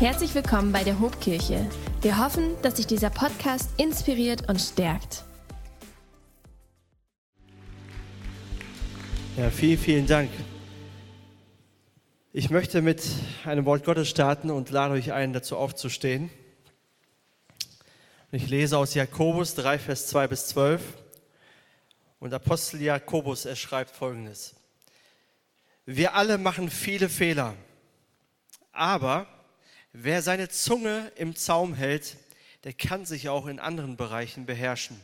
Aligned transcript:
Herzlich 0.00 0.34
willkommen 0.34 0.72
bei 0.72 0.82
der 0.82 0.98
Hobkirche. 0.98 1.68
Wir 2.00 2.24
hoffen, 2.24 2.56
dass 2.62 2.78
sich 2.78 2.86
dieser 2.86 3.10
Podcast 3.10 3.68
inspiriert 3.78 4.48
und 4.48 4.58
stärkt. 4.58 5.24
Ja, 9.36 9.50
vielen, 9.50 9.76
vielen 9.76 10.06
Dank. 10.06 10.30
Ich 12.32 12.48
möchte 12.48 12.80
mit 12.80 13.06
einem 13.44 13.66
Wort 13.66 13.84
Gottes 13.84 14.08
starten 14.08 14.50
und 14.50 14.70
lade 14.70 14.94
euch 14.94 15.12
ein, 15.12 15.34
dazu 15.34 15.58
aufzustehen. 15.58 16.30
Ich 18.32 18.48
lese 18.48 18.78
aus 18.78 18.94
Jakobus 18.94 19.54
3, 19.54 19.78
Vers 19.78 20.06
2 20.06 20.28
bis 20.28 20.46
12. 20.46 20.80
Und 22.20 22.32
Apostel 22.32 22.80
Jakobus, 22.80 23.44
er 23.44 23.54
schreibt 23.54 23.94
folgendes. 23.94 24.54
Wir 25.84 26.14
alle 26.14 26.38
machen 26.38 26.70
viele 26.70 27.10
Fehler, 27.10 27.54
aber 28.72 29.26
Wer 29.92 30.22
seine 30.22 30.48
Zunge 30.48 31.10
im 31.16 31.34
Zaum 31.34 31.74
hält, 31.74 32.16
der 32.64 32.72
kann 32.72 33.04
sich 33.04 33.28
auch 33.28 33.46
in 33.46 33.58
anderen 33.58 33.96
Bereichen 33.96 34.46
beherrschen. 34.46 35.00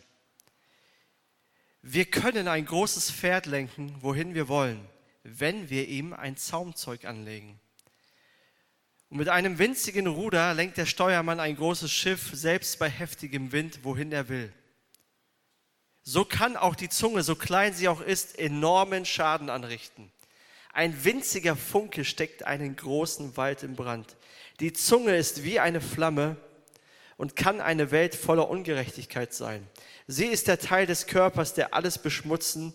Wir 1.82 2.04
können 2.04 2.48
ein 2.48 2.66
großes 2.66 3.10
Pferd 3.10 3.46
lenken, 3.46 3.94
wohin 4.00 4.34
wir 4.34 4.48
wollen, 4.48 4.80
wenn 5.22 5.70
wir 5.70 5.88
ihm 5.88 6.12
ein 6.12 6.36
Zaumzeug 6.36 7.04
anlegen. 7.04 7.60
Und 9.08 9.18
mit 9.18 9.28
einem 9.28 9.58
winzigen 9.58 10.06
Ruder 10.06 10.52
lenkt 10.54 10.78
der 10.78 10.86
Steuermann 10.86 11.40
ein 11.40 11.56
großes 11.56 11.92
Schiff, 11.92 12.30
selbst 12.32 12.78
bei 12.78 12.88
heftigem 12.90 13.52
Wind, 13.52 13.84
wohin 13.84 14.10
er 14.10 14.28
will. 14.28 14.52
So 16.02 16.24
kann 16.24 16.56
auch 16.56 16.74
die 16.74 16.88
Zunge, 16.88 17.22
so 17.22 17.34
klein 17.34 17.72
sie 17.72 17.88
auch 17.88 18.00
ist, 18.00 18.38
enormen 18.38 19.04
Schaden 19.04 19.50
anrichten. 19.50 20.12
Ein 20.72 21.04
winziger 21.04 21.56
Funke 21.56 22.04
steckt 22.04 22.42
einen 22.44 22.76
großen 22.76 23.36
Wald 23.36 23.62
in 23.62 23.76
Brand. 23.76 24.16
Die 24.60 24.72
Zunge 24.72 25.16
ist 25.16 25.44
wie 25.44 25.60
eine 25.60 25.80
Flamme 25.80 26.36
und 27.16 27.36
kann 27.36 27.60
eine 27.60 27.90
Welt 27.90 28.14
voller 28.14 28.48
Ungerechtigkeit 28.48 29.34
sein. 29.34 29.66
Sie 30.06 30.26
ist 30.26 30.48
der 30.48 30.58
Teil 30.58 30.86
des 30.86 31.06
Körpers, 31.06 31.54
der 31.54 31.74
alles 31.74 31.98
beschmutzen 31.98 32.72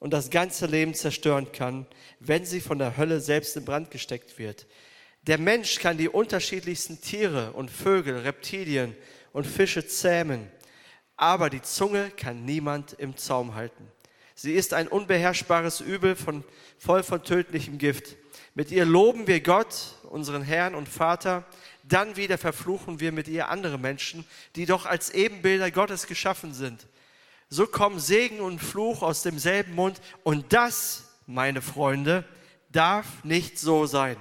und 0.00 0.12
das 0.12 0.30
ganze 0.30 0.66
Leben 0.66 0.94
zerstören 0.94 1.52
kann, 1.52 1.86
wenn 2.18 2.44
sie 2.44 2.60
von 2.60 2.78
der 2.78 2.96
Hölle 2.96 3.20
selbst 3.20 3.56
in 3.56 3.64
Brand 3.64 3.90
gesteckt 3.90 4.38
wird. 4.38 4.66
Der 5.22 5.38
Mensch 5.38 5.78
kann 5.78 5.98
die 5.98 6.08
unterschiedlichsten 6.08 7.00
Tiere 7.00 7.52
und 7.52 7.70
Vögel, 7.70 8.20
Reptilien 8.20 8.96
und 9.32 9.46
Fische 9.46 9.86
zähmen, 9.86 10.50
aber 11.16 11.50
die 11.50 11.60
Zunge 11.60 12.10
kann 12.10 12.44
niemand 12.46 12.94
im 12.94 13.16
Zaum 13.16 13.54
halten. 13.54 13.86
Sie 14.42 14.54
ist 14.54 14.72
ein 14.72 14.88
unbeherrschbares 14.88 15.82
Übel, 15.82 16.16
von, 16.16 16.44
voll 16.78 17.02
von 17.02 17.22
tödlichem 17.22 17.76
Gift. 17.76 18.16
Mit 18.54 18.70
ihr 18.70 18.86
loben 18.86 19.26
wir 19.26 19.42
Gott, 19.42 19.98
unseren 20.04 20.40
Herrn 20.40 20.74
und 20.74 20.88
Vater, 20.88 21.44
dann 21.82 22.16
wieder 22.16 22.38
verfluchen 22.38 23.00
wir 23.00 23.12
mit 23.12 23.28
ihr 23.28 23.50
andere 23.50 23.76
Menschen, 23.76 24.26
die 24.56 24.64
doch 24.64 24.86
als 24.86 25.10
Ebenbilder 25.10 25.70
Gottes 25.70 26.06
geschaffen 26.06 26.54
sind. 26.54 26.86
So 27.50 27.66
kommen 27.66 28.00
Segen 28.00 28.40
und 28.40 28.60
Fluch 28.60 29.02
aus 29.02 29.20
demselben 29.22 29.74
Mund 29.74 30.00
und 30.22 30.54
das, 30.54 31.10
meine 31.26 31.60
Freunde, 31.60 32.24
darf 32.70 33.22
nicht 33.24 33.58
so 33.58 33.84
sein. 33.84 34.16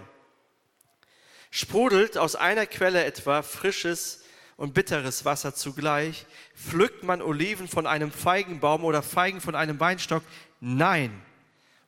Sprudelt 1.49 2.17
aus 2.17 2.35
einer 2.35 2.65
Quelle 2.65 3.05
etwa 3.05 3.41
frisches 3.41 4.25
und 4.59 4.73
bitteres 4.73 5.23
Wasser 5.23 5.55
zugleich, 5.55 6.25
pflückt 6.53 7.03
man 7.03 7.21
Oliven 7.21 7.69
von 7.69 7.87
einem 7.87 8.11
Feigenbaum 8.11 8.83
oder 8.83 9.01
Feigen 9.01 9.39
von 9.39 9.55
einem 9.55 9.79
Weinstock? 9.79 10.21
Nein. 10.59 11.21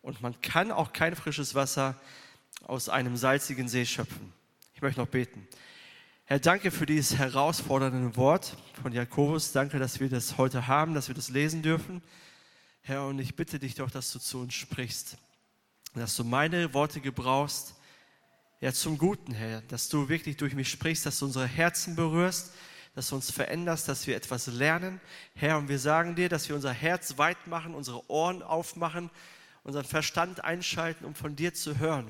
Und 0.02 0.22
man 0.22 0.39
kann 0.39 0.72
auch 0.72 0.94
kein 0.94 1.17
frisches 1.17 1.53
Wasser 1.53 2.00
aus 2.66 2.88
einem 2.88 3.17
salzigen 3.17 3.67
See 3.67 3.86
schöpfen. 3.86 4.31
Ich 4.73 4.81
möchte 4.81 5.02
noch 5.02 5.09
beten. 5.09 5.45
Herr, 6.23 6.39
danke 6.39 6.72
für 6.72 6.86
dieses 6.86 7.17
herausfordernde 7.17 8.16
Wort 8.16 8.55
von 8.81 8.94
Jakobus. 8.94 9.52
Danke, 9.52 9.78
dass 9.78 10.00
wir 10.00 10.08
das 10.08 10.38
heute 10.38 10.67
haben, 10.67 10.94
dass 10.94 11.09
wir 11.09 11.16
das 11.16 11.28
lesen 11.28 11.61
dürfen. 11.61 12.02
Herr, 12.83 13.06
und 13.06 13.19
ich 13.19 13.35
bitte 13.35 13.59
dich 13.59 13.75
doch, 13.75 13.91
dass 13.91 14.13
du 14.13 14.19
zu 14.19 14.40
uns 14.40 14.53
sprichst, 14.53 15.17
dass 15.94 16.16
du 16.16 16.23
meine 16.23 16.73
Worte 16.73 17.01
gebrauchst, 17.01 17.75
ja, 18.61 18.72
zum 18.72 18.99
Guten, 18.99 19.33
Herr, 19.33 19.61
dass 19.61 19.89
du 19.89 20.07
wirklich 20.07 20.38
durch 20.38 20.53
mich 20.53 20.69
sprichst, 20.69 21.07
dass 21.07 21.17
du 21.17 21.25
unsere 21.25 21.47
Herzen 21.47 21.95
berührst, 21.95 22.53
dass 22.94 23.09
du 23.09 23.16
uns 23.16 23.31
veränderst, 23.31 23.88
dass 23.88 24.05
wir 24.05 24.16
etwas 24.16 24.45
lernen. 24.45 25.01
Herr, 25.33 25.57
und 25.57 25.67
wir 25.67 25.79
sagen 25.79 26.16
dir, 26.16 26.29
dass 26.29 26.47
wir 26.47 26.55
unser 26.55 26.72
Herz 26.72 27.17
weit 27.17 27.47
machen, 27.47 27.73
unsere 27.73 28.07
Ohren 28.07 28.44
aufmachen, 28.44 29.09
unseren 29.63 29.85
Verstand 29.85 30.44
einschalten, 30.44 31.05
um 31.05 31.16
von 31.16 31.35
dir 31.35 31.55
zu 31.55 31.79
hören, 31.79 32.07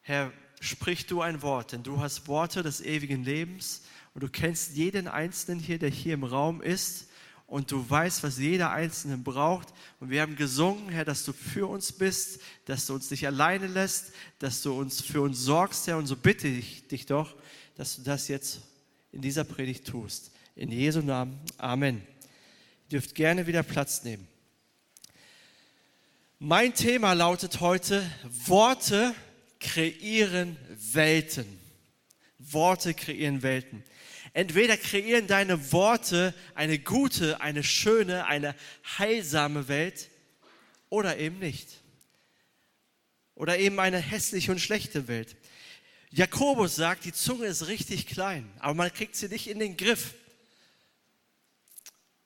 Herr, 0.00 0.32
sprich 0.60 1.06
du 1.06 1.22
ein 1.22 1.42
Wort, 1.42 1.70
denn 1.70 1.84
du 1.84 2.00
hast 2.00 2.26
Worte 2.26 2.64
des 2.64 2.80
ewigen 2.80 3.22
Lebens 3.22 3.84
und 4.14 4.24
du 4.24 4.28
kennst 4.28 4.74
jeden 4.74 5.06
Einzelnen 5.06 5.60
hier, 5.60 5.78
der 5.78 5.90
hier 5.90 6.14
im 6.14 6.24
Raum 6.24 6.60
ist 6.60 7.08
und 7.50 7.72
du 7.72 7.84
weißt, 7.90 8.22
was 8.22 8.38
jeder 8.38 8.70
Einzelne 8.70 9.18
braucht. 9.18 9.74
Und 9.98 10.08
wir 10.08 10.22
haben 10.22 10.36
gesungen, 10.36 10.88
Herr, 10.88 11.04
dass 11.04 11.24
du 11.24 11.32
für 11.32 11.66
uns 11.66 11.90
bist, 11.90 12.40
dass 12.64 12.86
du 12.86 12.94
uns 12.94 13.10
nicht 13.10 13.26
alleine 13.26 13.66
lässt, 13.66 14.12
dass 14.38 14.62
du 14.62 14.72
uns 14.78 15.02
für 15.02 15.20
uns 15.20 15.40
sorgst, 15.40 15.88
Herr. 15.88 15.98
Und 15.98 16.06
so 16.06 16.14
bitte 16.14 16.46
ich 16.46 16.86
dich 16.86 17.06
doch, 17.06 17.34
dass 17.74 17.96
du 17.96 18.02
das 18.02 18.28
jetzt 18.28 18.60
in 19.10 19.20
dieser 19.20 19.42
Predigt 19.42 19.84
tust. 19.84 20.30
In 20.54 20.70
Jesu 20.70 21.00
Namen. 21.00 21.40
Amen. 21.58 21.96
Ihr 22.84 23.00
dürft 23.00 23.16
gerne 23.16 23.48
wieder 23.48 23.64
Platz 23.64 24.04
nehmen. 24.04 24.28
Mein 26.38 26.72
Thema 26.72 27.14
lautet 27.14 27.60
heute 27.60 28.08
Worte 28.46 29.12
kreieren 29.58 30.56
Welten. 30.92 31.58
Worte 32.38 32.94
kreieren 32.94 33.42
Welten. 33.42 33.82
Entweder 34.32 34.76
kreieren 34.76 35.26
deine 35.26 35.72
Worte 35.72 36.34
eine 36.54 36.78
gute, 36.78 37.40
eine 37.40 37.64
schöne, 37.64 38.26
eine 38.26 38.54
heilsame 38.98 39.68
Welt 39.68 40.08
oder 40.88 41.18
eben 41.18 41.38
nicht. 41.38 41.68
Oder 43.34 43.58
eben 43.58 43.80
eine 43.80 43.98
hässliche 43.98 44.52
und 44.52 44.60
schlechte 44.60 45.08
Welt. 45.08 45.36
Jakobus 46.10 46.74
sagt, 46.74 47.04
die 47.04 47.12
Zunge 47.12 47.46
ist 47.46 47.68
richtig 47.68 48.06
klein, 48.06 48.50
aber 48.58 48.74
man 48.74 48.92
kriegt 48.92 49.16
sie 49.16 49.28
nicht 49.28 49.48
in 49.48 49.58
den 49.58 49.76
Griff. 49.76 50.14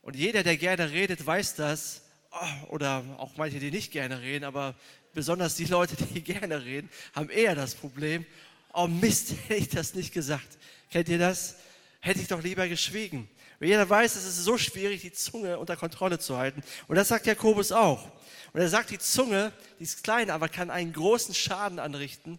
Und 0.00 0.16
jeder, 0.16 0.42
der 0.42 0.56
gerne 0.56 0.91
redet, 0.91 1.25
weiß 1.25 1.54
das. 1.54 2.03
Oh, 2.31 2.72
oder 2.72 3.04
auch 3.19 3.36
manche, 3.36 3.60
die 3.60 3.71
nicht 3.71 3.92
gerne 3.92 4.21
reden, 4.21 4.44
aber 4.44 4.75
besonders 5.15 5.54
die 5.54 5.66
Leute, 5.66 5.97
die 5.97 6.21
gerne 6.22 6.65
reden, 6.65 6.91
haben 7.15 7.31
eher 7.31 7.54
das 7.54 7.75
Problem, 7.75 8.26
oh 8.72 8.86
Mist, 8.86 9.34
hätte 9.48 9.60
ich 9.60 9.69
das 9.69 9.94
nicht 9.94 10.12
gesagt. 10.12 10.59
Kennt 10.91 11.09
ihr 11.09 11.19
das? 11.19 11.56
Hätte 12.04 12.20
ich 12.20 12.28
doch 12.28 12.42
lieber 12.42 12.69
geschwiegen. 12.69 13.31
Und 13.59 13.66
jeder 13.66 13.88
weiß, 13.88 14.15
es 14.16 14.26
ist 14.26 14.44
so 14.44 14.59
schwierig, 14.59 15.00
die 15.00 15.12
Zunge 15.12 15.59
unter 15.59 15.75
Kontrolle 15.75 16.19
zu 16.19 16.37
halten. 16.37 16.62
Und 16.87 16.97
das 16.97 17.09
sagt 17.09 17.25
Jakobus 17.25 17.72
auch. 17.72 18.04
Und 18.53 18.60
er 18.60 18.69
sagt, 18.69 18.91
die 18.91 18.98
Zunge, 18.98 19.54
die 19.78 19.84
ist 19.84 20.04
klein, 20.04 20.28
aber 20.28 20.50
kann 20.50 20.70
einen 20.70 20.92
großen 20.92 21.34
Schaden 21.34 21.78
anrichten. 21.78 22.38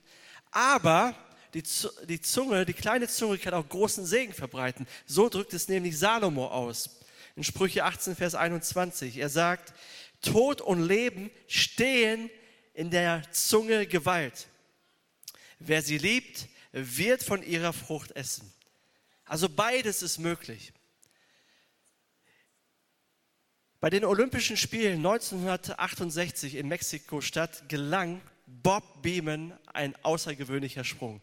Aber 0.51 1.15
die, 1.55 1.63
die 2.07 2.21
Zunge, 2.21 2.63
die 2.67 2.73
kleine 2.73 3.07
Zunge 3.07 3.39
kann 3.39 3.55
auch 3.55 3.67
großen 3.67 4.05
Segen 4.05 4.33
verbreiten. 4.33 4.85
So 5.07 5.29
drückt 5.29 5.55
es 5.55 5.67
nämlich 5.67 5.97
Salomo 5.97 6.45
aus. 6.45 6.99
In 7.35 7.43
Sprüche 7.43 7.85
18, 7.85 8.15
Vers 8.15 8.35
21. 8.35 9.17
Er 9.17 9.29
sagt, 9.29 9.73
Tod 10.21 10.61
und 10.61 10.83
Leben 10.83 11.31
stehen 11.47 12.29
in 12.75 12.91
der 12.91 13.23
Zunge 13.31 13.87
Gewalt. 13.87 14.45
Wer 15.57 15.81
sie 15.81 15.97
liebt, 15.97 16.49
wird 16.71 17.23
von 17.23 17.41
ihrer 17.41 17.73
Frucht 17.73 18.11
essen. 18.11 18.53
Also 19.25 19.49
beides 19.49 20.03
ist 20.03 20.19
möglich. 20.19 20.71
Bei 23.79 23.89
den 23.89 24.05
Olympischen 24.05 24.57
Spielen 24.57 24.97
1968 24.97 26.55
in 26.55 26.67
Mexiko-Stadt 26.67 27.67
gelang 27.69 28.21
Bob 28.47 29.01
Beeman 29.01 29.57
ein 29.73 29.95
außergewöhnlicher 30.03 30.83
Sprung. 30.83 31.21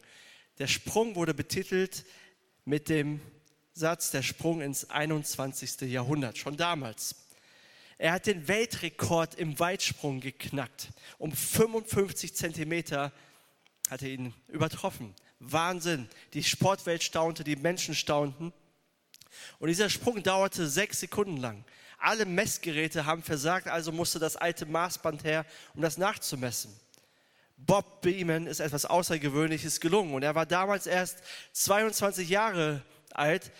Der 0.59 0.67
Sprung 0.67 1.15
wurde 1.15 1.33
betitelt 1.33 2.05
mit 2.65 2.89
dem 2.89 3.21
Satz, 3.73 4.11
der 4.11 4.21
Sprung 4.21 4.61
ins 4.61 4.89
21. 4.89 5.81
Jahrhundert, 5.81 6.37
schon 6.37 6.57
damals. 6.57 7.15
Er 7.97 8.11
hat 8.11 8.27
den 8.27 8.47
Weltrekord 8.47 9.35
im 9.35 9.59
Weitsprung 9.59 10.19
geknackt. 10.19 10.89
Um 11.17 11.31
55 11.31 12.35
Zentimeter 12.35 13.11
hat 13.89 14.01
er 14.01 14.09
ihn 14.09 14.33
übertroffen. 14.47 15.15
Wahnsinn. 15.51 16.09
Die 16.33 16.43
Sportwelt 16.43 17.03
staunte, 17.03 17.43
die 17.43 17.55
Menschen 17.55 17.95
staunten. 17.95 18.53
Und 19.59 19.67
dieser 19.67 19.89
Sprung 19.89 20.23
dauerte 20.23 20.67
sechs 20.67 20.99
Sekunden 20.99 21.37
lang. 21.37 21.63
Alle 21.97 22.25
Messgeräte 22.25 23.05
haben 23.05 23.23
versagt, 23.23 23.67
also 23.67 23.91
musste 23.91 24.19
das 24.19 24.35
alte 24.35 24.65
Maßband 24.65 25.23
her, 25.23 25.45
um 25.73 25.81
das 25.81 25.97
nachzumessen. 25.97 26.77
Bob 27.57 28.01
Beeman 28.01 28.47
ist 28.47 28.59
etwas 28.59 28.85
Außergewöhnliches 28.85 29.79
gelungen 29.79 30.13
und 30.13 30.23
er 30.23 30.35
war 30.35 30.45
damals 30.45 30.85
erst 30.85 31.19
22 31.53 32.27
Jahre 32.27 32.83
alt, 33.11 33.51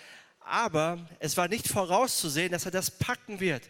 aber 0.41 1.07
es 1.19 1.37
war 1.37 1.47
nicht 1.47 1.67
vorauszusehen, 1.69 2.51
dass 2.51 2.65
er 2.65 2.71
das 2.71 2.91
packen 2.91 3.39
wird. 3.39 3.63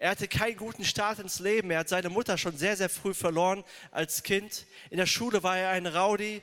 Er 0.00 0.10
hatte 0.10 0.28
keinen 0.28 0.56
guten 0.56 0.84
Start 0.84 1.18
ins 1.18 1.40
Leben. 1.40 1.72
Er 1.72 1.80
hat 1.80 1.88
seine 1.88 2.08
Mutter 2.08 2.38
schon 2.38 2.56
sehr, 2.56 2.76
sehr 2.76 2.88
früh 2.88 3.14
verloren 3.14 3.64
als 3.90 4.22
Kind. 4.22 4.64
In 4.90 4.98
der 4.98 5.06
Schule 5.06 5.42
war 5.42 5.58
er 5.58 5.70
ein 5.70 5.88
Rowdy. 5.88 6.40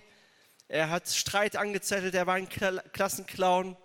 Er 0.67 0.89
hat 0.89 1.07
Streit 1.07 1.55
angezettelt, 1.55 2.15
er 2.15 2.25
war 2.25 2.35
ein 2.35 2.49
Klassenclown. 2.49 3.77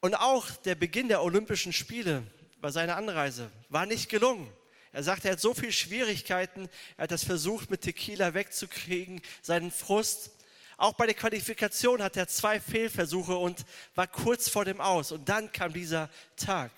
Und 0.00 0.14
auch 0.14 0.50
der 0.50 0.74
Beginn 0.74 1.08
der 1.08 1.22
Olympischen 1.22 1.72
Spiele 1.72 2.24
bei 2.60 2.70
seiner 2.70 2.96
Anreise 2.96 3.50
war 3.68 3.86
nicht 3.86 4.08
gelungen. 4.08 4.52
Er 4.92 5.02
sagt, 5.02 5.24
er 5.24 5.32
hat 5.32 5.40
so 5.40 5.54
viele 5.54 5.72
Schwierigkeiten, 5.72 6.68
er 6.98 7.04
hat 7.04 7.10
das 7.10 7.24
versucht, 7.24 7.70
mit 7.70 7.80
Tequila 7.80 8.34
wegzukriegen, 8.34 9.22
seinen 9.40 9.70
Frust. 9.70 10.30
Auch 10.76 10.92
bei 10.92 11.06
der 11.06 11.14
Qualifikation 11.14 12.02
hat 12.02 12.16
er 12.18 12.28
zwei 12.28 12.60
Fehlversuche 12.60 13.36
und 13.36 13.64
war 13.94 14.06
kurz 14.06 14.50
vor 14.50 14.66
dem 14.66 14.82
Aus. 14.82 15.10
Und 15.10 15.28
dann 15.30 15.50
kam 15.52 15.72
dieser 15.72 16.10
Tag. 16.36 16.70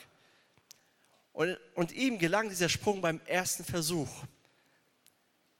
Und, 1.32 1.58
und 1.75 1.90
ihm 1.90 2.20
gelang 2.20 2.49
dieser 2.49 2.69
Sprung 2.69 3.00
beim 3.00 3.20
ersten 3.26 3.64
Versuch. 3.64 4.11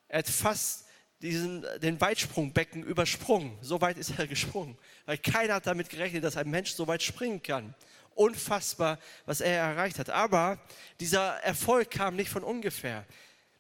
Er 0.07 0.21
hat 0.21 0.29
fast 0.29 0.84
diesen, 1.25 1.65
den 1.81 2.01
Weitsprungbecken 2.01 2.83
übersprungen. 2.83 3.59
So 3.61 3.81
weit 3.81 3.99
ist 3.99 4.19
er 4.19 4.27
gesprungen. 4.27 4.77
Weil 5.07 5.19
keiner 5.19 5.55
hat 5.55 5.67
damit 5.67 5.89
gerechnet, 5.89 6.25
dass 6.25 6.37
ein 6.37 6.49
Mensch 6.51 6.73
so 6.73 6.87
weit 6.87 7.03
springen 7.03 7.43
kann 7.43 7.75
unfassbar, 8.15 8.99
was 9.27 9.41
er 9.41 9.57
erreicht 9.57 9.99
hat. 9.99 10.11
Aber 10.11 10.59
dieser 11.01 11.37
Erfolg 11.43 11.91
kam 11.91 12.17
nicht 12.17 12.31
von 12.31 12.45
ungefähr. 12.45 13.05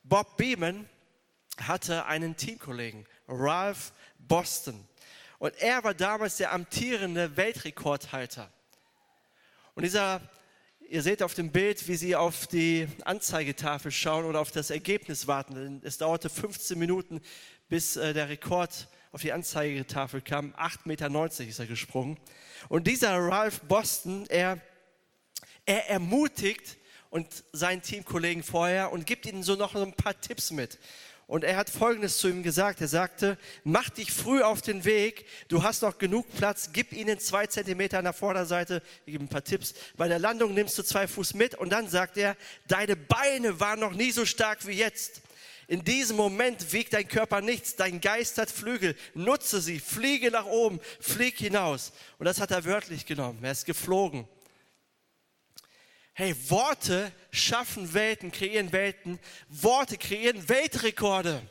Bob 0.03 0.37
Beeman 0.37 0.89
hatte 1.59 2.07
einen 2.07 2.37
Teamkollegen, 2.37 3.07
Ralph 3.29 3.93
Boston. 4.19 4.87
Und 5.39 5.57
er 5.61 5.85
war 5.85 5.95
damals 5.95 6.37
der 6.37 6.53
amtierende 6.53 7.37
Weltrekordhalter. 7.37 8.51
Und 9.75 9.83
dieser, 9.83 10.21
ihr 10.89 11.03
seht 11.03 11.23
auf 11.23 11.35
dem 11.35 11.51
Bild, 11.51 11.87
wie 11.89 11.97
sie 11.97 12.17
auf 12.17 12.47
die 12.47 12.89
Anzeigetafel 13.05 13.91
schauen 13.91 14.25
oder 14.25 14.41
auf 14.41 14.53
das 14.53 14.71
Ergebnis 14.71 15.27
warten. 15.27 15.81
Es 15.85 15.99
dauerte 15.99 16.31
15 16.31 16.79
Minuten, 16.79 17.21
bis 17.69 17.97
äh, 17.97 18.13
der 18.13 18.29
Rekord 18.29 18.89
auf 19.13 19.23
die 19.23 19.33
Anzeigetafel 19.33 20.21
kam. 20.21 20.55
8,90 20.55 20.79
Meter 20.87 21.49
ist 21.49 21.59
er 21.59 21.67
gesprungen. 21.67 22.19
Und 22.69 22.87
dieser 22.87 23.17
Ralph 23.19 23.61
Boston, 23.63 24.27
er, 24.29 24.61
er 25.67 25.89
ermutigt 25.89 26.77
und 27.11 27.45
seinen 27.53 27.81
Teamkollegen 27.81 28.43
vorher 28.43 28.93
und 28.93 29.07
gibt 29.07 29.27
ihnen 29.27 29.45
so 29.45 29.55
noch 29.55 29.77
ein 29.77 29.93
paar 29.93 30.21
Tipps 30.21 30.51
mit. 30.51 30.79
Und 31.27 31.43
er 31.43 31.57
hat 31.57 31.71
Folgendes 31.71 32.19
zu 32.19 32.29
ihm 32.29 32.43
gesagt. 32.43 32.81
Er 32.81 32.89
sagte, 32.89 33.39
mach 33.63 33.89
dich 33.89 34.13
früh 34.13 34.43
auf 34.43 34.61
den 34.61 34.85
Weg. 34.85 35.27
Du 35.49 35.63
hast 35.63 35.83
noch 35.83 35.99
genug 35.99 36.27
Platz. 36.37 36.71
Gib 36.73 36.93
ihnen 36.93 37.19
zwei 37.19 37.47
Zentimeter 37.47 37.99
an 37.99 38.05
der 38.05 38.13
Vorderseite. 38.13 38.83
Ich 39.07 39.13
gebe 39.13 39.25
ein 39.25 39.29
paar 39.29 39.45
Tipps. 39.45 39.75
Bei 39.97 40.07
der 40.07 40.19
Landung 40.19 40.53
nimmst 40.53 40.77
du 40.77 40.83
zwei 40.83 41.07
Fuß 41.07 41.35
mit. 41.35 41.55
Und 41.55 41.71
dann 41.71 41.89
sagt 41.89 42.19
er, 42.19 42.37
deine 42.69 42.97
Beine 42.97 43.59
waren 43.59 43.81
noch 43.81 43.95
nie 43.95 44.11
so 44.11 44.27
stark 44.27 44.67
wie 44.67 44.73
jetzt. 44.73 45.23
In 45.67 45.85
diesem 45.85 46.17
Moment 46.17 46.73
wiegt 46.73 46.93
dein 46.93 47.09
Körper 47.09 47.41
nichts, 47.41 47.77
dein 47.77 48.01
Geist 48.01 48.39
hat 48.39 48.51
Flügel, 48.51 48.97
nutze 49.15 49.61
sie, 49.61 49.81
fliege 49.81 50.31
nach 50.31 50.47
oben, 50.47 50.81
flieg 51.01 51.39
hinaus. 51.39 51.93
Und 52.19 52.27
das 52.27 52.41
hat 52.41 52.51
er 52.51 52.65
wörtlich 52.65 53.07
genommen, 53.07 53.43
er 53.43 53.53
ist 53.53 53.65
geflogen. 53.65 54.29
Hey, 56.13 56.35
Worte 56.49 57.11
schaffen 57.33 57.93
Welten, 57.93 58.31
kreieren 58.31 58.71
Welten, 58.73 59.19
Worte 59.49 59.99
kreieren 59.99 60.49
Weltrekorde. 60.49 61.43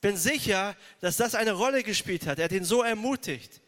Bin 0.00 0.16
sicher, 0.16 0.76
dass 1.00 1.16
das 1.16 1.34
eine 1.34 1.52
Rolle 1.52 1.82
gespielt 1.82 2.26
hat. 2.26 2.38
Er 2.38 2.46
hat 2.46 2.52
ihn 2.52 2.64
so 2.64 2.82
ermutigt. 2.82 3.60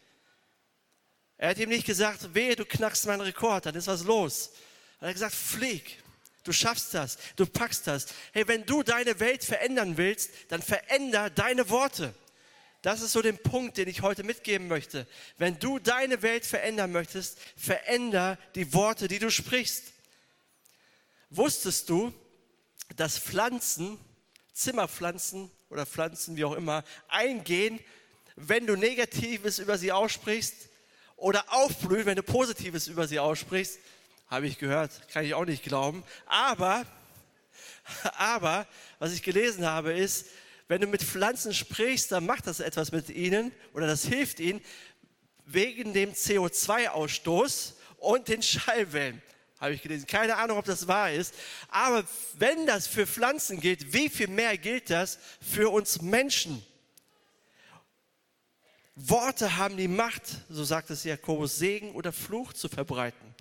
Er 1.37 1.49
hat 1.49 1.59
ihm 1.59 1.69
nicht 1.69 1.85
gesagt, 1.85 2.33
wehe, 2.33 2.55
du 2.55 2.65
knackst 2.65 3.05
meinen 3.05 3.21
Rekord, 3.21 3.65
dann 3.65 3.75
ist 3.75 3.87
was 3.87 4.03
los. 4.03 4.51
Er 4.99 5.09
hat 5.09 5.15
gesagt, 5.15 5.35
flieg. 5.35 6.01
Du 6.43 6.53
schaffst 6.53 6.93
das, 6.93 7.17
du 7.35 7.45
packst 7.45 7.85
das. 7.85 8.07
Hey, 8.33 8.47
wenn 8.47 8.65
du 8.65 8.81
deine 8.81 9.19
Welt 9.19 9.43
verändern 9.43 9.97
willst, 9.97 10.31
dann 10.49 10.61
veränder 10.61 11.29
deine 11.29 11.69
Worte. 11.69 12.15
Das 12.81 13.01
ist 13.01 13.11
so 13.11 13.21
der 13.21 13.33
Punkt, 13.33 13.77
den 13.77 13.87
ich 13.87 14.01
heute 14.01 14.23
mitgeben 14.23 14.67
möchte. 14.67 15.05
Wenn 15.37 15.59
du 15.59 15.77
deine 15.77 16.23
Welt 16.23 16.45
verändern 16.45 16.91
möchtest, 16.91 17.37
veränder 17.55 18.39
die 18.55 18.73
Worte, 18.73 19.07
die 19.07 19.19
du 19.19 19.29
sprichst. 19.29 19.93
Wusstest 21.29 21.89
du, 21.89 22.11
dass 22.95 23.19
Pflanzen, 23.19 23.99
Zimmerpflanzen 24.53 25.51
oder 25.69 25.85
Pflanzen, 25.85 26.35
wie 26.37 26.43
auch 26.43 26.53
immer, 26.53 26.83
eingehen, 27.07 27.79
wenn 28.35 28.65
du 28.65 28.75
Negatives 28.75 29.59
über 29.59 29.77
sie 29.77 29.91
aussprichst 29.91 30.55
oder 31.17 31.53
aufblühen, 31.53 32.07
wenn 32.07 32.15
du 32.15 32.23
Positives 32.23 32.87
über 32.87 33.07
sie 33.07 33.19
aussprichst? 33.19 33.77
Habe 34.31 34.47
ich 34.47 34.57
gehört, 34.57 35.09
kann 35.09 35.25
ich 35.25 35.33
auch 35.33 35.45
nicht 35.45 35.61
glauben. 35.61 36.03
Aber, 36.25 36.85
aber, 38.17 38.65
was 38.97 39.13
ich 39.13 39.21
gelesen 39.21 39.65
habe, 39.65 39.91
ist, 39.91 40.27
wenn 40.69 40.79
du 40.79 40.87
mit 40.87 41.03
Pflanzen 41.03 41.53
sprichst, 41.53 42.13
dann 42.13 42.25
macht 42.25 42.47
das 42.47 42.61
etwas 42.61 42.93
mit 42.93 43.09
ihnen 43.09 43.51
oder 43.73 43.87
das 43.87 44.05
hilft 44.05 44.39
ihnen 44.39 44.61
wegen 45.45 45.91
dem 45.91 46.13
CO2-Ausstoß 46.13 47.73
und 47.97 48.29
den 48.29 48.41
Schallwellen. 48.41 49.21
Habe 49.59 49.73
ich 49.73 49.81
gelesen. 49.81 50.07
Keine 50.07 50.37
Ahnung, 50.37 50.57
ob 50.57 50.65
das 50.65 50.87
wahr 50.87 51.11
ist. 51.11 51.35
Aber 51.67 52.05
wenn 52.35 52.65
das 52.65 52.87
für 52.87 53.05
Pflanzen 53.05 53.59
gilt, 53.59 53.93
wie 53.93 54.09
viel 54.09 54.29
mehr 54.29 54.57
gilt 54.57 54.89
das 54.89 55.19
für 55.41 55.69
uns 55.69 56.01
Menschen? 56.01 56.65
Worte 58.95 59.57
haben 59.57 59.75
die 59.75 59.89
Macht, 59.89 60.23
so 60.49 60.63
sagt 60.63 60.89
es 60.89 61.03
Jakobus, 61.03 61.57
Segen 61.57 61.91
oder 61.91 62.13
Fluch 62.13 62.53
zu 62.53 62.69
verbreiten. 62.69 63.35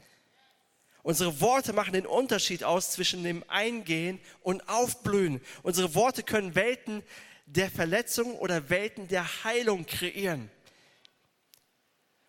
Unsere 1.02 1.40
Worte 1.40 1.72
machen 1.72 1.92
den 1.92 2.06
Unterschied 2.06 2.62
aus 2.62 2.92
zwischen 2.92 3.24
dem 3.24 3.44
Eingehen 3.48 4.20
und 4.42 4.68
Aufblühen. 4.68 5.40
Unsere 5.62 5.94
Worte 5.94 6.22
können 6.22 6.54
Welten 6.54 7.02
der 7.46 7.70
Verletzung 7.70 8.34
oder 8.34 8.68
Welten 8.68 9.08
der 9.08 9.44
Heilung 9.44 9.86
kreieren. 9.86 10.50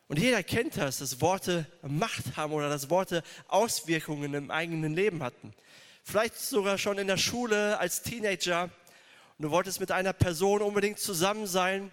Und 0.07 0.19
jeder 0.19 0.43
kennt 0.43 0.77
das, 0.77 0.97
dass 0.97 1.21
Worte 1.21 1.65
Macht 1.81 2.35
haben 2.35 2.53
oder 2.53 2.69
dass 2.69 2.89
Worte 2.89 3.23
Auswirkungen 3.47 4.33
im 4.33 4.51
eigenen 4.51 4.93
Leben 4.93 5.23
hatten. 5.23 5.53
Vielleicht 6.03 6.37
sogar 6.37 6.77
schon 6.77 6.97
in 6.97 7.07
der 7.07 7.17
Schule 7.17 7.77
als 7.77 8.01
Teenager 8.01 8.69
und 9.37 9.43
du 9.43 9.51
wolltest 9.51 9.79
mit 9.79 9.91
einer 9.91 10.13
Person 10.13 10.61
unbedingt 10.61 10.99
zusammen 10.99 11.47
sein 11.47 11.91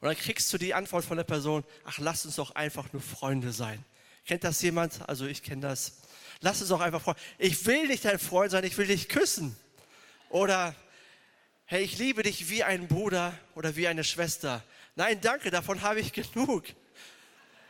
und 0.00 0.08
dann 0.08 0.16
kriegst 0.16 0.52
du 0.52 0.58
die 0.58 0.74
Antwort 0.74 1.04
von 1.04 1.16
der 1.16 1.24
Person, 1.24 1.64
ach 1.84 1.98
lass 1.98 2.26
uns 2.26 2.36
doch 2.36 2.54
einfach 2.54 2.92
nur 2.92 3.00
Freunde 3.00 3.52
sein. 3.52 3.84
Kennt 4.26 4.44
das 4.44 4.62
jemand? 4.62 5.06
Also 5.08 5.26
ich 5.26 5.42
kenne 5.42 5.62
das. 5.62 5.98
Lass 6.40 6.60
es 6.60 6.70
auch 6.70 6.80
einfach 6.80 7.02
Freund. 7.02 7.18
Ich 7.38 7.64
will 7.66 7.86
nicht 7.86 8.04
dein 8.04 8.18
Freund 8.18 8.50
sein, 8.50 8.64
ich 8.64 8.76
will 8.78 8.86
dich 8.86 9.08
küssen. 9.08 9.56
Oder 10.30 10.74
hey, 11.66 11.82
ich 11.82 11.98
liebe 11.98 12.22
dich 12.22 12.48
wie 12.50 12.62
ein 12.62 12.88
Bruder 12.88 13.38
oder 13.54 13.76
wie 13.76 13.86
eine 13.86 14.04
Schwester. 14.04 14.62
Nein, 14.96 15.20
danke, 15.20 15.50
davon 15.50 15.82
habe 15.82 16.00
ich 16.00 16.12
genug. 16.12 16.64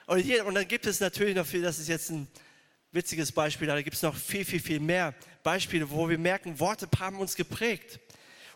Und, 0.06 0.18
hier, 0.18 0.44
und 0.44 0.54
dann 0.54 0.68
gibt 0.68 0.86
es 0.86 1.00
natürlich 1.00 1.34
noch 1.34 1.46
viel, 1.46 1.62
das 1.62 1.78
ist 1.78 1.88
jetzt 1.88 2.10
ein 2.10 2.28
witziges 2.92 3.32
Beispiel, 3.32 3.66
da 3.66 3.80
gibt 3.80 3.96
es 3.96 4.02
noch 4.02 4.14
viel, 4.14 4.44
viel, 4.44 4.60
viel 4.60 4.80
mehr 4.80 5.14
Beispiele, 5.42 5.90
wo 5.90 6.08
wir 6.08 6.18
merken, 6.18 6.60
Worte 6.60 6.88
haben 6.98 7.18
uns 7.18 7.34
geprägt. 7.34 8.00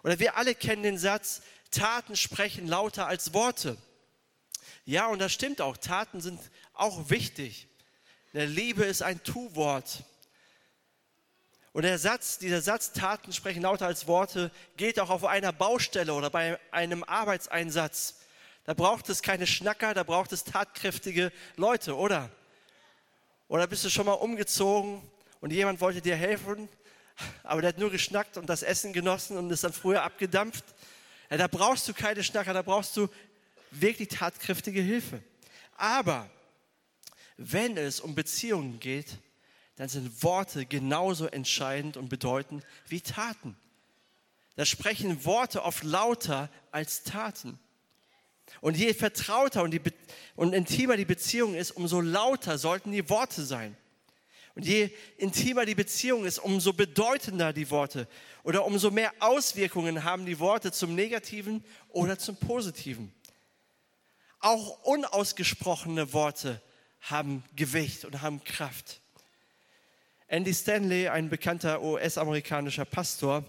Oder 0.03 0.19
wir 0.19 0.37
alle 0.37 0.55
kennen 0.55 0.83
den 0.83 0.99
Satz, 0.99 1.43
Taten 1.71 2.17
sprechen 2.17 2.67
lauter 2.67 3.07
als 3.07 3.33
Worte. 3.33 3.77
Ja, 4.85 5.07
und 5.07 5.19
das 5.19 5.33
stimmt 5.33 5.61
auch. 5.61 5.77
Taten 5.77 6.21
sind 6.21 6.41
auch 6.73 7.11
wichtig. 7.11 7.68
Liebe 8.47 8.85
ist 8.85 9.03
ein 9.03 9.23
Tu-Wort. 9.23 10.05
Und 11.73 11.83
der 11.83 11.99
Satz, 11.99 12.39
dieser 12.39 12.61
Satz, 12.61 12.93
Taten 12.93 13.33
sprechen 13.33 13.63
lauter 13.63 13.87
als 13.87 14.07
Worte, 14.07 14.51
gilt 14.77 14.99
auch 14.99 15.11
auf 15.11 15.25
einer 15.25 15.53
Baustelle 15.53 16.13
oder 16.13 16.31
bei 16.31 16.59
einem 16.71 17.05
Arbeitseinsatz. 17.05 18.17
Da 18.65 18.75
braucht 18.75 19.09
es 19.09 19.23
keine 19.23 19.47
Schnacker, 19.47 19.95
da 19.95 20.03
braucht 20.03 20.33
es 20.33 20.45
tatkräftige 20.45 21.33
Leute, 21.57 21.97
oder? 21.97 22.31
Oder 23.49 23.67
bist 23.67 23.85
du 23.85 23.91
schon 23.91 24.07
mal 24.07 24.13
umgezogen 24.13 25.03
und 25.41 25.53
jemand 25.53 25.81
wollte 25.81 26.03
dir 26.03 26.17
helfen, 26.17 26.69
aber 27.45 27.63
der 27.63 27.69
hat 27.69 27.79
nur 27.79 27.91
geschnackt 27.91 28.37
und 28.37 28.47
das 28.47 28.63
Essen 28.63 28.93
genossen 28.93 29.39
und 29.39 29.51
ist 29.51 29.65
dann 29.65 29.73
früher 29.73 30.03
abgedampft? 30.03 30.65
Ja, 31.31 31.37
da 31.37 31.47
brauchst 31.47 31.89
du 31.89 31.95
keine 31.95 32.23
Schnacker, 32.23 32.53
da 32.53 32.63
brauchst 32.63 32.97
du 32.97 33.09
wirklich 33.71 34.09
tatkräftige 34.09 34.81
Hilfe. 34.81 35.23
Aber 35.77 36.29
wenn 37.39 37.77
es 37.77 38.01
um 38.01 38.15
Beziehungen 38.15 38.81
geht, 38.81 39.17
dann 39.77 39.89
sind 39.89 40.23
Worte 40.25 40.67
genauso 40.67 41.27
entscheidend 41.27 41.97
und 41.97 42.09
bedeutend 42.09 42.65
wie 42.89 43.01
Taten. 43.01 43.57
Da 44.57 44.67
sprechen 44.67 45.25
Worte 45.25 45.63
oft 45.63 45.85
lauter 45.85 46.51
als 46.73 47.05
Taten. 47.05 47.61
Und 48.61 48.77
je 48.77 48.93
vertrauter 48.93 49.63
und, 49.63 49.81
und 50.35 50.53
intimer 50.53 50.97
die 50.97 51.05
Beziehung 51.05 51.55
ist, 51.55 51.71
umso 51.71 52.01
lauter 52.01 52.59
sollten 52.59 52.91
die 52.91 53.09
Worte 53.09 53.45
sein. 53.45 53.77
Und 54.57 54.67
je 54.67 54.91
intimer 55.17 55.65
die 55.65 55.77
Beziehung 55.77 56.25
ist, 56.25 56.41
umso 56.41 56.73
bedeutender 56.73 57.53
die 57.53 57.71
Worte 57.71 58.09
oder 58.43 58.65
umso 58.65 58.91
mehr 58.91 59.13
Auswirkungen 59.21 60.03
haben 60.03 60.27
die 60.27 60.41
Worte 60.41 60.73
zum 60.73 60.97
Negativen 60.97 61.63
oder 61.91 62.19
zum 62.19 62.35
Positiven. 62.37 63.13
Auch 64.41 64.83
unausgesprochene 64.83 66.13
Worte 66.13 66.61
haben 67.01 67.45
Gewicht 67.57 68.05
und 68.05 68.23
haben 68.23 68.43
Kraft. 68.45 69.01
Andy 70.27 70.53
Stanley, 70.53 71.09
ein 71.09 71.31
bekannter 71.31 71.83
US-amerikanischer 71.83 72.85
Pastor, 72.85 73.45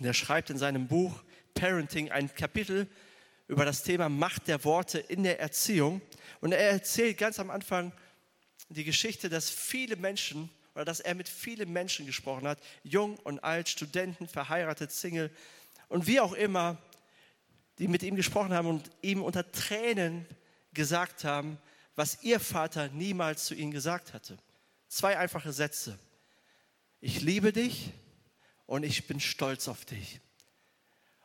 der 0.00 0.12
schreibt 0.12 0.50
in 0.50 0.58
seinem 0.58 0.88
Buch 0.88 1.22
Parenting 1.54 2.10
ein 2.10 2.34
Kapitel 2.34 2.88
über 3.46 3.64
das 3.64 3.82
Thema 3.82 4.08
Macht 4.08 4.48
der 4.48 4.64
Worte 4.64 4.98
in 4.98 5.22
der 5.22 5.40
Erziehung. 5.40 6.00
Und 6.40 6.52
er 6.52 6.70
erzählt 6.70 7.18
ganz 7.18 7.38
am 7.38 7.50
Anfang 7.50 7.92
die 8.68 8.84
Geschichte, 8.84 9.28
dass 9.28 9.50
viele 9.50 9.96
Menschen 9.96 10.50
oder 10.74 10.84
dass 10.84 11.00
er 11.00 11.14
mit 11.14 11.28
vielen 11.28 11.72
Menschen 11.72 12.06
gesprochen 12.06 12.46
hat, 12.46 12.58
jung 12.82 13.16
und 13.18 13.42
alt, 13.44 13.68
Studenten, 13.68 14.28
verheiratet, 14.28 14.92
Single 14.92 15.30
und 15.88 16.06
wie 16.06 16.20
auch 16.20 16.32
immer, 16.32 16.78
die 17.78 17.88
mit 17.88 18.02
ihm 18.02 18.14
gesprochen 18.14 18.52
haben 18.52 18.68
und 18.68 18.90
ihm 19.02 19.22
unter 19.22 19.50
Tränen 19.50 20.26
gesagt 20.72 21.24
haben, 21.24 21.58
was 22.00 22.22
ihr 22.22 22.40
Vater 22.40 22.88
niemals 22.88 23.44
zu 23.44 23.54
ihnen 23.54 23.72
gesagt 23.72 24.14
hatte. 24.14 24.38
Zwei 24.88 25.18
einfache 25.18 25.52
Sätze. 25.52 25.98
Ich 27.02 27.20
liebe 27.20 27.52
dich 27.52 27.92
und 28.64 28.84
ich 28.84 29.06
bin 29.06 29.20
stolz 29.20 29.68
auf 29.68 29.84
dich. 29.84 30.18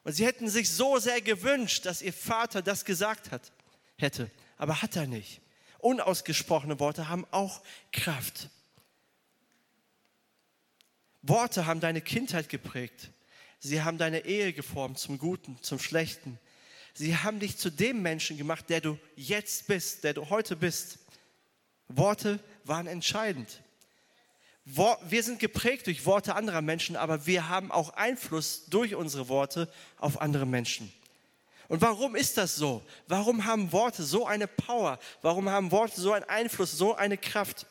Und 0.03 0.11
sie 0.11 0.25
hätten 0.25 0.49
sich 0.49 0.69
so 0.69 0.99
sehr 0.99 1.21
gewünscht, 1.21 1.85
dass 1.85 2.01
ihr 2.01 2.11
Vater 2.11 2.61
das 2.61 2.83
gesagt 2.83 3.31
hat, 3.31 3.53
hätte, 3.95 4.29
aber 4.57 4.81
hat 4.81 4.97
er 4.97 5.07
nicht. 5.07 5.39
Unausgesprochene 5.79 6.77
Worte 6.77 7.07
haben 7.07 7.25
auch 7.31 7.63
Kraft. 7.93 8.49
Worte 11.21 11.65
haben 11.67 11.79
deine 11.79 12.01
Kindheit 12.01 12.49
geprägt. 12.49 13.11
Sie 13.59 13.81
haben 13.81 13.97
deine 13.97 14.25
Ehe 14.25 14.51
geformt 14.51 14.99
zum 14.99 15.19
Guten, 15.19 15.57
zum 15.61 15.79
Schlechten. 15.79 16.37
Sie 16.97 17.17
haben 17.17 17.41
dich 17.41 17.57
zu 17.57 17.69
dem 17.69 18.01
Menschen 18.01 18.37
gemacht, 18.37 18.69
der 18.69 18.79
du 18.79 18.97
jetzt 19.17 19.67
bist, 19.67 20.05
der 20.05 20.13
du 20.13 20.29
heute 20.29 20.55
bist. 20.55 20.97
Worte 21.89 22.39
waren 22.63 22.87
entscheidend. 22.87 23.61
Wir 24.63 25.21
sind 25.21 25.39
geprägt 25.39 25.87
durch 25.87 26.05
Worte 26.05 26.35
anderer 26.35 26.61
Menschen, 26.61 26.95
aber 26.95 27.25
wir 27.25 27.49
haben 27.49 27.69
auch 27.69 27.89
Einfluss 27.91 28.65
durch 28.67 28.95
unsere 28.95 29.27
Worte 29.27 29.69
auf 29.99 30.21
andere 30.21 30.45
Menschen. 30.45 30.91
Und 31.67 31.81
warum 31.81 32.15
ist 32.15 32.37
das 32.37 32.55
so? 32.55 32.81
Warum 33.07 33.43
haben 33.43 33.73
Worte 33.73 34.03
so 34.03 34.25
eine 34.25 34.47
Power? 34.47 34.97
Warum 35.21 35.49
haben 35.49 35.71
Worte 35.71 35.99
so 35.99 36.13
einen 36.13 36.25
Einfluss, 36.25 36.71
so 36.71 36.95
eine 36.95 37.17
Kraft? 37.17 37.65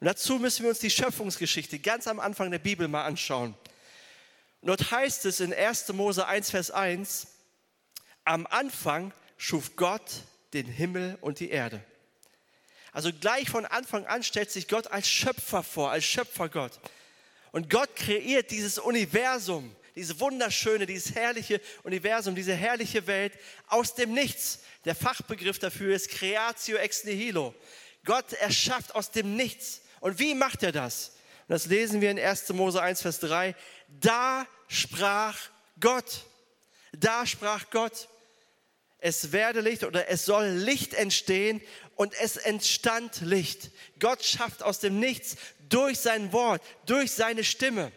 Und 0.00 0.06
dazu 0.06 0.38
müssen 0.38 0.62
wir 0.62 0.70
uns 0.70 0.78
die 0.78 0.90
Schöpfungsgeschichte 0.90 1.78
ganz 1.80 2.08
am 2.08 2.18
Anfang 2.18 2.50
der 2.50 2.60
Bibel 2.60 2.88
mal 2.88 3.04
anschauen. 3.04 3.54
Und 4.62 4.68
dort 4.68 4.90
heißt 4.90 5.26
es 5.26 5.40
in 5.40 5.52
1. 5.52 5.92
Mose 5.92 6.26
1, 6.26 6.50
Vers 6.50 6.70
1, 6.70 7.26
am 8.28 8.46
Anfang 8.46 9.12
schuf 9.38 9.74
Gott 9.76 10.22
den 10.52 10.66
Himmel 10.66 11.16
und 11.22 11.40
die 11.40 11.48
Erde. 11.50 11.82
Also 12.92 13.10
gleich 13.10 13.48
von 13.48 13.64
Anfang 13.64 14.06
an 14.06 14.22
stellt 14.22 14.50
sich 14.50 14.68
Gott 14.68 14.86
als 14.88 15.08
Schöpfer 15.08 15.62
vor, 15.62 15.90
als 15.90 16.04
Schöpfergott. 16.04 16.78
Und 17.52 17.70
Gott 17.70 17.96
kreiert 17.96 18.50
dieses 18.50 18.78
Universum, 18.78 19.74
dieses 19.96 20.20
wunderschöne, 20.20 20.84
dieses 20.84 21.14
herrliche 21.14 21.60
Universum, 21.84 22.34
diese 22.34 22.54
herrliche 22.54 23.06
Welt 23.06 23.32
aus 23.68 23.94
dem 23.94 24.12
Nichts. 24.12 24.60
Der 24.84 24.94
Fachbegriff 24.94 25.58
dafür 25.58 25.94
ist 25.94 26.10
Creatio 26.10 26.76
ex 26.76 27.04
nihilo. 27.04 27.54
Gott 28.04 28.34
erschafft 28.34 28.94
aus 28.94 29.10
dem 29.10 29.36
Nichts. 29.36 29.80
Und 30.00 30.18
wie 30.18 30.34
macht 30.34 30.62
er 30.62 30.72
das? 30.72 31.12
Und 31.48 31.54
das 31.54 31.64
lesen 31.64 32.02
wir 32.02 32.10
in 32.10 32.18
1. 32.18 32.50
Mose 32.50 32.82
1, 32.82 33.00
Vers 33.00 33.20
3. 33.20 33.54
Da 33.88 34.46
sprach 34.68 35.38
Gott. 35.80 36.26
Da 36.92 37.24
sprach 37.24 37.70
Gott. 37.70 38.08
Es 38.98 39.30
werde 39.32 39.60
Licht 39.60 39.84
oder 39.84 40.08
es 40.08 40.24
soll 40.24 40.48
Licht 40.48 40.94
entstehen 40.94 41.60
und 41.94 42.14
es 42.20 42.36
entstand 42.36 43.20
Licht. 43.20 43.70
Gott 44.00 44.24
schafft 44.24 44.62
aus 44.62 44.80
dem 44.80 44.98
Nichts 44.98 45.36
durch 45.68 45.98
sein 45.98 46.32
Wort, 46.32 46.62
durch 46.86 47.12
seine 47.12 47.44
Stimme. 47.44 47.92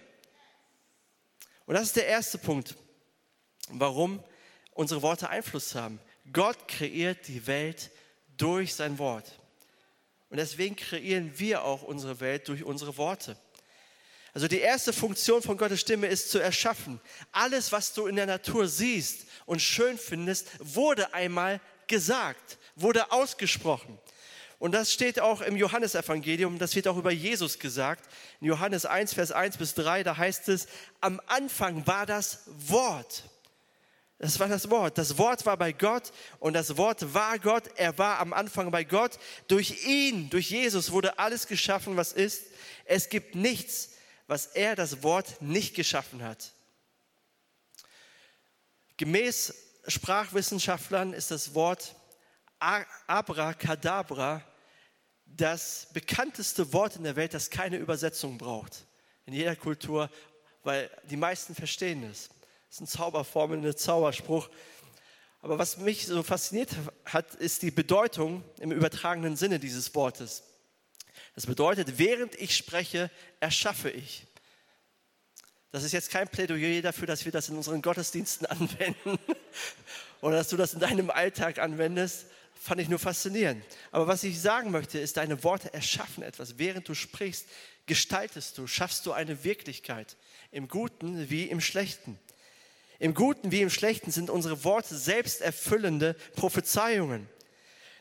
Und 1.65 1.75
das 1.75 1.83
ist 1.83 1.95
der 1.95 2.07
erste 2.07 2.37
Punkt, 2.37 2.75
warum 3.69 4.23
unsere 4.73 5.01
Worte 5.01 5.29
Einfluss 5.29 5.73
haben. 5.73 5.99
Gott 6.31 6.67
kreiert 6.67 7.27
die 7.27 7.47
Welt 7.47 7.91
durch 8.37 8.75
sein 8.75 8.99
Wort. 8.99 9.39
Und 10.29 10.37
deswegen 10.37 10.75
kreieren 10.75 11.37
wir 11.37 11.63
auch 11.63 11.81
unsere 11.81 12.19
Welt 12.19 12.47
durch 12.47 12.63
unsere 12.63 12.95
Worte. 12.97 13.37
Also 14.33 14.47
die 14.47 14.59
erste 14.59 14.93
Funktion 14.93 15.41
von 15.41 15.57
Gottes 15.57 15.81
Stimme 15.81 16.07
ist 16.07 16.31
zu 16.31 16.39
erschaffen. 16.39 17.01
Alles, 17.33 17.71
was 17.71 17.93
du 17.93 18.07
in 18.07 18.15
der 18.15 18.27
Natur 18.27 18.67
siehst 18.67 19.25
und 19.51 19.61
schön 19.61 19.97
findest, 19.97 20.47
wurde 20.59 21.13
einmal 21.13 21.59
gesagt, 21.87 22.57
wurde 22.77 23.11
ausgesprochen. 23.11 23.99
Und 24.59 24.71
das 24.71 24.93
steht 24.93 25.19
auch 25.19 25.41
im 25.41 25.57
Johannesevangelium, 25.57 26.57
das 26.57 26.73
wird 26.73 26.87
auch 26.87 26.95
über 26.95 27.11
Jesus 27.11 27.59
gesagt. 27.59 28.09
In 28.39 28.47
Johannes 28.47 28.85
1, 28.85 29.13
Vers 29.13 29.33
1 29.33 29.57
bis 29.57 29.73
3, 29.73 30.03
da 30.03 30.15
heißt 30.15 30.47
es, 30.47 30.67
am 31.01 31.19
Anfang 31.27 31.85
war 31.85 32.05
das 32.05 32.43
Wort. 32.45 33.25
Das 34.19 34.39
war 34.39 34.47
das 34.47 34.69
Wort. 34.69 34.97
Das 34.97 35.17
Wort 35.17 35.45
war 35.45 35.57
bei 35.57 35.73
Gott 35.73 36.13
und 36.39 36.53
das 36.53 36.77
Wort 36.77 37.13
war 37.13 37.37
Gott. 37.37 37.63
Er 37.75 37.97
war 37.97 38.19
am 38.19 38.31
Anfang 38.31 38.71
bei 38.71 38.85
Gott. 38.85 39.19
Durch 39.49 39.85
ihn, 39.85 40.29
durch 40.29 40.49
Jesus 40.49 40.93
wurde 40.93 41.19
alles 41.19 41.45
geschaffen, 41.47 41.97
was 41.97 42.13
ist. 42.13 42.45
Es 42.85 43.09
gibt 43.09 43.35
nichts, 43.35 43.95
was 44.27 44.45
er, 44.45 44.77
das 44.77 45.03
Wort, 45.03 45.41
nicht 45.41 45.75
geschaffen 45.75 46.23
hat. 46.23 46.53
Gemäß 49.01 49.55
Sprachwissenschaftlern 49.87 51.13
ist 51.13 51.31
das 51.31 51.55
Wort 51.55 51.95
Abracadabra 52.59 54.45
das 55.25 55.87
bekannteste 55.91 56.71
Wort 56.71 56.97
in 56.97 57.03
der 57.05 57.15
Welt, 57.15 57.33
das 57.33 57.49
keine 57.49 57.77
Übersetzung 57.77 58.37
braucht. 58.37 58.85
In 59.25 59.33
jeder 59.33 59.55
Kultur, 59.55 60.07
weil 60.61 60.87
die 61.09 61.17
meisten 61.17 61.55
verstehen 61.55 62.03
es. 62.03 62.29
Das 62.67 62.75
ist 62.75 62.79
eine 62.81 62.87
Zauberformel, 62.89 63.65
ein 63.65 63.75
Zauberspruch. 63.75 64.51
Aber 65.41 65.57
was 65.57 65.77
mich 65.77 66.05
so 66.05 66.21
fasziniert 66.21 66.69
hat, 67.05 67.33
ist 67.33 67.63
die 67.63 67.71
Bedeutung 67.71 68.43
im 68.59 68.71
übertragenen 68.71 69.35
Sinne 69.35 69.57
dieses 69.57 69.95
Wortes. 69.95 70.43
Das 71.33 71.47
bedeutet, 71.47 71.97
während 71.97 72.35
ich 72.35 72.55
spreche, 72.55 73.09
erschaffe 73.39 73.89
ich. 73.89 74.27
Das 75.71 75.83
ist 75.83 75.93
jetzt 75.93 76.11
kein 76.11 76.27
Plädoyer 76.27 76.81
dafür, 76.81 77.07
dass 77.07 77.23
wir 77.23 77.31
das 77.31 77.47
in 77.49 77.55
unseren 77.55 77.81
Gottesdiensten 77.81 78.45
anwenden 78.47 79.17
oder 80.21 80.37
dass 80.37 80.49
du 80.49 80.57
das 80.57 80.73
in 80.73 80.79
deinem 80.79 81.09
Alltag 81.09 81.59
anwendest. 81.59 82.25
Fand 82.61 82.79
ich 82.79 82.89
nur 82.89 82.99
faszinierend. 82.99 83.63
Aber 83.91 84.05
was 84.05 84.23
ich 84.23 84.39
sagen 84.39 84.69
möchte, 84.69 84.99
ist, 84.99 85.17
deine 85.17 85.43
Worte 85.43 85.73
erschaffen 85.73 86.21
etwas. 86.21 86.59
Während 86.59 86.87
du 86.87 86.93
sprichst, 86.93 87.47
gestaltest 87.87 88.57
du, 88.57 88.67
schaffst 88.67 89.05
du 89.05 89.13
eine 89.13 89.43
Wirklichkeit. 89.43 90.15
Im 90.51 90.67
Guten 90.67 91.29
wie 91.29 91.45
im 91.45 91.59
Schlechten. 91.59 92.19
Im 92.99 93.15
Guten 93.15 93.51
wie 93.51 93.61
im 93.61 93.71
Schlechten 93.71 94.11
sind 94.11 94.29
unsere 94.29 94.63
Worte 94.63 94.95
selbsterfüllende 94.95 96.15
Prophezeiungen. 96.35 97.27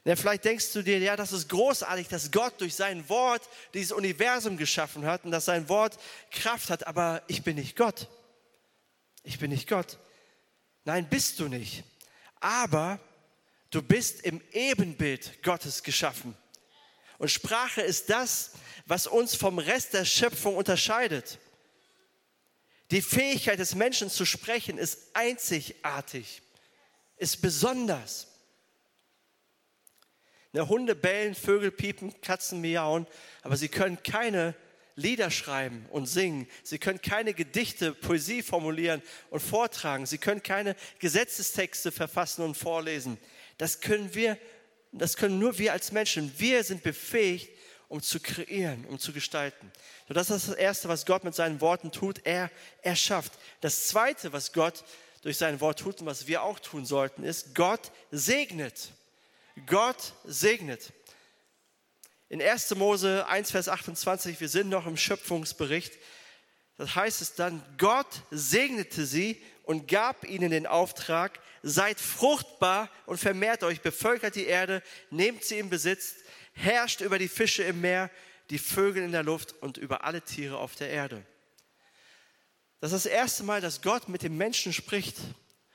Ja, 0.04 0.16
vielleicht 0.16 0.45
denkst 0.45 0.73
du 0.73 0.83
dir, 0.83 0.99
ja, 0.99 1.14
das 1.14 1.33
ist 1.33 1.49
großartig, 1.50 2.09
dass 2.09 2.30
Gott 2.30 2.61
durch 2.61 2.75
sein 2.75 3.07
Wort 3.09 3.42
dieses 3.75 3.92
Universum 3.92 4.57
geschaffen 4.57 5.04
hat 5.04 5.25
und 5.25 5.30
dass 5.30 5.45
sein 5.45 5.69
Wort 5.69 5.99
Kraft 6.30 6.71
hat, 6.71 6.87
aber 6.87 7.23
ich 7.28 7.42
bin 7.42 7.57
nicht 7.57 7.76
Gott. 7.76 8.09
Ich 9.23 9.38
bin 9.38 9.50
nicht 9.50 9.69
Gott. 9.69 9.99
Nein, 10.85 11.09
bist 11.09 11.38
du 11.38 11.49
nicht. 11.49 11.85
Aber 12.40 12.99
du 13.71 13.83
bist 13.83 14.23
im 14.23 14.40
Ebenbild 14.52 15.42
Gottes 15.42 15.83
geschaffen. 15.83 16.35
Und 17.19 17.30
Sprache 17.30 17.83
ist 17.83 18.09
das, 18.09 18.52
was 18.87 19.07
uns 19.07 19.35
vom 19.35 19.59
Rest 19.59 19.92
der 19.92 20.07
Schöpfung 20.07 20.57
unterscheidet. 20.57 21.38
Die 22.90 23.02
Fähigkeit 23.02 23.59
des 23.59 23.75
Menschen 23.75 24.09
zu 24.09 24.25
sprechen 24.25 24.78
ist 24.78 25.14
einzigartig, 25.14 26.40
ist 27.19 27.42
besonders. 27.42 28.30
Ne, 30.52 30.69
Hunde 30.69 30.95
bellen, 30.95 31.35
Vögel 31.35 31.71
piepen, 31.71 32.21
Katzen 32.23 32.61
miauen, 32.61 33.07
aber 33.42 33.57
sie 33.57 33.69
können 33.69 34.02
keine 34.02 34.54
Lieder 34.97 35.30
schreiben 35.30 35.87
und 35.90 36.07
singen. 36.07 36.49
Sie 36.62 36.78
können 36.78 37.00
keine 37.00 37.35
Gedichte, 37.35 37.92
Poesie 37.92 38.42
formulieren 38.42 39.02
und 39.30 39.40
vortragen. 39.40 40.07
Sie 40.07 40.19
können 40.19 40.42
keine 40.42 40.75
Gesetzestexte 40.99 41.92
verfassen 41.92 42.42
und 42.45 42.57
vorlesen. 42.57 43.16
Das 43.59 43.80
können 43.80 44.14
wir, 44.14 44.37
das 44.92 45.16
können 45.16 45.38
nur 45.38 45.59
wir 45.59 45.73
als 45.73 45.92
Menschen. 45.92 46.33
Wir 46.37 46.64
sind 46.64 46.83
befähigt, 46.83 47.50
um 47.88 48.02
zu 48.02 48.21
kreieren, 48.21 48.85
um 48.87 48.99
zu 48.99 49.12
gestalten. 49.12 49.71
So, 50.09 50.14
das 50.14 50.30
ist 50.30 50.49
das 50.49 50.57
Erste, 50.57 50.88
was 50.88 51.07
Gott 51.07 51.25
mit 51.25 51.35
seinen 51.35 51.61
Worten 51.61 51.92
tut. 51.92 52.21
Er 52.25 52.50
erschafft. 52.83 53.33
Das 53.61 53.88
Zweite, 53.88 54.33
was 54.33 54.52
Gott 54.52 54.85
durch 55.23 55.37
sein 55.37 55.61
Wort 55.61 55.78
tut 55.78 56.00
und 56.00 56.07
was 56.07 56.26
wir 56.26 56.42
auch 56.42 56.59
tun 56.59 56.85
sollten, 56.85 57.25
ist, 57.25 57.54
Gott 57.54 57.92
segnet. 58.11 58.92
Gott 59.66 60.14
segnet. 60.25 60.92
In 62.28 62.40
1. 62.40 62.75
Mose 62.76 63.26
1, 63.26 63.50
Vers 63.50 63.69
28, 63.69 64.40
wir 64.40 64.49
sind 64.49 64.69
noch 64.69 64.87
im 64.87 64.97
Schöpfungsbericht, 64.97 65.92
das 66.76 66.95
heißt 66.95 67.21
es 67.21 67.35
dann, 67.35 67.62
Gott 67.76 68.23
segnete 68.30 69.04
sie 69.04 69.42
und 69.64 69.87
gab 69.87 70.25
ihnen 70.25 70.50
den 70.50 70.66
Auftrag, 70.66 71.38
seid 71.62 72.00
fruchtbar 72.00 72.88
und 73.04 73.19
vermehrt 73.19 73.62
euch, 73.64 73.83
bevölkert 73.83 74.35
die 74.35 74.47
Erde, 74.47 74.83
nehmt 75.11 75.45
sie 75.45 75.59
in 75.59 75.69
Besitz, 75.69 76.14
herrscht 76.52 77.02
über 77.02 77.19
die 77.19 77.28
Fische 77.28 77.64
im 77.64 77.80
Meer, 77.80 78.11
die 78.49 78.59
Vögel 78.59 79.02
in 79.02 79.12
der 79.12 79.23
Luft 79.23 79.52
und 79.61 79.76
über 79.76 80.04
alle 80.04 80.23
Tiere 80.23 80.57
auf 80.57 80.75
der 80.75 80.88
Erde. 80.88 81.25
Das 82.80 82.92
ist 82.92 83.04
das 83.04 83.12
erste 83.12 83.45
Mal, 83.45 83.61
dass 83.61 83.83
Gott 83.83 84.09
mit 84.09 84.23
dem 84.23 84.37
Menschen 84.37 84.73
spricht. 84.73 85.16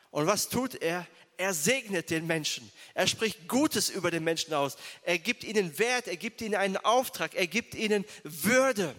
Und 0.10 0.26
was 0.26 0.50
tut 0.50 0.76
er? 0.76 1.06
Er 1.38 1.54
segnet 1.54 2.10
den 2.10 2.28
Menschen. 2.28 2.72
Er 2.94 3.08
spricht 3.08 3.48
Gutes 3.48 3.90
über 3.90 4.12
den 4.12 4.24
Menschen 4.24 4.54
aus. 4.54 4.78
Er 5.04 5.20
gibt 5.20 5.44
ihnen 5.44 5.78
Wert, 5.78 6.08
er 6.08 6.18
gibt 6.18 6.42
ihnen 6.42 6.56
einen 6.56 6.78
Auftrag, 6.78 7.36
er 7.36 7.48
gibt 7.48 7.76
ihnen 7.76 8.06
Würde. 8.24 8.96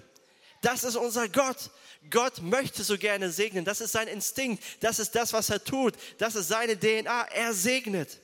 Das 0.62 0.85
ist 0.85 0.97
unser 0.97 1.28
Gott. 1.28 1.71
Gott 2.11 2.40
möchte 2.43 2.85
so 2.85 2.99
gerne 2.99 3.31
segnen. 3.31 3.64
Das 3.64 3.81
ist 3.81 3.93
sein 3.93 4.09
Instinkt. 4.09 4.62
Das 4.81 4.99
ist 4.99 5.14
das, 5.14 5.33
was 5.33 5.50
er 5.50 5.62
tut. 5.62 5.95
Das 6.19 6.35
ist 6.35 6.49
seine 6.49 6.78
DNA. 6.78 7.23
Er 7.28 7.55
segnet. 7.55 8.19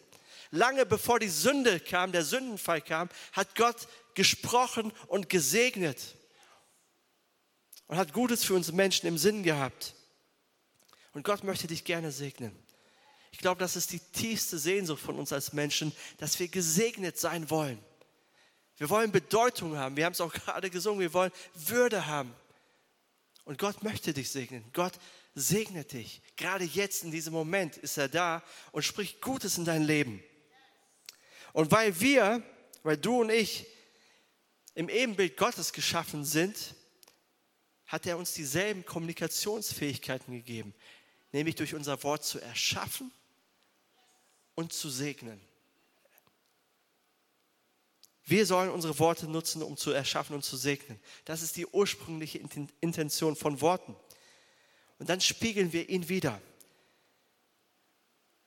Lange 0.50 0.85
bevor 0.85 1.19
die 1.19 1.28
Sünde 1.28 1.81
kam, 1.81 2.12
der 2.12 2.25
Sündenfall 2.25 2.83
kam, 2.83 3.09
hat 3.33 3.54
Gott 3.54 3.88
gesprochen 4.14 4.92
und 5.07 5.28
gesegnet 5.28 5.99
und 7.87 7.97
hat 7.97 8.12
Gutes 8.12 8.45
für 8.45 8.54
uns 8.54 8.71
Menschen 8.71 9.07
im 9.07 9.16
Sinn 9.16 9.42
gehabt. 9.42 9.95
Und 11.12 11.25
Gott 11.25 11.42
möchte 11.45 11.66
dich 11.66 11.85
gerne 11.85 12.12
segnen. 12.12 12.62
Ich 13.33 13.39
glaube, 13.39 13.59
das 13.59 13.77
ist 13.77 13.93
die 13.93 13.99
tiefste 13.99 14.59
Sehnsucht 14.59 15.03
von 15.03 15.19
uns 15.19 15.33
als 15.33 15.53
Menschen, 15.53 15.93
dass 16.19 16.39
wir 16.39 16.49
gesegnet 16.49 17.19
sein 17.19 17.51
wollen. 17.51 17.83
Wir 18.77 18.89
wollen 18.91 19.11
Bedeutung 19.11 19.77
haben. 19.77 19.97
Wir 19.97 20.05
haben 20.05 20.12
es 20.12 20.21
auch 20.21 20.33
gerade 20.45 20.71
gesungen. 20.71 21.01
Wir 21.01 21.12
wollen 21.12 21.33
Würde 21.55 22.07
haben. 22.07 22.35
Und 23.45 23.59
Gott 23.59 23.83
möchte 23.83 24.12
dich 24.12 24.31
segnen. 24.31 24.65
Gott 24.73 24.93
segnet 25.35 25.93
dich. 25.93 26.23
Gerade 26.37 26.65
jetzt 26.65 27.03
in 27.03 27.11
diesem 27.11 27.33
Moment 27.33 27.77
ist 27.77 27.97
er 27.97 28.09
da 28.09 28.43
und 28.71 28.83
spricht 28.83 29.21
Gutes 29.21 29.59
in 29.59 29.65
dein 29.65 29.83
Leben. 29.83 30.23
Und 31.53 31.71
weil 31.71 32.01
wir, 32.01 32.43
weil 32.83 32.97
du 32.97 33.23
und 33.23 33.31
ich 33.31 33.67
im 34.75 34.89
Ebenbild 34.89 35.37
Gottes 35.37 35.73
geschaffen 35.73 36.25
sind, 36.25 36.75
hat 37.87 38.07
er 38.07 38.17
uns 38.17 38.33
dieselben 38.33 38.87
Kommunikationsfähigkeiten 38.87 40.33
gegeben, 40.33 40.75
nämlich 41.33 41.57
durch 41.57 41.75
unser 41.75 42.03
Wort 42.05 42.25
zu 42.25 42.41
erschaffen 42.41 43.12
und 44.54 44.73
zu 44.73 44.90
segnen. 44.90 45.40
Wir 48.25 48.47
sollen 48.47 48.71
unsere 48.71 48.99
Worte 48.99 49.26
nutzen, 49.26 49.62
um 49.62 49.76
zu 49.76 49.90
erschaffen 49.90 50.35
und 50.35 50.44
zu 50.44 50.56
segnen. 50.56 51.00
Das 51.25 51.42
ist 51.42 51.56
die 51.56 51.66
ursprüngliche 51.66 52.40
Intention 52.80 53.35
von 53.37 53.61
Worten. 53.61 53.97
Und 54.99 55.09
dann 55.09 55.21
spiegeln 55.21 55.73
wir 55.73 55.88
ihn 55.88 56.09
wieder. 56.09 56.40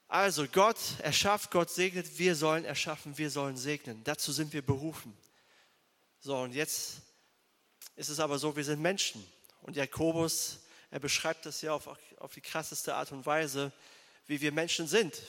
Also 0.08 0.48
Gott 0.48 0.80
erschafft, 1.00 1.52
Gott 1.52 1.70
segnet, 1.70 2.18
wir 2.18 2.36
sollen 2.36 2.64
erschaffen, 2.64 3.18
wir 3.18 3.30
sollen 3.30 3.58
segnen. 3.58 4.04
Dazu 4.04 4.32
sind 4.32 4.54
wir 4.54 4.62
berufen. 4.62 5.16
So, 6.20 6.38
und 6.38 6.54
jetzt 6.54 7.02
ist 7.96 8.10
es 8.10 8.20
aber 8.20 8.40
so, 8.40 8.56
wir 8.56 8.64
sind 8.64 8.82
Menschen. 8.82 9.26
Und 9.62 9.76
Jakobus, 9.76 10.60
er 10.90 11.00
beschreibt 11.00 11.46
das 11.46 11.62
ja 11.62 11.74
auf, 11.74 11.90
auf 12.18 12.34
die 12.34 12.42
krasseste 12.42 12.96
Art 12.96 13.12
und 13.12 13.26
Weise, 13.26 13.74
wie 14.28 14.40
wir 14.40 14.52
Menschen 14.52 14.88
sind. 14.88 15.22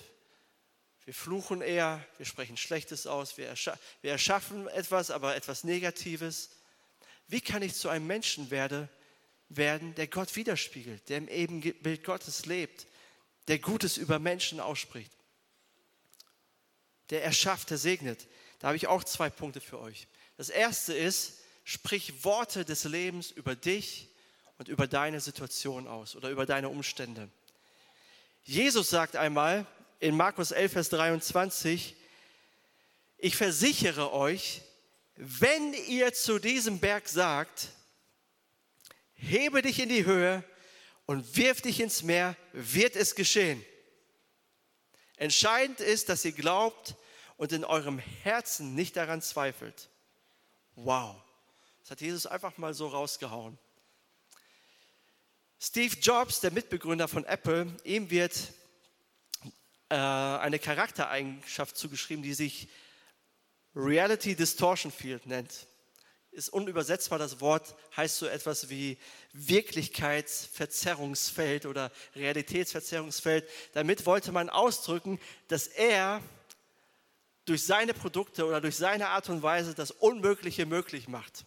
Wir 1.07 1.15
fluchen 1.15 1.63
eher, 1.63 2.05
wir 2.17 2.27
sprechen 2.27 2.57
Schlechtes 2.57 3.07
aus, 3.07 3.39
wir, 3.39 3.47
erscha 3.47 3.79
wir 4.03 4.11
erschaffen 4.11 4.67
etwas, 4.69 5.13
aber 5.13 5.37
etwas 5.37 5.63
Negatives. 5.63 6.51
Wie 7.29 7.41
kann 7.41 7.63
ich 7.63 7.75
zu 7.75 7.89
einem 7.89 8.09
Menschen 8.09 8.51
werde, 8.51 8.89
werden, 9.49 9.95
der 9.95 10.09
Gott 10.09 10.35
widerspiegelt, 10.35 11.09
der 11.09 11.19
im 11.19 11.29
Ebenbild 11.29 12.03
Gottes 12.03 12.47
lebt, 12.47 12.89
der 13.47 13.61
Gutes 13.61 13.97
über 13.97 14.19
Menschen 14.19 14.59
ausspricht? 14.59 15.13
Der 17.11 17.23
erschafft, 17.23 17.71
der 17.71 17.79
segnet. 17.79 18.27
Da 18.59 18.69
habe 18.69 18.77
ich 18.77 18.89
auch 18.89 19.05
zwei 19.05 19.31
Punkte 19.31 19.61
für 19.61 19.79
euch. 19.79 20.09
Das 20.37 20.49
erste 20.49 20.93
ist, 20.93 21.35
sprich 21.63 22.25
Worte 22.25 22.65
des 22.65 22.83
Lebens 22.83 23.31
über 23.31 23.55
dich 23.55 24.09
und 24.59 24.67
über 24.67 24.89
deine 24.89 25.21
Situation 25.21 25.87
aus 25.87 26.17
oder 26.17 26.31
über 26.31 26.47
deine 26.47 26.69
Umstände. 26.69 27.31
Jesus 28.43 28.91
sagt 28.91 29.15
einmal, 29.15 29.67
in 29.99 30.17
Markus 30.17 30.51
11, 30.51 30.73
Vers 30.73 30.89
23, 30.91 31.97
ich 33.19 33.37
versichere 33.37 34.13
euch, 34.13 34.63
wenn 35.17 35.73
ihr 35.89 36.13
zu 36.13 36.39
diesem 36.39 36.79
Berg 36.79 37.09
sagt, 37.09 37.69
hebe 39.15 39.63
dich 39.63 39.79
in 39.81 39.89
die 39.89 40.05
Höhe 40.05 40.45
und 41.07 41.37
wirf 41.37 41.63
dich 41.63 41.81
ins 41.81 42.03
Meer, 42.03 42.37
wird 42.53 42.97
es 42.97 43.15
geschehen. 43.15 43.65
Entscheidend 45.17 45.81
ist, 45.81 46.11
dass 46.11 46.25
ihr 46.25 46.33
glaubt 46.33 46.95
und 47.39 47.53
in 47.53 47.65
eurem 47.65 47.99
Herzen 47.99 48.75
nicht 48.75 48.97
daran 48.97 49.23
zweifelt. 49.23 49.89
Wow, 50.75 51.17
das 51.81 51.93
hat 51.93 52.03
Jesus 52.03 52.27
einfach 52.27 52.59
mal 52.59 52.75
so 52.75 52.89
rausgehauen. 52.89 53.57
Steve 55.59 55.97
Jobs, 55.97 56.41
der 56.41 56.51
Mitbegründer 56.51 57.09
von 57.09 57.25
Apple, 57.25 57.75
ihm 57.83 58.11
wird 58.11 58.35
eine 59.95 60.59
Charaktereigenschaft 60.59 61.77
zugeschrieben, 61.77 62.23
die 62.23 62.33
sich 62.35 62.69
Reality 63.75 64.35
Distortion 64.35 64.91
Field 64.91 65.27
nennt. 65.27 65.67
Ist 66.33 66.49
unübersetzbar, 66.51 67.19
das 67.19 67.41
Wort 67.41 67.75
heißt 67.97 68.19
so 68.19 68.27
etwas 68.27 68.69
wie 68.69 68.99
Wirklichkeitsverzerrungsfeld 69.33 71.65
oder 71.67 71.93
Realitätsverzerrungsfeld. 72.15 73.49
Damit 73.73 74.07
wollte 74.07 74.33
man 74.33 74.51
ausdrücken, 74.51 75.19
dass 75.49 75.67
er 75.67 76.21
durch 77.47 77.65
seine 77.65 77.95
Produkte 77.95 78.45
oder 78.45 78.61
durch 78.61 78.77
seine 78.77 79.09
Art 79.09 79.31
und 79.31 79.43
Weise 79.43 79.75
das 79.75 79.93
Unmögliche 79.93 80.67
möglich 80.67 81.09
macht. 81.09 81.47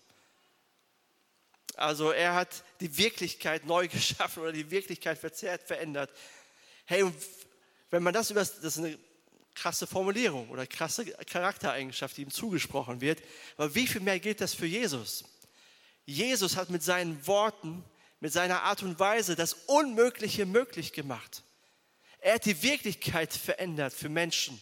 Also 1.75 2.11
er 2.11 2.33
hat 2.33 2.63
die 2.79 2.97
Wirklichkeit 2.97 3.65
neu 3.65 3.87
geschaffen 3.87 4.43
oder 4.43 4.51
die 4.51 4.71
Wirklichkeit 4.71 5.17
verzerrt, 5.17 5.63
verändert. 5.63 6.11
Hey, 6.85 7.09
wenn 7.89 8.03
man 8.03 8.13
das 8.13 8.31
über, 8.31 8.41
das 8.41 8.51
ist 8.59 8.77
eine 8.79 8.97
krasse 9.55 9.87
Formulierung 9.87 10.49
oder 10.49 10.65
krasse 10.65 11.05
Charaktereigenschaft, 11.05 12.17
die 12.17 12.21
ihm 12.21 12.31
zugesprochen 12.31 13.01
wird, 13.01 13.21
aber 13.57 13.73
wie 13.75 13.87
viel 13.87 14.01
mehr 14.01 14.19
gilt 14.19 14.41
das 14.41 14.53
für 14.53 14.65
Jesus? 14.65 15.23
Jesus 16.05 16.55
hat 16.55 16.69
mit 16.69 16.81
seinen 16.81 17.25
Worten, 17.27 17.83
mit 18.19 18.33
seiner 18.33 18.63
Art 18.63 18.83
und 18.83 18.99
Weise 18.99 19.35
das 19.35 19.53
Unmögliche 19.67 20.45
möglich 20.45 20.93
gemacht. 20.93 21.43
Er 22.19 22.35
hat 22.35 22.45
die 22.45 22.63
Wirklichkeit 22.63 23.33
verändert 23.33 23.93
für 23.93 24.09
Menschen. 24.09 24.61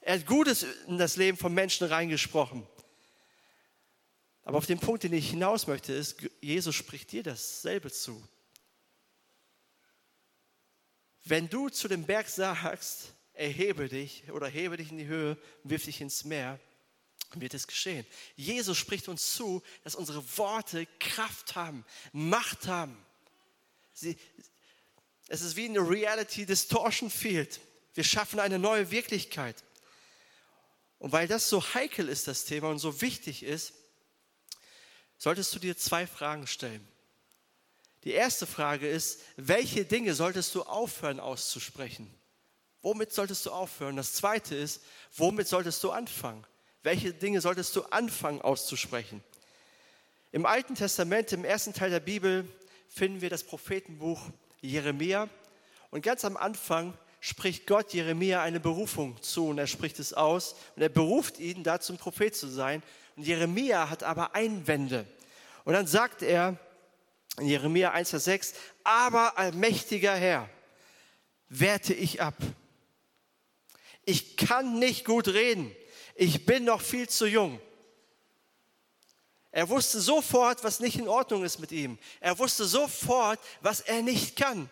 Er 0.00 0.14
hat 0.14 0.26
Gutes 0.26 0.64
in 0.86 0.98
das 0.98 1.16
Leben 1.16 1.36
von 1.36 1.52
Menschen 1.52 1.86
reingesprochen. 1.86 2.66
Aber 4.44 4.58
auf 4.58 4.66
den 4.66 4.80
Punkt, 4.80 5.04
den 5.04 5.12
ich 5.12 5.30
hinaus 5.30 5.66
möchte, 5.66 5.92
ist, 5.92 6.16
Jesus 6.40 6.74
spricht 6.74 7.12
dir 7.12 7.22
dasselbe 7.22 7.92
zu. 7.92 8.20
Wenn 11.24 11.48
du 11.48 11.68
zu 11.68 11.88
dem 11.88 12.04
Berg 12.04 12.28
sagst, 12.28 13.14
erhebe 13.34 13.88
dich 13.88 14.30
oder 14.32 14.48
hebe 14.48 14.76
dich 14.76 14.90
in 14.90 14.98
die 14.98 15.06
Höhe 15.06 15.36
wirf 15.64 15.84
dich 15.84 16.00
ins 16.00 16.24
Meer, 16.24 16.58
wird 17.34 17.54
es 17.54 17.66
geschehen. 17.66 18.06
Jesus 18.36 18.76
spricht 18.76 19.08
uns 19.08 19.34
zu, 19.34 19.62
dass 19.84 19.94
unsere 19.94 20.22
Worte 20.36 20.86
Kraft 20.98 21.54
haben, 21.54 21.84
Macht 22.12 22.66
haben. 22.66 22.96
Sie, 23.92 24.16
es 25.28 25.42
ist 25.42 25.56
wie 25.56 25.66
eine 25.66 25.78
Reality 25.78 26.44
Distortion 26.44 27.10
Field. 27.10 27.60
Wir 27.94 28.04
schaffen 28.04 28.40
eine 28.40 28.58
neue 28.58 28.90
Wirklichkeit. 28.90 29.62
Und 30.98 31.12
weil 31.12 31.28
das 31.28 31.48
so 31.48 31.62
heikel 31.74 32.08
ist, 32.08 32.26
das 32.28 32.44
Thema, 32.44 32.68
und 32.68 32.78
so 32.78 33.00
wichtig 33.00 33.42
ist, 33.42 33.72
solltest 35.16 35.54
du 35.54 35.58
dir 35.58 35.76
zwei 35.76 36.06
Fragen 36.06 36.46
stellen. 36.46 36.86
Die 38.04 38.12
erste 38.12 38.46
Frage 38.46 38.88
ist, 38.88 39.20
welche 39.36 39.84
Dinge 39.84 40.14
solltest 40.14 40.54
du 40.54 40.62
aufhören 40.62 41.20
auszusprechen? 41.20 42.12
Womit 42.82 43.12
solltest 43.12 43.44
du 43.44 43.50
aufhören? 43.50 43.96
Das 43.96 44.14
zweite 44.14 44.54
ist, 44.54 44.82
womit 45.16 45.48
solltest 45.48 45.84
du 45.84 45.90
anfangen? 45.90 46.46
Welche 46.82 47.12
Dinge 47.12 47.42
solltest 47.42 47.76
du 47.76 47.82
anfangen 47.82 48.40
auszusprechen? 48.40 49.22
Im 50.32 50.46
Alten 50.46 50.74
Testament, 50.74 51.32
im 51.32 51.44
ersten 51.44 51.74
Teil 51.74 51.90
der 51.90 52.00
Bibel, 52.00 52.48
finden 52.88 53.20
wir 53.20 53.28
das 53.28 53.44
Prophetenbuch 53.44 54.22
Jeremia. 54.62 55.28
Und 55.90 56.02
ganz 56.02 56.24
am 56.24 56.38
Anfang 56.38 56.96
spricht 57.20 57.66
Gott 57.66 57.92
Jeremia 57.92 58.42
eine 58.42 58.60
Berufung 58.60 59.20
zu 59.22 59.48
und 59.48 59.58
er 59.58 59.66
spricht 59.66 59.98
es 59.98 60.14
aus 60.14 60.56
und 60.74 60.82
er 60.82 60.88
beruft 60.88 61.38
ihn, 61.38 61.62
da 61.62 61.80
zum 61.80 61.98
Prophet 61.98 62.34
zu 62.34 62.48
sein. 62.48 62.82
Und 63.16 63.26
Jeremia 63.26 63.90
hat 63.90 64.02
aber 64.02 64.34
Einwände. 64.34 65.04
Und 65.64 65.74
dann 65.74 65.86
sagt 65.86 66.22
er 66.22 66.58
in 67.38 67.46
Jeremia 67.46 67.92
1, 67.92 68.10
Vers 68.10 68.24
6, 68.24 68.54
aber 68.84 69.38
allmächtiger 69.38 70.14
Herr, 70.14 70.48
werte 71.48 71.94
ich 71.94 72.20
ab. 72.20 72.36
Ich 74.04 74.36
kann 74.36 74.78
nicht 74.78 75.04
gut 75.04 75.28
reden. 75.28 75.74
Ich 76.14 76.46
bin 76.46 76.64
noch 76.64 76.80
viel 76.80 77.08
zu 77.08 77.26
jung. 77.26 77.60
Er 79.52 79.68
wusste 79.68 80.00
sofort, 80.00 80.62
was 80.62 80.80
nicht 80.80 80.96
in 80.96 81.08
Ordnung 81.08 81.44
ist 81.44 81.58
mit 81.58 81.72
ihm. 81.72 81.98
Er 82.20 82.38
wusste 82.38 82.64
sofort, 82.64 83.40
was 83.60 83.80
er 83.80 84.02
nicht 84.02 84.36
kann. 84.36 84.70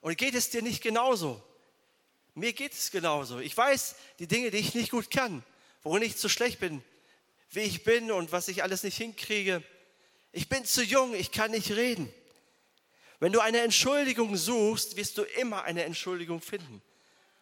Und 0.00 0.18
geht 0.18 0.34
es 0.34 0.50
dir 0.50 0.62
nicht 0.62 0.82
genauso? 0.82 1.42
Mir 2.34 2.52
geht 2.52 2.72
es 2.72 2.90
genauso. 2.90 3.40
Ich 3.40 3.56
weiß 3.56 3.96
die 4.18 4.28
Dinge, 4.28 4.50
die 4.50 4.58
ich 4.58 4.74
nicht 4.74 4.90
gut 4.90 5.10
kann, 5.10 5.42
worin 5.82 6.02
ich 6.02 6.16
zu 6.16 6.28
schlecht 6.28 6.60
bin, 6.60 6.84
wie 7.50 7.60
ich 7.60 7.84
bin 7.84 8.12
und 8.12 8.30
was 8.30 8.48
ich 8.48 8.62
alles 8.62 8.82
nicht 8.82 8.96
hinkriege. 8.96 9.62
Ich 10.32 10.48
bin 10.48 10.64
zu 10.64 10.82
jung, 10.82 11.14
ich 11.14 11.32
kann 11.32 11.50
nicht 11.50 11.70
reden. 11.70 12.12
Wenn 13.20 13.32
du 13.32 13.40
eine 13.40 13.60
Entschuldigung 13.60 14.36
suchst, 14.36 14.96
wirst 14.96 15.18
du 15.18 15.22
immer 15.22 15.64
eine 15.64 15.84
Entschuldigung 15.84 16.40
finden. 16.40 16.82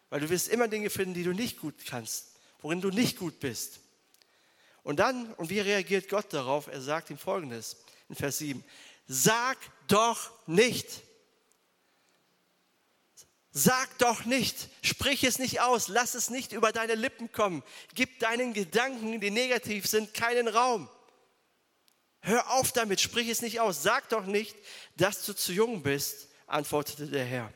Weil 0.09 0.21
du 0.21 0.29
wirst 0.29 0.47
immer 0.47 0.67
Dinge 0.67 0.89
finden, 0.89 1.13
die 1.13 1.23
du 1.23 1.33
nicht 1.33 1.59
gut 1.59 1.75
kannst, 1.85 2.31
worin 2.61 2.81
du 2.81 2.89
nicht 2.89 3.17
gut 3.17 3.39
bist. 3.39 3.79
Und 4.83 4.97
dann, 4.97 5.33
und 5.33 5.49
wie 5.49 5.59
reagiert 5.59 6.07
Gott 6.07 6.33
darauf? 6.33 6.67
Er 6.67 6.81
sagt 6.81 7.09
ihm 7.09 7.17
folgendes 7.17 7.77
in 8.09 8.15
Vers 8.15 8.37
7. 8.37 8.63
Sag 9.05 9.57
doch 9.87 10.31
nicht. 10.47 10.87
Sag 13.51 13.97
doch 13.97 14.25
nicht, 14.25 14.69
sprich 14.83 15.23
es 15.23 15.39
nicht 15.39 15.61
aus, 15.61 15.87
lass 15.87 16.13
es 16.13 16.29
nicht 16.29 16.51
über 16.51 16.71
deine 16.71 16.93
Lippen 16.93 17.31
kommen. 17.31 17.63
Gib 17.95 18.19
deinen 18.19 18.53
Gedanken, 18.53 19.19
die 19.19 19.31
negativ 19.31 19.87
sind, 19.87 20.13
keinen 20.13 20.47
Raum. 20.47 20.87
Hör 22.21 22.51
auf 22.51 22.71
damit, 22.71 22.99
sprich 22.99 23.29
es 23.29 23.41
nicht 23.41 23.59
aus. 23.59 23.83
Sag 23.83 24.09
doch 24.09 24.25
nicht, 24.25 24.55
dass 24.95 25.25
du 25.25 25.33
zu 25.33 25.53
jung 25.53 25.83
bist, 25.83 26.27
antwortete 26.45 27.07
der 27.07 27.25
Herr. 27.25 27.53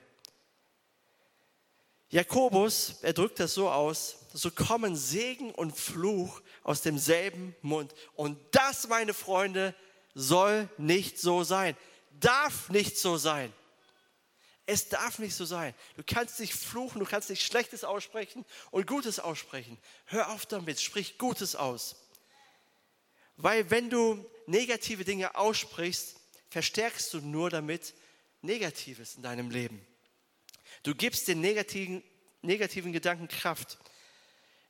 Jakobus, 2.10 2.95
er 3.02 3.13
drückt 3.13 3.39
das 3.39 3.54
so 3.54 3.69
aus, 3.69 4.17
so 4.34 4.52
kommen 4.52 4.97
Segen 4.97 5.52
und 5.52 5.78
Fluch 5.78 6.41
aus 6.63 6.82
demselben 6.82 7.56
Mund. 7.62 7.93
Und 8.15 8.38
das, 8.52 8.88
meine 8.88 9.13
Freunde, 9.13 9.74
soll 10.13 10.69
nicht 10.78 11.19
so 11.19 11.43
sein. 11.43 11.78
Darf 12.19 12.69
nicht 12.69 12.97
so 12.97 13.17
sein. 13.17 13.54
Es 14.65 14.89
darf 14.89 15.19
nicht 15.19 15.36
so 15.36 15.45
sein. 15.45 15.74
Du 15.95 16.04
kannst 16.06 16.39
nicht 16.39 16.54
fluchen, 16.54 17.00
du 17.00 17.06
kannst 17.06 17.30
nicht 17.30 17.43
Schlechtes 17.43 17.84
aussprechen 17.84 18.45
und 18.71 18.88
Gutes 18.88 19.19
aussprechen. 19.19 19.78
Hör 20.06 20.32
auf 20.32 20.45
damit, 20.45 20.82
sprich 20.82 21.17
Gutes 21.17 21.56
aus. 21.56 21.95
Weil 23.41 23.69
wenn 23.71 23.89
du 23.89 24.23
negative 24.45 25.04
Dinge 25.04 25.36
aussprichst, 25.36 26.15
verstärkst 26.49 27.13
du 27.13 27.21
nur 27.21 27.49
damit 27.49 27.93
Negatives 28.41 29.15
in 29.15 29.23
deinem 29.23 29.49
Leben. 29.49 29.86
Du 30.84 30.95
gibst 30.95 31.27
den 31.27 31.41
negativen, 31.41 32.04
negativen 32.41 32.91
Gedanken 32.91 33.27
Kraft. 33.27 33.77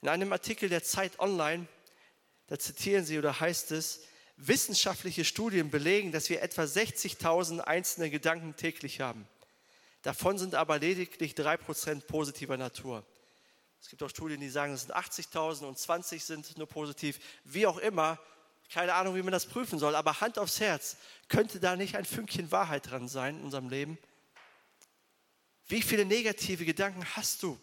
In 0.01 0.09
einem 0.09 0.31
Artikel 0.31 0.69
der 0.69 0.83
Zeit 0.83 1.19
Online, 1.19 1.67
da 2.47 2.59
zitieren 2.59 3.05
sie 3.05 3.17
oder 3.17 3.39
heißt 3.39 3.71
es, 3.71 4.01
wissenschaftliche 4.37 5.25
Studien 5.25 5.69
belegen, 5.69 6.11
dass 6.11 6.29
wir 6.29 6.41
etwa 6.41 6.63
60.000 6.63 7.59
einzelne 7.59 8.09
Gedanken 8.09 8.55
täglich 8.55 9.01
haben. 9.01 9.27
Davon 10.01 10.37
sind 10.37 10.55
aber 10.55 10.79
lediglich 10.79 11.33
3% 11.33 12.01
positiver 12.01 12.57
Natur. 12.57 13.05
Es 13.79 13.89
gibt 13.89 14.01
auch 14.03 14.09
Studien, 14.09 14.39
die 14.39 14.49
sagen, 14.49 14.73
es 14.73 14.81
sind 14.81 14.95
80.000 14.95 15.65
und 15.65 15.77
20 15.77 16.23
sind 16.23 16.57
nur 16.57 16.67
positiv. 16.67 17.19
Wie 17.43 17.65
auch 17.65 17.77
immer, 17.77 18.19
keine 18.71 18.93
Ahnung, 18.93 19.15
wie 19.15 19.21
man 19.21 19.33
das 19.33 19.45
prüfen 19.45 19.79
soll, 19.79 19.95
aber 19.95 20.21
Hand 20.21 20.39
aufs 20.39 20.59
Herz, 20.59 20.95
könnte 21.27 21.59
da 21.59 21.75
nicht 21.75 21.95
ein 21.95 22.05
Fünkchen 22.05 22.51
Wahrheit 22.51 22.89
dran 22.89 23.07
sein 23.07 23.37
in 23.39 23.45
unserem 23.45 23.69
Leben? 23.69 23.97
Wie 25.67 25.81
viele 25.81 26.05
negative 26.05 26.65
Gedanken 26.65 27.05
hast 27.15 27.43
du? 27.43 27.59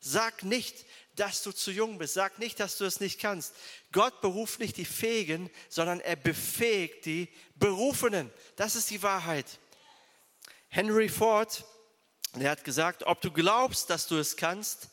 Sag 0.00 0.42
nicht, 0.42 0.84
dass 1.16 1.42
du 1.42 1.52
zu 1.52 1.70
jung 1.70 1.98
bist. 1.98 2.14
Sag 2.14 2.38
nicht, 2.38 2.60
dass 2.60 2.76
du 2.76 2.84
es 2.84 3.00
nicht 3.00 3.20
kannst. 3.20 3.54
Gott 3.92 4.20
beruft 4.20 4.58
nicht 4.58 4.76
die 4.76 4.84
Fähigen, 4.84 5.50
sondern 5.68 6.00
er 6.00 6.16
befähigt 6.16 7.04
die 7.04 7.28
Berufenen. 7.54 8.30
Das 8.56 8.74
ist 8.74 8.90
die 8.90 9.02
Wahrheit. 9.02 9.46
Henry 10.68 11.08
Ford, 11.08 11.64
der 12.34 12.50
hat 12.50 12.64
gesagt, 12.64 13.04
ob 13.04 13.20
du 13.20 13.30
glaubst, 13.30 13.90
dass 13.90 14.06
du 14.06 14.16
es 14.16 14.36
kannst 14.36 14.88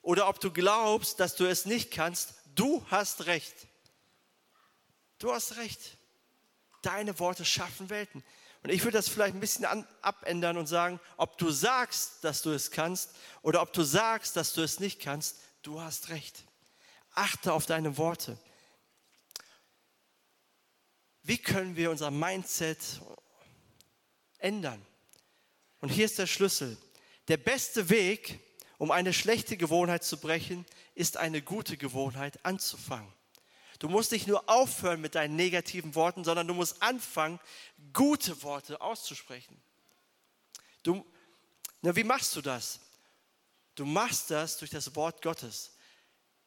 oder 0.00 0.28
ob 0.28 0.40
du 0.40 0.50
glaubst, 0.50 1.20
dass 1.20 1.36
du 1.36 1.44
es 1.44 1.66
nicht 1.66 1.90
kannst, 1.90 2.34
du 2.54 2.84
hast 2.90 3.26
recht. 3.26 3.54
Du 5.22 5.32
hast 5.32 5.56
recht. 5.56 5.98
Deine 6.82 7.16
Worte 7.20 7.44
schaffen 7.44 7.90
Welten. 7.90 8.24
Und 8.64 8.70
ich 8.70 8.82
würde 8.82 8.98
das 8.98 9.08
vielleicht 9.08 9.34
ein 9.34 9.40
bisschen 9.40 9.64
an, 9.64 9.86
abändern 10.00 10.56
und 10.56 10.66
sagen, 10.66 10.98
ob 11.16 11.38
du 11.38 11.52
sagst, 11.52 12.24
dass 12.24 12.42
du 12.42 12.50
es 12.50 12.72
kannst 12.72 13.10
oder 13.42 13.62
ob 13.62 13.72
du 13.72 13.84
sagst, 13.84 14.34
dass 14.34 14.52
du 14.52 14.62
es 14.62 14.80
nicht 14.80 15.00
kannst, 15.00 15.36
du 15.62 15.80
hast 15.80 16.08
recht. 16.08 16.42
Achte 17.14 17.52
auf 17.52 17.66
deine 17.66 17.96
Worte. 17.98 18.36
Wie 21.22 21.38
können 21.38 21.76
wir 21.76 21.92
unser 21.92 22.10
Mindset 22.10 22.80
ändern? 24.38 24.84
Und 25.78 25.90
hier 25.90 26.06
ist 26.06 26.18
der 26.18 26.26
Schlüssel. 26.26 26.76
Der 27.28 27.36
beste 27.36 27.90
Weg, 27.90 28.40
um 28.76 28.90
eine 28.90 29.12
schlechte 29.12 29.56
Gewohnheit 29.56 30.02
zu 30.02 30.18
brechen, 30.18 30.66
ist 30.96 31.16
eine 31.16 31.42
gute 31.42 31.76
Gewohnheit 31.76 32.44
anzufangen. 32.44 33.14
Du 33.82 33.88
musst 33.88 34.12
nicht 34.12 34.28
nur 34.28 34.48
aufhören 34.48 35.00
mit 35.00 35.16
deinen 35.16 35.34
negativen 35.34 35.96
Worten, 35.96 36.22
sondern 36.22 36.46
du 36.46 36.54
musst 36.54 36.80
anfangen, 36.80 37.40
gute 37.92 38.40
Worte 38.44 38.80
auszusprechen. 38.80 39.60
Du, 40.84 41.04
na, 41.80 41.96
wie 41.96 42.04
machst 42.04 42.36
du 42.36 42.42
das? 42.42 42.78
Du 43.74 43.84
machst 43.84 44.30
das 44.30 44.58
durch 44.58 44.70
das 44.70 44.94
Wort 44.94 45.20
Gottes. 45.20 45.72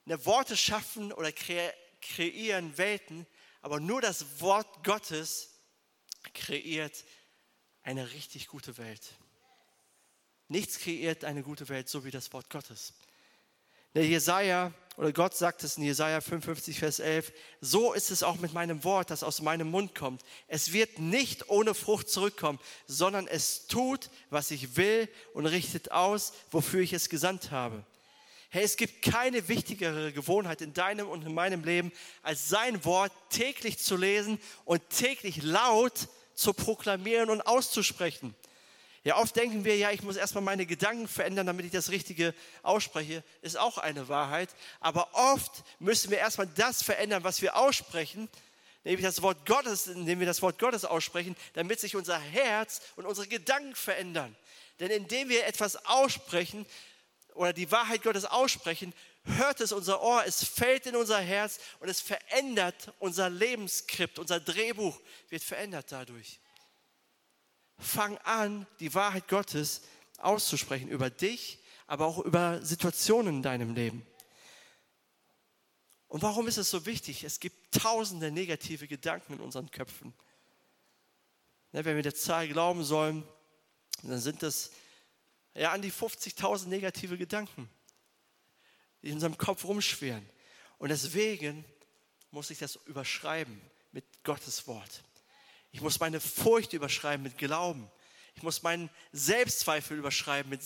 Na, 0.05 0.25
Worte 0.25 0.55
schaffen 0.55 1.11
oder 1.11 1.33
kre 1.33 1.73
kreieren 1.99 2.77
Welten, 2.77 3.27
aber 3.61 3.81
nur 3.81 3.99
das 3.99 4.39
Wort 4.39 4.85
Gottes 4.85 5.59
kreiert 6.33 7.03
eine 7.83 8.13
richtig 8.13 8.47
gute 8.47 8.77
Welt. 8.77 9.13
Nichts 10.47 10.79
kreiert 10.79 11.25
eine 11.25 11.43
gute 11.43 11.67
Welt 11.67 11.89
so 11.89 12.05
wie 12.05 12.11
das 12.11 12.31
Wort 12.31 12.49
Gottes. 12.49 12.93
Der 13.95 14.05
Jesaja 14.05 14.73
oder 14.97 15.13
Gott 15.13 15.35
sagt 15.35 15.63
es 15.63 15.77
in 15.77 15.83
Jesaja 15.83 16.19
55, 16.19 16.79
Vers 16.79 16.99
11, 16.99 17.31
so 17.61 17.93
ist 17.93 18.11
es 18.11 18.23
auch 18.23 18.35
mit 18.35 18.53
meinem 18.53 18.83
Wort, 18.83 19.09
das 19.09 19.23
aus 19.23 19.41
meinem 19.41 19.71
Mund 19.71 19.95
kommt. 19.95 20.21
Es 20.49 20.73
wird 20.73 20.99
nicht 20.99 21.49
ohne 21.49 21.73
Frucht 21.73 22.09
zurückkommen, 22.09 22.59
sondern 22.87 23.25
es 23.25 23.67
tut, 23.67 24.09
was 24.29 24.51
ich 24.51 24.75
will 24.75 25.09
und 25.33 25.45
richtet 25.45 25.91
aus, 25.91 26.33
wofür 26.51 26.81
ich 26.81 26.91
es 26.91 27.09
gesandt 27.09 27.51
habe. 27.51 27.85
Hey, 28.49 28.63
es 28.63 28.75
gibt 28.75 29.01
keine 29.01 29.47
wichtigere 29.47 30.11
Gewohnheit 30.11 30.61
in 30.61 30.73
deinem 30.73 31.09
und 31.09 31.25
in 31.25 31.33
meinem 31.33 31.63
Leben, 31.63 31.91
als 32.21 32.49
sein 32.49 32.83
Wort 32.83 33.13
täglich 33.29 33.79
zu 33.79 33.95
lesen 33.95 34.39
und 34.65 34.89
täglich 34.89 35.41
laut 35.41 36.09
zu 36.35 36.53
proklamieren 36.53 37.29
und 37.29 37.41
auszusprechen. 37.41 38.35
Ja, 39.05 39.17
oft 39.17 39.35
denken 39.35 39.63
wir, 39.65 39.77
ja, 39.77 39.91
ich 39.91 40.01
muss 40.01 40.15
erstmal 40.15 40.43
meine 40.43 40.65
Gedanken 40.65 41.07
verändern, 41.07 41.45
damit 41.45 41.67
ich 41.67 41.71
das 41.71 41.91
Richtige 41.91 42.33
ausspreche. 42.63 43.23
Ist 43.43 43.55
auch 43.55 43.77
eine 43.77 44.07
Wahrheit. 44.09 44.49
Aber 44.79 45.09
oft 45.13 45.63
müssen 45.77 46.09
wir 46.09 46.17
erstmal 46.17 46.47
das 46.47 46.81
verändern, 46.81 47.23
was 47.23 47.43
wir 47.43 47.55
aussprechen, 47.55 48.27
nämlich 48.83 49.05
das 49.05 49.21
Wort 49.21 49.45
Gottes, 49.45 49.85
indem 49.85 50.19
wir 50.19 50.25
das 50.25 50.41
Wort 50.41 50.57
Gottes 50.57 50.85
aussprechen, 50.85 51.35
damit 51.53 51.79
sich 51.79 51.95
unser 51.95 52.17
Herz 52.17 52.81
und 52.95 53.05
unsere 53.05 53.27
Gedanken 53.27 53.75
verändern. 53.75 54.35
Denn 54.79 54.89
indem 54.89 55.29
wir 55.29 55.45
etwas 55.45 55.85
aussprechen 55.85 56.65
oder 57.35 57.53
die 57.53 57.69
Wahrheit 57.71 58.01
Gottes 58.01 58.25
aussprechen, 58.25 58.91
hört 59.25 59.61
es 59.61 59.71
unser 59.71 60.01
Ohr, 60.01 60.23
es 60.25 60.43
fällt 60.43 60.87
in 60.87 60.95
unser 60.95 61.19
Herz 61.19 61.59
und 61.79 61.89
es 61.89 62.01
verändert 62.01 62.91
unser 62.97 63.29
Lebensskript, 63.29 64.17
unser 64.17 64.39
Drehbuch 64.39 64.99
wird 65.29 65.43
verändert 65.43 65.91
dadurch. 65.91 66.39
Fang 67.77 68.17
an, 68.19 68.65
die 68.79 68.93
Wahrheit 68.93 69.27
Gottes 69.27 69.81
auszusprechen 70.17 70.89
über 70.89 71.09
dich, 71.09 71.59
aber 71.87 72.05
auch 72.05 72.19
über 72.19 72.63
Situationen 72.63 73.37
in 73.37 73.43
deinem 73.43 73.73
Leben. 73.75 74.05
Und 76.07 76.21
warum 76.21 76.47
ist 76.47 76.57
es 76.57 76.69
so 76.69 76.85
wichtig? 76.85 77.23
Es 77.23 77.39
gibt 77.39 77.73
tausende 77.73 78.31
negative 78.31 78.87
Gedanken 78.87 79.33
in 79.33 79.39
unseren 79.41 79.69
Köpfen. 79.69 80.13
Ne, 81.71 81.83
wenn 81.83 81.95
wir 81.95 82.03
der 82.03 82.15
Zahl 82.15 82.47
glauben 82.47 82.83
sollen, 82.83 83.27
dann 84.03 84.19
sind 84.19 84.41
das 84.43 84.71
ja 85.53 85.71
an 85.71 85.81
die 85.81 85.91
50.000 85.91 86.67
negative 86.67 87.17
Gedanken, 87.17 87.69
die 89.01 89.09
in 89.09 89.15
unserem 89.15 89.37
Kopf 89.37 89.65
rumschwirren. 89.65 90.27
Und 90.77 90.89
deswegen 90.89 91.65
muss 92.31 92.49
ich 92.49 92.59
das 92.59 92.75
überschreiben 92.85 93.59
mit 93.91 94.05
Gottes 94.23 94.67
Wort. 94.67 95.03
Ich 95.75 95.81
muss 95.81 95.99
meine 95.99 96.21
Furcht 96.21 96.71
überschreiben 96.71 97.21
mit 97.21 97.37
Glauben. 97.37 97.91
Ich 98.33 98.43
muss 98.43 98.63
meinen 98.63 98.89
Selbstzweifel 99.11 99.97
überschreiben 99.97 100.49
mit, 100.49 100.61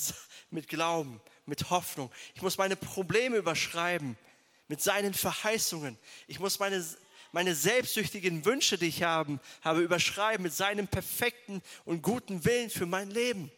mit 0.52 0.67
Glauben, 0.67 1.19
mit 1.48 1.72
Hoffnung. 1.72 2.12
Ich 2.36 2.43
muss 2.43 2.60
meine 2.60 2.76
Probleme 2.76 3.38
überschreiben 3.38 4.19
mit 4.67 4.84
seinen 4.84 5.15
Verheißungen. 5.15 5.98
Ich 6.28 6.39
muss 6.39 6.60
meine, 6.60 6.86
meine 7.32 7.56
selbstsüchtigen 7.56 8.45
Wünsche, 8.45 8.78
die 8.78 8.86
ich 8.86 9.02
haben, 9.02 9.39
habe, 9.63 9.82
überschreiben 9.82 10.43
mit 10.43 10.54
seinem 10.54 10.88
perfekten 10.88 11.63
und 11.86 12.04
guten 12.04 12.45
Willen 12.45 12.69
für 12.69 12.86
mein 12.86 13.10
Leben. 13.10 13.52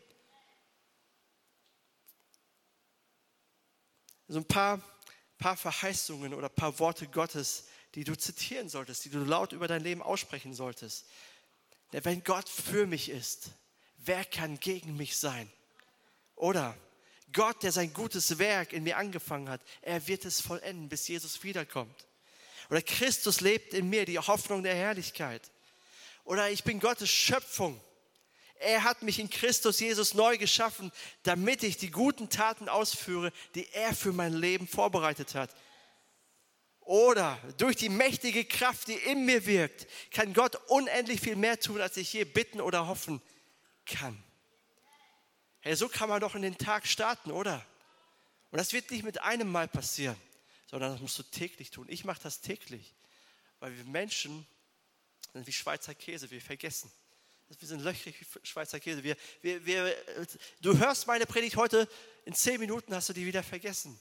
So 4.30 4.38
ein 4.38 4.46
paar, 4.46 4.82
paar 5.38 5.58
Verheißungen 5.58 6.34
oder 6.34 6.48
ein 6.48 6.56
paar 6.56 6.80
Worte 6.80 7.10
Gottes, 7.10 7.68
die 7.96 8.06
du 8.06 8.18
zitieren 8.18 8.70
solltest, 8.70 9.04
die 9.04 9.10
du 9.10 9.26
laut 9.26 9.52
über 9.52 9.68
dein 9.68 9.84
Leben 9.84 10.02
aussprechen 10.02 10.54
solltest. 10.54 11.08
Denn 11.94 12.06
wenn 12.06 12.24
Gott 12.24 12.48
für 12.48 12.88
mich 12.88 13.10
ist, 13.10 13.50
wer 13.98 14.26
kann 14.26 14.60
gegen 14.60 14.96
mich 14.98 15.18
sein? 15.18 15.52
Oder 16.36 16.78
Gott, 17.34 17.64
der 17.64 17.72
sein 17.72 17.94
gutes 17.94 18.40
Werk 18.40 18.74
in 18.74 18.84
mir 18.84 18.98
angefangen 18.98 19.50
hat, 19.50 19.62
er 19.82 20.08
wird 20.08 20.26
es 20.26 20.42
vollenden, 20.42 20.90
bis 20.90 21.08
Jesus 21.08 21.44
wiederkommt. 21.44 22.08
Oder 22.70 22.82
Christus 22.82 23.42
lebt 23.42 23.74
in 23.74 23.90
mir, 23.90 24.06
die 24.06 24.20
Hoffnung 24.20 24.64
der 24.64 24.76
Herrlichkeit. 24.76 25.52
Oder 26.24 26.50
ich 26.50 26.64
bin 26.64 26.80
Gottes 26.80 27.10
Schöpfung. 27.10 27.80
Er 28.60 28.84
hat 28.84 29.02
mich 29.02 29.20
in 29.20 29.30
Christus 29.30 29.80
Jesus 29.80 30.14
neu 30.14 30.38
geschaffen, 30.38 30.92
damit 31.24 31.64
ich 31.64 31.78
die 31.78 31.90
guten 31.90 32.30
Taten 32.30 32.70
ausführe, 32.70 33.34
die 33.56 33.68
er 33.74 33.96
für 33.96 34.14
mein 34.14 34.34
Leben 34.34 34.68
vorbereitet 34.68 35.36
hat. 35.36 35.50
Oder 36.92 37.40
durch 37.58 37.78
die 37.78 37.88
mächtige 37.88 38.44
Kraft, 38.44 38.90
die 38.90 38.96
in 38.96 39.24
mir 39.24 39.46
wirkt, 39.46 39.88
kann 40.12 40.34
Gott 40.34 40.58
unendlich 40.68 41.22
viel 41.22 41.38
mehr 41.38 41.58
tun, 41.58 41.80
als 41.80 41.96
ich 41.96 42.12
je 42.12 42.26
bitten 42.26 42.60
oder 42.60 42.86
hoffen 42.86 43.22
kann. 43.86 44.22
Hey, 45.62 45.74
so 45.78 45.88
kann 45.88 46.10
man 46.10 46.20
doch 46.20 46.36
in 46.36 46.42
den 46.42 46.58
Tag 46.58 46.86
starten, 46.86 47.32
oder? 47.32 47.66
Und 48.50 48.58
das 48.58 48.74
wird 48.74 48.92
nicht 48.92 49.06
mit 49.06 49.22
einem 49.22 49.50
Mal 49.50 49.70
passieren, 49.70 50.18
sondern 50.70 50.92
das 50.92 51.00
musst 51.00 51.18
du 51.18 51.24
täglich 51.24 51.72
tun. 51.72 51.86
Ich 51.88 52.04
mache 52.04 52.20
das 52.24 52.42
täglich, 52.42 52.94
weil 53.62 53.74
wir 53.78 53.86
Menschen 53.86 54.46
sind 55.32 55.48
wie 55.48 55.54
Schweizer 55.54 55.96
Käse, 55.96 56.30
wir 56.30 56.42
vergessen. 56.42 56.92
Wir 57.58 57.68
sind 57.70 57.84
löchrig 57.84 58.20
wie 58.20 58.46
Schweizer 58.46 58.82
Käse. 58.82 59.02
Wir, 59.02 59.16
wir, 59.42 59.66
wir, 59.66 59.96
du 60.60 60.78
hörst 60.78 61.08
meine 61.08 61.26
Predigt 61.26 61.56
heute, 61.56 61.88
in 62.26 62.34
zehn 62.34 62.60
Minuten 62.60 62.94
hast 62.94 63.08
du 63.08 63.14
die 63.14 63.26
wieder 63.26 63.44
vergessen. 63.44 63.98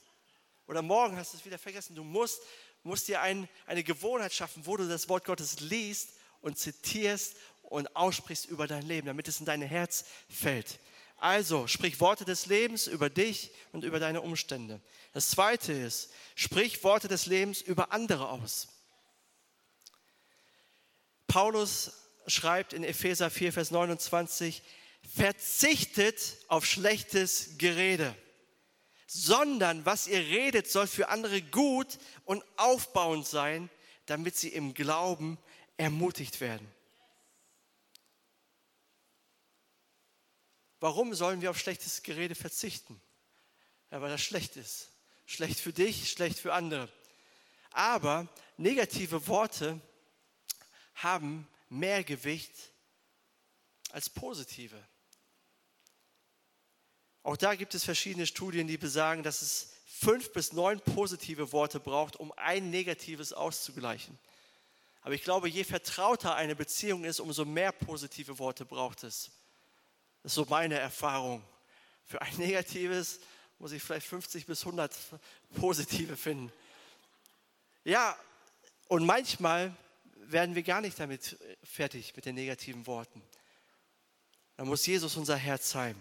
Oder 0.71 0.81
morgen 0.81 1.17
hast 1.17 1.33
du 1.33 1.37
es 1.37 1.43
wieder 1.43 1.57
vergessen. 1.57 1.95
Du 1.95 2.03
musst, 2.03 2.41
musst 2.83 3.07
dir 3.07 3.21
ein, 3.21 3.47
eine 3.65 3.83
Gewohnheit 3.83 4.33
schaffen, 4.33 4.65
wo 4.65 4.77
du 4.77 4.87
das 4.87 5.09
Wort 5.09 5.25
Gottes 5.25 5.59
liest 5.59 6.09
und 6.41 6.57
zitierst 6.57 7.35
und 7.63 7.95
aussprichst 7.95 8.45
über 8.45 8.67
dein 8.67 8.83
Leben, 8.83 9.07
damit 9.07 9.27
es 9.27 9.39
in 9.39 9.45
dein 9.45 9.61
Herz 9.61 10.05
fällt. 10.29 10.79
Also, 11.17 11.67
sprich 11.67 11.99
Worte 11.99 12.25
des 12.25 12.47
Lebens 12.47 12.87
über 12.87 13.09
dich 13.09 13.51
und 13.71 13.83
über 13.83 13.99
deine 13.99 14.21
Umstände. 14.21 14.81
Das 15.13 15.29
zweite 15.29 15.71
ist, 15.71 16.09
sprich 16.35 16.83
Worte 16.83 17.07
des 17.07 17.27
Lebens 17.27 17.61
über 17.61 17.91
andere 17.91 18.29
aus. 18.29 18.69
Paulus 21.27 21.93
schreibt 22.25 22.73
in 22.73 22.83
Epheser 22.83 23.29
4, 23.29 23.53
Vers 23.53 23.71
29, 23.71 24.63
verzichtet 25.15 26.37
auf 26.47 26.65
schlechtes 26.65 27.57
Gerede, 27.57 28.15
sondern 29.13 29.85
was 29.85 30.07
ihr 30.07 30.19
redet, 30.19 30.71
soll 30.71 30.87
für 30.87 31.09
andere 31.09 31.41
gut 31.41 31.99
und 32.23 32.45
aufbauend 32.55 33.27
sein, 33.27 33.69
damit 34.05 34.37
sie 34.37 34.47
im 34.47 34.73
Glauben 34.73 35.37
ermutigt 35.75 36.39
werden. 36.39 36.65
Warum 40.79 41.13
sollen 41.13 41.41
wir 41.41 41.49
auf 41.49 41.59
schlechtes 41.59 42.03
Gerede 42.03 42.35
verzichten? 42.35 43.01
Ja, 43.91 44.01
weil 44.01 44.11
das 44.11 44.21
schlecht 44.21 44.55
ist. 44.55 44.91
Schlecht 45.25 45.59
für 45.59 45.73
dich, 45.73 46.09
schlecht 46.09 46.39
für 46.39 46.53
andere. 46.53 46.87
Aber 47.71 48.29
negative 48.55 49.27
Worte 49.27 49.81
haben 50.95 51.49
mehr 51.67 52.05
Gewicht 52.05 52.53
als 53.91 54.09
positive. 54.09 54.81
Auch 57.23 57.37
da 57.37 57.55
gibt 57.55 57.75
es 57.75 57.83
verschiedene 57.83 58.25
Studien, 58.25 58.67
die 58.67 58.77
besagen, 58.77 59.23
dass 59.23 59.41
es 59.41 59.73
fünf 59.85 60.33
bis 60.33 60.53
neun 60.53 60.79
positive 60.79 61.51
Worte 61.51 61.79
braucht, 61.79 62.15
um 62.15 62.33
ein 62.35 62.69
negatives 62.71 63.33
auszugleichen. 63.33 64.17
Aber 65.01 65.13
ich 65.13 65.23
glaube, 65.23 65.49
je 65.49 65.63
vertrauter 65.63 66.35
eine 66.35 66.55
Beziehung 66.55 67.03
ist, 67.03 67.19
umso 67.19 67.45
mehr 67.45 67.71
positive 67.71 68.39
Worte 68.39 68.65
braucht 68.65 69.03
es. 69.03 69.31
Das 70.23 70.31
ist 70.31 70.35
so 70.35 70.45
meine 70.49 70.77
Erfahrung. 70.77 71.43
Für 72.05 72.21
ein 72.21 72.35
negatives 72.37 73.19
muss 73.59 73.71
ich 73.71 73.81
vielleicht 73.81 74.07
50 74.07 74.45
bis 74.45 74.61
100 74.61 74.95
positive 75.55 76.17
finden. 76.17 76.51
Ja, 77.83 78.15
und 78.87 79.05
manchmal 79.05 79.75
werden 80.15 80.55
wir 80.55 80.63
gar 80.63 80.81
nicht 80.81 80.99
damit 80.99 81.37
fertig 81.63 82.15
mit 82.15 82.25
den 82.25 82.35
negativen 82.35 82.85
Worten. 82.87 83.21
Da 84.57 84.65
muss 84.65 84.85
Jesus 84.85 85.15
unser 85.15 85.35
Herz 85.35 85.71
sein. 85.71 85.95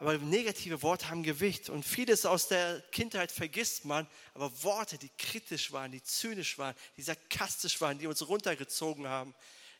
Aber 0.00 0.16
negative 0.16 0.82
Worte 0.82 1.10
haben 1.10 1.22
Gewicht 1.22 1.68
und 1.68 1.84
vieles 1.84 2.24
aus 2.24 2.48
der 2.48 2.80
Kindheit 2.90 3.30
vergisst 3.30 3.84
man. 3.84 4.08
Aber 4.32 4.50
Worte, 4.62 4.96
die 4.96 5.10
kritisch 5.18 5.72
waren, 5.72 5.92
die 5.92 6.02
zynisch 6.02 6.56
waren, 6.56 6.74
die 6.96 7.02
sarkastisch 7.02 7.78
waren, 7.82 7.98
die 7.98 8.06
uns 8.06 8.26
runtergezogen 8.26 9.06
haben, 9.06 9.34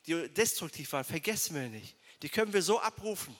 die 0.06 0.28
destruktiv 0.28 0.92
waren, 0.92 1.04
vergessen 1.04 1.54
wir 1.54 1.70
nicht. 1.70 1.96
Die 2.20 2.28
können 2.28 2.52
wir 2.52 2.60
so 2.60 2.78
abrufen. 2.80 3.34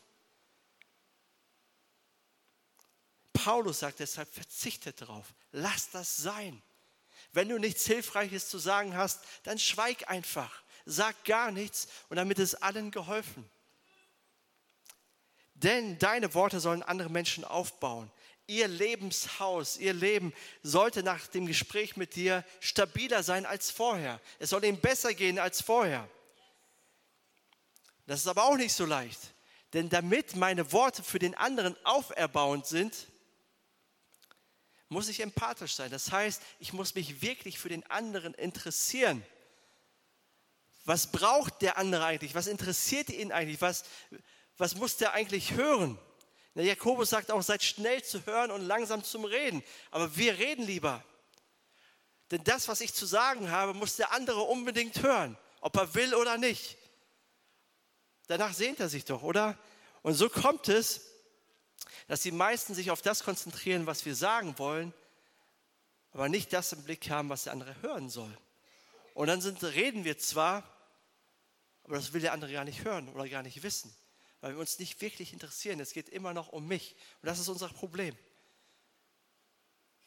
Paulus 3.35 3.81
sagt 3.81 4.01
deshalb, 4.01 4.33
verzichtet 4.33 5.03
darauf. 5.03 5.35
Lass 5.53 5.90
das 5.90 6.16
sein. 6.16 6.62
Wenn 7.33 7.51
du 7.51 7.59
nichts 7.59 7.85
Hilfreiches 7.85 8.49
zu 8.49 8.59
sagen 8.59 8.97
hast, 8.97 9.21
dann 9.43 9.59
schweig 9.59 10.09
einfach. 10.09 10.62
Sag 10.87 11.27
gar 11.27 11.51
nichts 11.51 11.88
und 12.09 12.16
damit 12.16 12.38
ist 12.38 12.55
allen 12.55 12.90
geholfen. 12.90 13.51
Denn 15.62 15.99
deine 15.99 16.33
Worte 16.35 16.59
sollen 16.59 16.83
andere 16.83 17.11
Menschen 17.11 17.44
aufbauen. 17.44 18.11
Ihr 18.46 18.66
Lebenshaus, 18.66 19.77
ihr 19.77 19.92
Leben 19.92 20.33
sollte 20.62 21.03
nach 21.03 21.27
dem 21.29 21.46
Gespräch 21.46 21.96
mit 21.96 22.16
dir 22.16 22.44
stabiler 22.61 23.23
sein 23.23 23.46
als 23.46 23.70
vorher. 23.70 24.20
Es 24.38 24.51
soll 24.51 24.64
ihm 24.64 24.81
besser 24.81 25.14
gehen 25.14 25.38
als 25.38 25.61
vorher. 25.61 26.09
Das 28.07 28.20
ist 28.20 28.27
aber 28.27 28.44
auch 28.44 28.57
nicht 28.57 28.73
so 28.73 28.87
leicht. 28.87 29.20
Denn 29.73 29.88
damit 29.88 30.35
meine 30.35 30.73
Worte 30.73 31.03
für 31.03 31.20
den 31.20 31.35
anderen 31.37 31.77
auferbauend 31.85 32.66
sind, 32.66 33.07
muss 34.88 35.09
ich 35.09 35.20
empathisch 35.20 35.75
sein. 35.75 35.90
Das 35.90 36.11
heißt, 36.11 36.42
ich 36.59 36.73
muss 36.73 36.94
mich 36.94 37.23
wirklich 37.23 37.59
für 37.59 37.68
den 37.68 37.88
anderen 37.88 38.35
interessieren. 38.35 39.25
Was 40.85 41.12
braucht 41.12 41.62
der 41.62 41.77
andere 41.77 42.05
eigentlich? 42.05 42.35
Was 42.35 42.49
interessiert 42.49 43.11
ihn 43.11 43.31
eigentlich? 43.31 43.61
Was, 43.61 43.85
was 44.61 44.75
muss 44.75 44.96
der 44.99 45.14
eigentlich 45.14 45.53
hören? 45.53 45.99
Der 46.55 46.64
Jakobus 46.64 47.11
sagt 47.11 47.31
auch, 47.31 47.42
seid 47.42 47.62
schnell 47.62 48.03
zu 48.05 48.27
hören 48.27 48.51
und 48.51 48.61
langsam 48.61 49.03
zum 49.03 49.25
Reden. 49.25 49.62
Aber 49.90 50.16
wir 50.16 50.38
reden 50.38 50.66
lieber. 50.66 51.03
Denn 52.31 52.44
das, 52.44 52.68
was 52.68 52.81
ich 52.81 52.92
zu 52.92 53.07
sagen 53.07 53.51
habe, 53.51 53.73
muss 53.73 53.96
der 53.96 54.12
andere 54.12 54.42
unbedingt 54.42 55.03
hören, 55.03 55.38
ob 55.61 55.77
er 55.77 55.94
will 55.94 56.14
oder 56.14 56.37
nicht. 56.38 56.77
Danach 58.27 58.53
sehnt 58.53 58.81
er 58.81 58.88
sich 58.88 59.05
doch, 59.05 59.23
oder? 59.23 59.59
Und 60.03 60.14
so 60.14 60.29
kommt 60.29 60.68
es, 60.68 61.07
dass 62.07 62.20
die 62.20 62.31
meisten 62.31 62.75
sich 62.75 62.90
auf 62.90 63.03
das 63.03 63.25
konzentrieren, 63.25 63.87
was 63.87 64.05
wir 64.05 64.14
sagen 64.14 64.59
wollen, 64.59 64.92
aber 66.12 66.29
nicht 66.29 66.53
das 66.53 66.73
im 66.73 66.85
Blick 66.85 67.09
haben, 67.09 67.29
was 67.29 67.44
der 67.44 67.53
andere 67.53 67.81
hören 67.83 68.11
soll. 68.11 68.37
Und 69.14 69.29
dann 69.29 69.40
sind, 69.40 69.62
reden 69.62 70.05
wir 70.05 70.18
zwar, 70.18 70.64
aber 71.85 71.96
das 71.96 72.12
will 72.12 72.20
der 72.20 72.33
andere 72.33 72.53
gar 72.53 72.64
nicht 72.64 72.85
hören 72.85 73.09
oder 73.09 73.29
gar 73.29 73.42
nicht 73.42 73.62
wissen, 73.62 73.94
weil 74.40 74.53
wir 74.53 74.61
uns 74.61 74.79
nicht 74.79 75.00
wirklich 75.00 75.33
interessieren. 75.33 75.81
Es 75.81 75.92
geht 75.92 76.09
immer 76.09 76.33
noch 76.33 76.48
um 76.48 76.66
mich. 76.66 76.96
Und 77.22 77.26
das 77.26 77.38
ist 77.38 77.48
unser 77.48 77.68
Problem. 77.68 78.16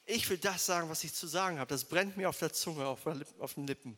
Ich 0.06 0.30
will 0.30 0.38
das 0.38 0.66
sagen, 0.66 0.90
was 0.90 1.04
ich 1.04 1.14
zu 1.14 1.28
sagen 1.28 1.60
habe. 1.60 1.70
Das 1.70 1.86
brennt 1.86 2.18
mir 2.18 2.30
auf 2.30 2.40
der 2.40 2.52
Zunge, 2.52 2.86
auf, 2.86 3.54
den 3.54 3.68
Lippen. 3.68 3.98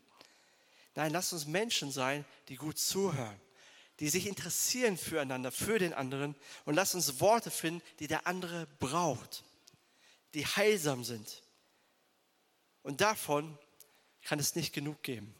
Nein, 0.93 1.11
lasst 1.11 1.33
uns 1.33 1.45
Menschen 1.45 1.91
sein, 1.91 2.25
die 2.47 2.55
gut 2.55 2.77
zuhören 2.77 3.39
die 3.99 4.09
sich 4.09 4.27
interessieren 4.27 4.97
füreinander, 4.97 5.51
für 5.51 5.79
den 5.79 5.93
anderen 5.93 6.35
und 6.65 6.75
lass 6.75 6.95
uns 6.95 7.19
Worte 7.19 7.49
finden, 7.49 7.81
die 7.99 8.07
der 8.07 8.27
andere 8.27 8.67
braucht, 8.79 9.43
die 10.33 10.45
heilsam 10.45 11.03
sind. 11.03 11.43
Und 12.83 13.01
davon 13.01 13.57
kann 14.23 14.39
es 14.39 14.55
nicht 14.55 14.73
genug 14.73 15.01
geben. 15.01 15.33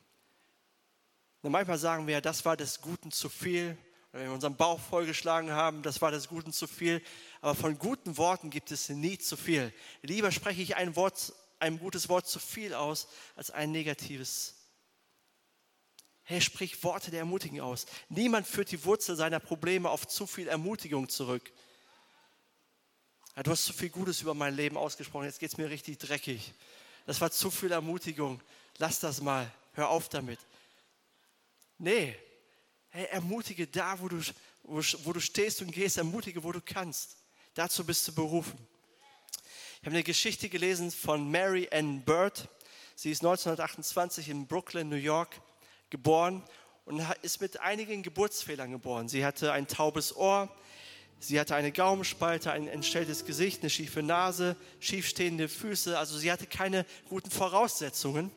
Und 1.41 1.51
manchmal 1.51 1.77
sagen 1.77 2.07
wir, 2.07 2.21
das 2.21 2.45
war 2.45 2.55
des 2.57 2.81
Guten 2.81 3.11
zu 3.11 3.29
viel. 3.29 3.77
Wenn 4.15 4.27
wir 4.27 4.31
unseren 4.31 4.55
Bauch 4.55 4.79
vollgeschlagen 4.79 5.51
haben, 5.51 5.81
das 5.81 6.01
war 6.01 6.09
des 6.09 6.29
Guten 6.29 6.53
zu 6.53 6.67
viel. 6.67 7.01
Aber 7.41 7.53
von 7.53 7.77
guten 7.77 8.15
Worten 8.15 8.49
gibt 8.49 8.71
es 8.71 8.87
nie 8.87 9.17
zu 9.17 9.35
viel. 9.35 9.73
Lieber 10.03 10.31
spreche 10.31 10.61
ich 10.61 10.77
ein 10.77 10.95
Wort, 10.95 11.33
ein 11.59 11.77
gutes 11.79 12.07
Wort 12.07 12.25
zu 12.25 12.39
viel 12.39 12.73
aus, 12.73 13.09
als 13.35 13.51
ein 13.51 13.73
negatives 13.73 14.55
Hey, 16.23 16.39
sprich 16.39 16.81
Worte 16.81 17.11
der 17.11 17.19
Ermutigung 17.19 17.59
aus. 17.59 17.87
Niemand 18.07 18.47
führt 18.47 18.71
die 18.71 18.85
Wurzel 18.85 19.17
seiner 19.17 19.41
Probleme 19.41 19.89
auf 19.89 20.07
zu 20.07 20.25
viel 20.25 20.47
Ermutigung 20.47 21.09
zurück. 21.09 21.51
Ja, 23.35 23.43
du 23.43 23.51
hast 23.51 23.65
zu 23.65 23.73
viel 23.73 23.89
Gutes 23.89 24.21
über 24.21 24.33
mein 24.33 24.55
Leben 24.55 24.77
ausgesprochen, 24.77 25.25
jetzt 25.25 25.41
geht 25.41 25.51
es 25.51 25.57
mir 25.57 25.69
richtig 25.69 25.99
dreckig. 25.99 26.53
Das 27.05 27.19
war 27.19 27.31
zu 27.31 27.51
viel 27.51 27.73
Ermutigung. 27.73 28.41
Lass 28.77 29.01
das 29.01 29.21
mal. 29.21 29.51
Hör 29.73 29.89
auf 29.89 30.07
damit. 30.07 30.39
Nee, 31.77 32.17
hey, 32.95 33.07
ermutige 33.11 33.67
da, 33.67 33.99
wo 33.99 34.07
du, 34.07 34.21
wo, 34.63 35.11
du 35.11 35.19
stehst 35.19 35.61
und 35.61 35.71
gehst. 35.71 35.97
Ermutige, 35.97 36.43
wo 36.43 36.53
du 36.53 36.61
kannst. 36.61 37.17
Dazu 37.53 37.85
bist 37.85 38.07
du 38.07 38.15
berufen. 38.15 38.57
Ich 39.81 39.85
habe 39.85 39.95
eine 39.95 40.03
Geschichte 40.03 40.47
gelesen 40.47 40.91
von 40.91 41.29
Mary 41.29 41.67
Ann 41.71 42.01
Bird. 42.05 42.47
Sie 42.95 43.11
ist 43.11 43.19
1928 43.19 44.29
in 44.29 44.47
Brooklyn, 44.47 44.87
New 44.87 44.95
York 44.95 45.41
geboren 45.89 46.41
und 46.85 47.05
ist 47.21 47.41
mit 47.41 47.59
einigen 47.59 48.01
Geburtsfehlern 48.01 48.71
geboren. 48.71 49.09
Sie 49.09 49.25
hatte 49.25 49.51
ein 49.51 49.67
taubes 49.67 50.15
Ohr, 50.15 50.49
sie 51.19 51.37
hatte 51.37 51.55
eine 51.55 51.73
Gaumenspalte, 51.73 52.49
ein 52.53 52.69
entstelltes 52.69 53.25
Gesicht, 53.25 53.61
eine 53.61 53.69
schiefe 53.69 54.03
Nase, 54.03 54.55
schiefstehende 54.79 55.49
Füße. 55.49 55.99
Also 55.99 56.17
sie 56.17 56.31
hatte 56.31 56.47
keine 56.47 56.85
guten 57.09 57.29
Voraussetzungen. 57.29 58.31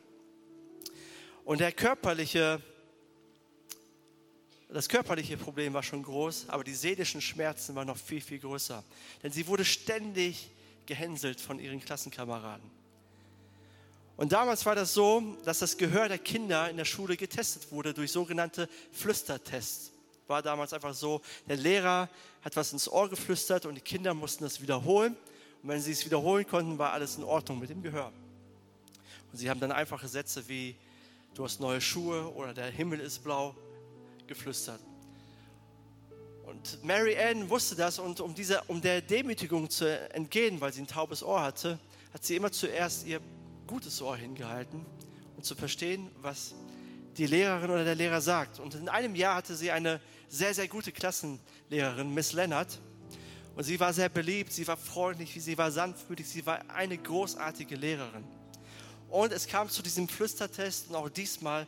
Und 1.45 1.61
der 1.61 1.71
körperliche 1.71 2.61
das 4.75 4.89
körperliche 4.89 5.39
Problem 5.39 5.73
war 5.73 5.83
schon 5.83 6.03
groß, 6.03 6.47
aber 6.49 6.63
die 6.63 6.75
seelischen 6.75 7.23
Schmerzen 7.23 7.75
waren 7.75 7.87
noch 7.87 7.97
viel, 7.97 8.21
viel 8.21 8.39
größer. 8.39 8.85
Denn 9.23 9.33
sie 9.33 9.47
wurde 9.47 9.65
ständig 9.65 10.51
gehänselt 10.85 11.41
von 11.41 11.59
ihren 11.59 11.81
Klassenkameraden. 11.81 12.71
Und 14.19 14.33
damals 14.33 14.67
war 14.67 14.75
das 14.75 14.93
so, 14.93 15.37
dass 15.45 15.61
das 15.61 15.77
Gehör 15.77 16.09
der 16.09 16.19
Kinder 16.19 16.69
in 16.69 16.77
der 16.77 16.85
Schule 16.85 17.17
getestet 17.17 17.71
wurde 17.71 17.95
durch 17.95 18.13
sogenannte 18.13 18.69
Flüstertests. 18.93 19.93
War 20.27 20.43
damals 20.43 20.75
einfach 20.75 20.93
so, 20.93 21.23
der 21.47 21.57
Lehrer 21.57 22.11
hat 22.43 22.57
was 22.57 22.73
ins 22.73 22.89
Ohr 22.89 23.09
geflüstert 23.09 23.65
und 23.65 23.75
die 23.75 23.81
Kinder 23.81 24.13
mussten 24.13 24.45
das 24.45 24.61
wiederholen. 24.61 25.17
Und 25.63 25.69
wenn 25.71 25.81
sie 25.81 25.93
es 25.93 26.05
wiederholen 26.05 26.47
konnten, 26.47 26.79
war 26.79 26.93
alles 26.93 27.17
in 27.17 27.25
Ordnung 27.25 27.59
mit 27.59 27.71
dem 27.71 27.83
Gehör. 27.83 28.13
Und 29.33 29.39
sie 29.39 29.49
haben 29.49 29.61
dann 29.61 29.73
einfache 29.73 30.09
Sätze 30.09 30.47
wie, 30.49 30.77
du 31.35 31.45
hast 31.45 31.61
neue 31.61 31.81
Schuhe 31.81 32.31
oder 32.35 32.53
der 32.53 32.71
Himmel 32.71 33.01
ist 33.01 33.25
blau 33.25 33.55
geflüstert. 34.29 34.81
Und 36.47 36.83
Mary 36.85 37.17
Ann 37.19 37.51
wusste 37.51 37.75
das 37.75 37.99
und 37.99 38.21
um, 38.21 38.35
dieser, 38.35 38.69
um 38.71 38.81
der 38.81 39.03
Demütigung 39.03 39.69
zu 39.69 39.87
entgehen, 40.15 40.61
weil 40.61 40.73
sie 40.73 40.83
ein 40.83 40.87
taubes 40.87 41.23
Ohr 41.23 41.43
hatte, 41.43 41.79
hat 42.15 42.25
sie 42.25 42.37
immer 42.37 42.53
zuerst 42.53 43.07
ihr 43.07 43.21
gutes 43.67 44.01
Ohr 44.01 44.17
hingehalten 44.17 44.87
und 45.37 45.45
zu 45.45 45.55
verstehen, 45.55 46.11
was 46.23 46.55
die 47.19 47.27
Lehrerin 47.27 47.71
oder 47.71 47.85
der 47.85 47.95
Lehrer 47.95 48.21
sagt. 48.21 48.61
Und 48.61 48.75
in 48.75 48.89
einem 48.89 49.15
Jahr 49.15 49.35
hatte 49.35 49.57
sie 49.57 49.71
eine 49.71 50.01
sehr, 50.29 50.55
sehr 50.55 50.69
gute 50.69 50.93
Klassenlehrerin, 50.93 52.15
Miss 52.15 52.33
Leonard. 52.33 52.79
Und 53.57 53.65
sie 53.65 53.79
war 53.79 53.93
sehr 53.93 54.09
beliebt, 54.09 54.53
sie 54.53 54.67
war 54.67 54.77
freundlich, 54.77 55.37
sie 55.43 55.59
war 55.59 55.71
sanftmütig, 55.71 56.29
sie 56.29 56.47
war 56.47 56.61
eine 56.71 56.97
großartige 56.97 57.77
Lehrerin. 57.77 58.25
Und 59.11 59.33
es 59.33 59.47
kam 59.47 59.69
zu 59.69 59.83
diesem 59.83 60.09
Flüstertest 60.09 60.89
und 60.89 60.97
auch 60.97 61.09
diesmal 61.09 61.67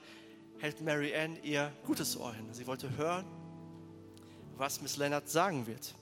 hält 0.61 0.81
Mary 0.83 1.15
Ann 1.17 1.39
ihr 1.43 1.73
gutes 1.87 2.17
Ohr 2.17 2.35
hin. 2.35 2.47
Sie 2.53 2.67
wollte 2.67 2.97
hören, 2.97 3.25
was 4.57 4.81
Miss 4.83 4.97
Leonard 4.97 5.29
sagen 5.29 5.67
wird. 5.67 5.95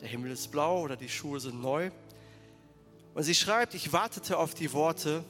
Der 0.00 0.08
Himmel 0.08 0.30
ist 0.30 0.50
blau 0.50 0.82
oder 0.82 0.96
die 0.96 1.08
Schuhe 1.08 1.38
sind 1.38 1.60
neu. 1.60 1.90
Und 3.14 3.22
sie 3.22 3.34
schreibt, 3.34 3.74
ich 3.74 3.92
wartete 3.92 4.38
auf 4.38 4.54
die 4.54 4.72
Worte, 4.72 5.24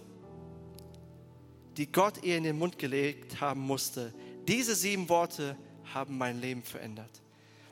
die 1.77 1.91
Gott 1.91 2.23
ihr 2.23 2.39
in 2.39 2.45
den 2.45 2.57
Mund 2.57 2.79
gelegt 2.79 3.41
haben 3.41 3.61
musste. 3.61 4.15
Diese 4.47 4.75
sieben 4.75 5.09
Worte 5.09 5.57
haben 5.93 6.17
mein 6.17 6.41
Leben 6.41 6.63
verändert. 6.63 7.11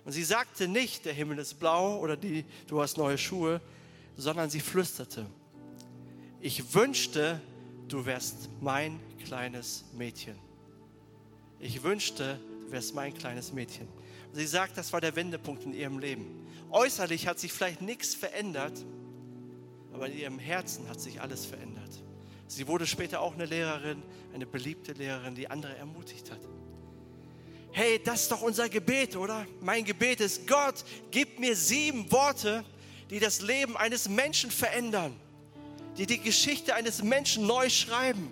Und 0.05 0.13
sie 0.13 0.25
sagte 0.25 0.67
nicht, 0.67 1.05
der 1.05 1.13
Himmel 1.13 1.39
ist 1.39 1.61
blau 1.61 1.99
oder 1.99 2.17
die, 2.17 2.45
du 2.67 2.83
hast 2.83 2.99
neue 2.99 3.19
Schuhe, 3.19 3.61
sondern 4.17 4.51
sie 4.51 4.61
flüsterte, 4.61 5.27
ich 6.41 6.75
wünschte, 6.75 7.41
du 7.87 8.05
wärst 8.05 8.49
mein 8.61 8.99
kleines 9.25 9.85
Mädchen. 9.97 10.37
Ich 11.63 11.83
wünschte, 11.83 12.39
du 12.67 12.73
wärst 12.73 12.95
mein 12.95 13.15
kleines 13.15 13.53
Mädchen. 13.53 13.89
Und 14.31 14.39
sie 14.39 14.47
sagt, 14.47 14.77
das 14.77 14.93
war 14.93 15.01
der 15.01 15.17
Wendepunkt 15.17 15.65
in 15.65 15.73
ihrem 15.73 15.99
Leben. 15.99 16.47
Äußerlich 16.71 17.27
hat 17.27 17.39
sich 17.39 17.53
vielleicht 17.53 17.81
nichts 17.81 18.15
verändert, 18.15 18.85
aber 19.95 20.09
in 20.09 20.19
ihrem 20.19 20.39
Herzen 20.39 20.87
hat 20.91 21.01
sich 21.01 21.21
alles 21.23 21.47
verändert. 21.47 21.91
Sie 22.47 22.69
wurde 22.69 22.87
später 22.87 23.21
auch 23.21 23.33
eine 23.33 23.47
Lehrerin, 23.47 24.03
eine 24.35 24.45
beliebte 24.45 24.93
Lehrerin, 24.93 25.35
die 25.35 25.49
andere 25.49 25.75
ermutigt 25.77 26.31
hat. 26.31 26.41
Hey, 27.71 27.99
das 28.05 28.23
ist 28.23 28.33
doch 28.33 28.43
unser 28.43 28.69
Gebet, 28.69 29.17
oder? 29.17 29.47
Mein 29.61 29.87
Gebet 29.87 30.21
ist, 30.21 30.47
Gott, 30.47 30.85
gib 31.11 31.39
mir 31.39 31.57
sieben 31.57 32.13
Worte, 32.13 32.65
die 33.09 33.19
das 33.19 33.41
Leben 33.41 33.79
eines 33.79 34.09
Menschen 34.11 34.51
verändern 34.51 35.19
die 35.99 36.07
die 36.07 36.19
Geschichte 36.19 36.75
eines 36.75 37.03
Menschen 37.03 37.47
neu 37.47 37.69
schreiben. 37.69 38.31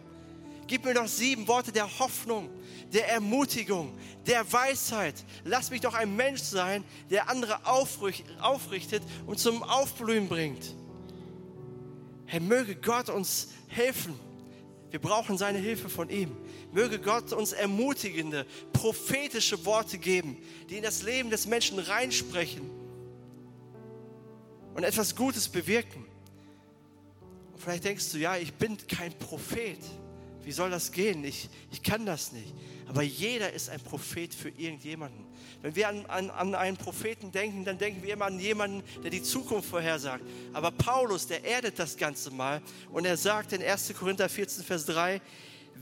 Gib 0.71 0.85
mir 0.85 0.95
doch 0.95 1.09
sieben 1.09 1.49
Worte 1.49 1.73
der 1.73 1.99
Hoffnung, 1.99 2.49
der 2.93 3.09
Ermutigung, 3.09 3.93
der 4.25 4.53
Weisheit. 4.53 5.17
Lass 5.43 5.69
mich 5.73 5.81
doch 5.81 5.95
ein 5.95 6.15
Mensch 6.15 6.43
sein, 6.43 6.85
der 7.11 7.29
andere 7.29 7.67
aufrichtet 7.67 9.03
und 9.27 9.41
zum 9.41 9.65
Aufblühen 9.65 10.29
bringt. 10.29 10.77
Herr, 12.25 12.39
möge 12.39 12.77
Gott 12.77 13.09
uns 13.09 13.49
helfen. 13.67 14.15
Wir 14.91 15.01
brauchen 15.01 15.37
seine 15.37 15.59
Hilfe 15.59 15.89
von 15.89 16.09
ihm. 16.09 16.37
Möge 16.71 17.01
Gott 17.01 17.33
uns 17.33 17.53
ermutigende, 17.53 18.47
prophetische 18.73 19.65
Worte 19.65 19.99
geben, 19.99 20.37
die 20.69 20.77
in 20.77 20.85
das 20.85 21.03
Leben 21.03 21.31
des 21.31 21.49
Menschen 21.49 21.81
reinsprechen 21.81 22.71
und 24.77 24.85
etwas 24.85 25.17
Gutes 25.17 25.49
bewirken. 25.49 26.07
Vielleicht 27.57 27.83
denkst 27.83 28.13
du, 28.13 28.19
ja, 28.19 28.37
ich 28.37 28.55
bin 28.55 28.79
kein 28.87 29.13
Prophet. 29.19 29.81
Wie 30.45 30.53
soll 30.53 30.71
das 30.71 30.93
gehen? 30.93 31.25
Ich, 31.25 31.49
ich 31.71 31.83
kann 31.83 32.07
das 32.07 32.33
nicht. 32.33 32.53
Aber 32.89 33.03
jeder 33.03 33.53
ist 33.53 33.69
ein 33.69 33.81
Prophet 33.81 34.35
für 34.35 34.49
irgendjemanden. 34.49 35.25
Wenn 35.63 35.77
wir 35.77 35.89
an, 35.89 36.07
an, 36.07 36.31
an 36.31 36.55
einen 36.55 36.77
Propheten 36.77 37.31
denken, 37.31 37.65
dann 37.65 37.79
denken 37.79 38.03
wir 38.03 38.15
immer 38.15 38.27
an 38.27 38.41
jemanden, 38.41 38.83
der 39.03 39.11
die 39.11 39.23
Zukunft 39.23 39.69
vorhersagt. 39.69 40.25
Aber 40.53 40.71
Paulus, 40.71 41.27
der 41.27 41.45
erdet 41.45 41.79
das 41.79 41.97
Ganze 41.97 42.31
mal 42.31 42.63
und 42.91 43.05
er 43.05 43.17
sagt 43.17 43.53
in 43.53 43.63
1. 43.63 43.93
Korinther 43.99 44.29
14, 44.29 44.65
Vers 44.65 44.87
3, 44.87 45.21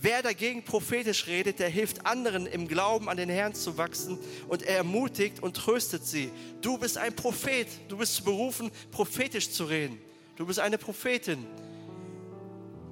Wer 0.00 0.22
dagegen 0.22 0.62
prophetisch 0.62 1.26
redet, 1.26 1.58
der 1.58 1.68
hilft 1.68 2.06
anderen 2.06 2.46
im 2.46 2.68
Glauben 2.68 3.08
an 3.08 3.16
den 3.16 3.28
Herrn 3.28 3.54
zu 3.54 3.78
wachsen 3.78 4.18
und 4.46 4.62
er 4.62 4.76
ermutigt 4.76 5.42
und 5.42 5.56
tröstet 5.56 6.06
sie. 6.06 6.30
Du 6.60 6.78
bist 6.78 6.98
ein 6.98 7.16
Prophet, 7.16 7.66
du 7.88 7.96
bist 7.96 8.24
berufen, 8.24 8.70
prophetisch 8.92 9.50
zu 9.50 9.64
reden. 9.64 9.98
Du 10.36 10.46
bist 10.46 10.60
eine 10.60 10.78
Prophetin 10.78 11.44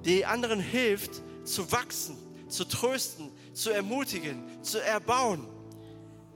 die 0.07 0.25
anderen 0.25 0.59
hilft, 0.61 1.21
zu 1.47 1.71
wachsen, 1.71 2.17
zu 2.47 2.65
trösten, 2.65 3.31
zu 3.53 3.71
ermutigen, 3.71 4.43
zu 4.63 4.83
erbauen. 4.83 5.47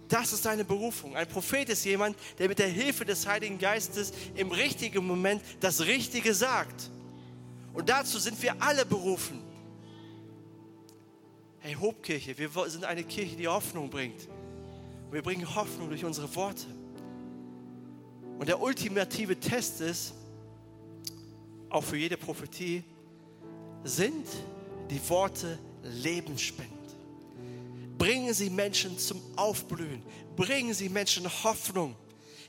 Das 0.07 0.33
ist 0.33 0.45
deine 0.45 0.65
Berufung. 0.65 1.15
Ein 1.15 1.27
Prophet 1.27 1.69
ist 1.69 1.85
jemand, 1.85 2.17
der 2.37 2.49
mit 2.49 2.59
der 2.59 2.67
Hilfe 2.67 3.05
des 3.05 3.25
Heiligen 3.25 3.57
Geistes 3.57 4.11
im 4.35 4.51
richtigen 4.51 5.05
Moment 5.05 5.41
das 5.61 5.81
Richtige 5.81 6.33
sagt. 6.33 6.89
Und 7.73 7.87
dazu 7.87 8.19
sind 8.19 8.41
wir 8.41 8.61
alle 8.61 8.85
berufen. 8.85 9.41
Hey, 11.59 11.75
Hobkirche, 11.75 12.37
wir 12.37 12.49
sind 12.69 12.83
eine 12.83 13.03
Kirche, 13.03 13.37
die 13.37 13.47
Hoffnung 13.47 13.89
bringt. 13.89 14.27
Wir 15.11 15.21
bringen 15.21 15.55
Hoffnung 15.55 15.89
durch 15.89 16.03
unsere 16.03 16.33
Worte. 16.35 16.65
Und 18.39 18.49
der 18.49 18.59
ultimative 18.59 19.39
Test 19.39 19.79
ist, 19.79 20.13
auch 21.69 21.83
für 21.83 21.97
jede 21.97 22.17
Prophetie, 22.17 22.83
sind 23.83 24.25
die 24.91 25.09
Worte 25.09 25.57
lebensspendend. 25.83 26.77
Bringen 27.97 28.33
sie 28.33 28.49
Menschen 28.49 28.99
zum 28.99 29.21
Aufblühen. 29.37 30.03
Bringen 30.35 30.73
sie 30.73 30.89
Menschen 30.89 31.25
Hoffnung. 31.43 31.95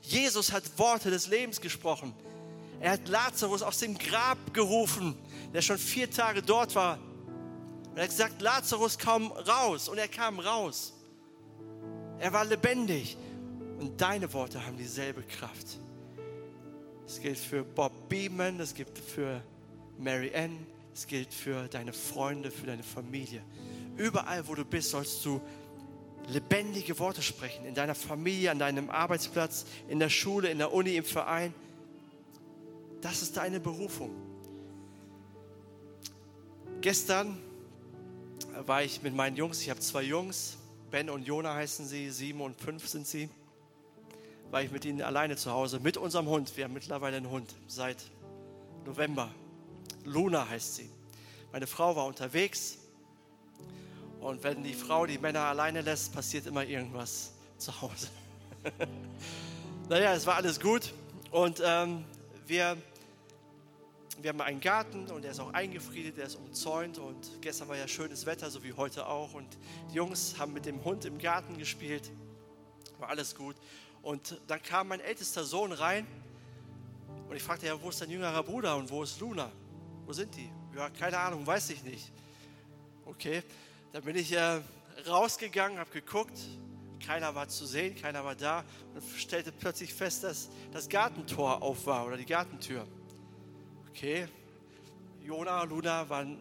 Jesus 0.01 0.51
hat 0.51 0.63
Worte 0.77 1.09
des 1.09 1.27
Lebens 1.27 1.61
gesprochen. 1.61 2.13
Er 2.81 2.91
hat 2.91 3.07
Lazarus 3.07 3.61
aus 3.61 3.79
dem 3.79 3.97
Grab 3.97 4.53
gerufen, 4.53 5.15
der 5.53 5.61
schon 5.61 5.77
vier 5.77 6.11
Tage 6.11 6.41
dort 6.41 6.75
war. 6.75 6.99
Und 7.91 7.97
er 7.97 8.03
hat 8.03 8.09
gesagt, 8.09 8.41
Lazarus 8.41 8.99
komm 8.99 9.31
raus. 9.31 9.87
Und 9.87 9.97
er 9.97 10.09
kam 10.09 10.39
raus. 10.39 10.93
Er 12.19 12.33
war 12.33 12.43
lebendig. 12.43 13.15
Und 13.79 14.01
deine 14.01 14.31
Worte 14.33 14.65
haben 14.65 14.77
dieselbe 14.77 15.23
Kraft. 15.23 15.79
Das 17.05 17.21
gilt 17.21 17.37
für 17.37 17.63
Bob 17.63 18.09
Beeman, 18.09 18.57
das 18.57 18.73
gilt 18.73 18.97
für 18.97 19.41
Mary 19.97 20.33
Ann, 20.35 20.65
es 20.93 21.07
gilt 21.07 21.33
für 21.33 21.67
deine 21.67 21.93
Freunde, 21.93 22.51
für 22.51 22.67
deine 22.67 22.83
Familie. 22.83 23.41
Überall, 23.97 24.47
wo 24.47 24.55
du 24.55 24.63
bist, 24.63 24.91
sollst 24.91 25.23
du 25.25 25.41
lebendige 26.27 26.97
Worte 26.99 27.21
sprechen. 27.21 27.65
In 27.65 27.73
deiner 27.73 27.95
Familie, 27.95 28.51
an 28.51 28.59
deinem 28.59 28.89
Arbeitsplatz, 28.89 29.65
in 29.87 29.99
der 29.99 30.09
Schule, 30.09 30.49
in 30.49 30.57
der 30.57 30.73
Uni, 30.73 30.95
im 30.95 31.03
Verein. 31.03 31.53
Das 33.01 33.21
ist 33.21 33.37
deine 33.37 33.59
Berufung. 33.59 34.11
Gestern 36.81 37.37
war 38.65 38.83
ich 38.83 39.01
mit 39.01 39.15
meinen 39.15 39.35
Jungs, 39.35 39.61
ich 39.61 39.69
habe 39.69 39.79
zwei 39.79 40.03
Jungs, 40.03 40.57
Ben 40.91 41.09
und 41.09 41.25
Jona 41.25 41.55
heißen 41.55 41.87
sie, 41.87 42.11
sieben 42.11 42.41
und 42.41 42.59
fünf 42.59 42.87
sind 42.87 43.07
sie, 43.07 43.29
war 44.51 44.61
ich 44.61 44.71
mit 44.71 44.85
ihnen 44.85 45.01
alleine 45.01 45.35
zu 45.35 45.51
Hause, 45.51 45.79
mit 45.79 45.97
unserem 45.97 46.27
Hund. 46.27 46.55
Wir 46.55 46.65
haben 46.65 46.73
mittlerweile 46.73 47.17
einen 47.17 47.29
Hund 47.29 47.55
seit 47.67 47.97
November. 48.85 49.33
Luna 50.05 50.47
heißt 50.47 50.75
sie. 50.75 50.89
Meine 51.51 51.67
Frau 51.67 51.95
war 51.95 52.05
unterwegs. 52.05 52.77
Und 54.19 54.43
wenn 54.43 54.63
die 54.63 54.73
Frau 54.73 55.05
die 55.05 55.17
Männer 55.17 55.41
alleine 55.41 55.81
lässt, 55.81 56.13
passiert 56.13 56.45
immer 56.47 56.63
irgendwas 56.63 57.33
zu 57.57 57.81
Hause. 57.81 58.07
naja, 59.89 60.13
es 60.13 60.25
war 60.25 60.35
alles 60.35 60.59
gut. 60.59 60.93
Und 61.29 61.61
ähm, 61.63 62.05
wir, 62.47 62.77
wir 64.21 64.29
haben 64.29 64.41
einen 64.41 64.61
Garten 64.61 65.09
und 65.11 65.23
der 65.23 65.31
ist 65.31 65.39
auch 65.39 65.53
eingefriedet, 65.53 66.17
der 66.17 66.25
ist 66.25 66.35
umzäunt. 66.35 66.97
Und 66.97 67.41
gestern 67.41 67.67
war 67.67 67.77
ja 67.77 67.87
schönes 67.87 68.25
Wetter, 68.25 68.49
so 68.49 68.63
wie 68.63 68.73
heute 68.73 69.07
auch. 69.07 69.33
Und 69.33 69.57
die 69.91 69.95
Jungs 69.95 70.39
haben 70.39 70.53
mit 70.53 70.65
dem 70.65 70.83
Hund 70.83 71.05
im 71.05 71.17
Garten 71.17 71.57
gespielt, 71.57 72.09
war 72.99 73.09
alles 73.09 73.35
gut. 73.35 73.55
Und 74.01 74.39
dann 74.47 74.61
kam 74.61 74.87
mein 74.87 75.01
ältester 75.01 75.43
Sohn 75.43 75.71
rein. 75.71 76.07
Und 77.29 77.35
ich 77.35 77.43
fragte 77.43 77.65
ja, 77.65 77.81
wo 77.81 77.89
ist 77.89 78.01
dein 78.01 78.09
jüngerer 78.09 78.43
Bruder 78.43 78.75
und 78.75 78.89
wo 78.89 79.03
ist 79.03 79.19
Luna? 79.19 79.51
Wo 80.05 80.13
sind 80.13 80.35
die? 80.35 80.49
Ja, 80.75 80.89
keine 80.89 81.17
Ahnung, 81.17 81.45
weiß 81.45 81.69
ich 81.71 81.83
nicht. 81.83 82.11
Okay, 83.05 83.43
dann 83.91 84.03
bin 84.03 84.15
ich 84.15 84.31
äh, 84.33 84.61
rausgegangen, 85.07 85.79
habe 85.79 85.91
geguckt, 85.91 86.39
Keiner 87.05 87.35
war 87.35 87.49
zu 87.49 87.65
sehen, 87.65 87.95
keiner 87.95 88.23
war 88.23 88.35
da 88.35 88.63
und 88.93 89.03
stellte 89.17 89.51
plötzlich 89.51 89.93
fest, 89.93 90.23
dass 90.23 90.49
das 90.71 90.87
Gartentor 90.87 91.61
auf 91.61 91.85
war 91.85 92.05
oder 92.05 92.15
die 92.15 92.25
Gartentür. 92.25 92.87
Okay, 93.89 94.27
Jona, 95.21 95.63
Luna 95.63 96.07
waren 96.09 96.37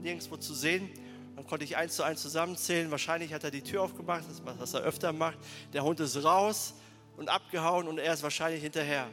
nirgendwo 0.00 0.36
zu 0.36 0.54
sehen. 0.54 0.88
Dann 1.34 1.46
konnte 1.46 1.64
ich 1.64 1.76
eins 1.76 1.96
zu 1.96 2.04
eins 2.04 2.22
zusammenzählen. 2.22 2.90
Wahrscheinlich 2.90 3.34
hat 3.34 3.44
er 3.44 3.50
die 3.50 3.62
Tür 3.62 3.82
aufgemacht, 3.82 4.22
das 4.28 4.34
ist 4.34 4.46
was 4.46 4.74
er 4.74 4.82
öfter 4.82 5.12
macht. 5.12 5.38
Der 5.72 5.82
Hund 5.82 5.98
ist 5.98 6.22
raus 6.22 6.74
und 7.16 7.28
abgehauen 7.28 7.88
und 7.88 7.98
er 7.98 8.14
ist 8.14 8.22
wahrscheinlich 8.22 8.62
hinterher. 8.62 9.08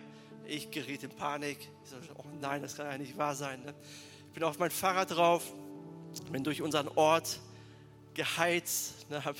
Ich 0.45 0.71
geriet 0.71 1.03
in 1.03 1.09
Panik. 1.09 1.59
Ich 1.83 1.89
so, 1.89 1.95
oh 2.17 2.25
nein, 2.41 2.61
das 2.61 2.75
kann 2.75 2.87
ja 2.87 2.97
nicht 2.97 3.17
wahr 3.17 3.35
sein. 3.35 3.63
Ne? 3.63 3.73
Ich 4.27 4.33
bin 4.33 4.43
auf 4.43 4.59
mein 4.59 4.71
Fahrrad 4.71 5.11
drauf, 5.11 5.51
bin 6.31 6.43
durch 6.43 6.61
unseren 6.61 6.87
Ort 6.89 7.39
geheizt, 8.13 9.09
ne, 9.09 9.23
habe 9.23 9.37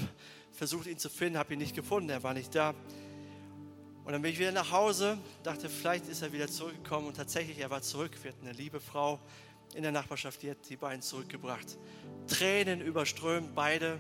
versucht, 0.51 0.88
ihn 0.88 0.97
zu 0.97 1.10
finden, 1.10 1.38
habe 1.38 1.54
ihn 1.54 1.60
nicht 1.60 1.76
gefunden, 1.76 2.10
er 2.10 2.24
war 2.24 2.34
nicht 2.34 2.54
da. 2.56 2.74
Und 4.06 4.12
dann 4.12 4.22
bin 4.22 4.32
ich 4.32 4.39
wieder 4.39 4.51
nach 4.51 4.72
Hause, 4.72 5.18
dachte, 5.43 5.70
vielleicht 5.70 6.08
ist 6.10 6.22
er 6.22 6.34
wieder 6.34 6.47
zurückgekommen 6.47 7.08
und 7.08 7.16
tatsächlich, 7.16 7.60
er 7.60 7.70
war 7.70 7.82
zurück. 7.82 8.12
Wir 8.22 8.32
hatten 8.32 8.45
eine 8.45 8.56
liebe 8.56 8.80
Frau 8.80 9.20
in 9.76 9.84
der 9.84 9.91
Nachbarschaft, 9.91 10.41
die 10.43 10.51
hat 10.51 10.58
die 10.70 10.76
beiden 10.76 11.01
zurückgebracht. 11.01 11.78
Tränen 12.28 12.82
überströmt, 12.82 13.56
beide. 13.56 13.97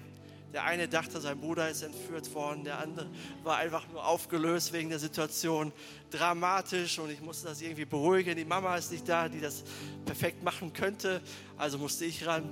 Der 0.53 0.65
eine 0.65 0.87
dachte, 0.87 1.19
sein 1.19 1.39
Bruder 1.39 1.67
ist 1.67 1.81
entführt 1.81 2.31
worden, 2.35 2.63
der 2.63 2.77
andere 2.77 3.09
war 3.43 3.57
einfach 3.57 3.87
nur 3.91 4.05
aufgelöst 4.05 4.71
wegen 4.71 4.89
der 4.89 4.99
Situation. 4.99 5.71
Dramatisch 6.11 6.99
und 6.99 7.09
ich 7.09 7.21
musste 7.21 7.47
das 7.47 7.59
irgendwie 7.59 7.85
beruhigen. 7.85 8.37
Die 8.37 8.45
Mama 8.45 8.77
ist 8.77 8.91
nicht 8.91 9.09
da, 9.09 9.27
die 9.27 9.41
das 9.41 9.63
perfekt 10.05 10.43
machen 10.43 10.71
könnte, 10.71 11.21
also 11.57 11.79
musste 11.79 12.05
ich 12.05 12.27
ran. 12.27 12.47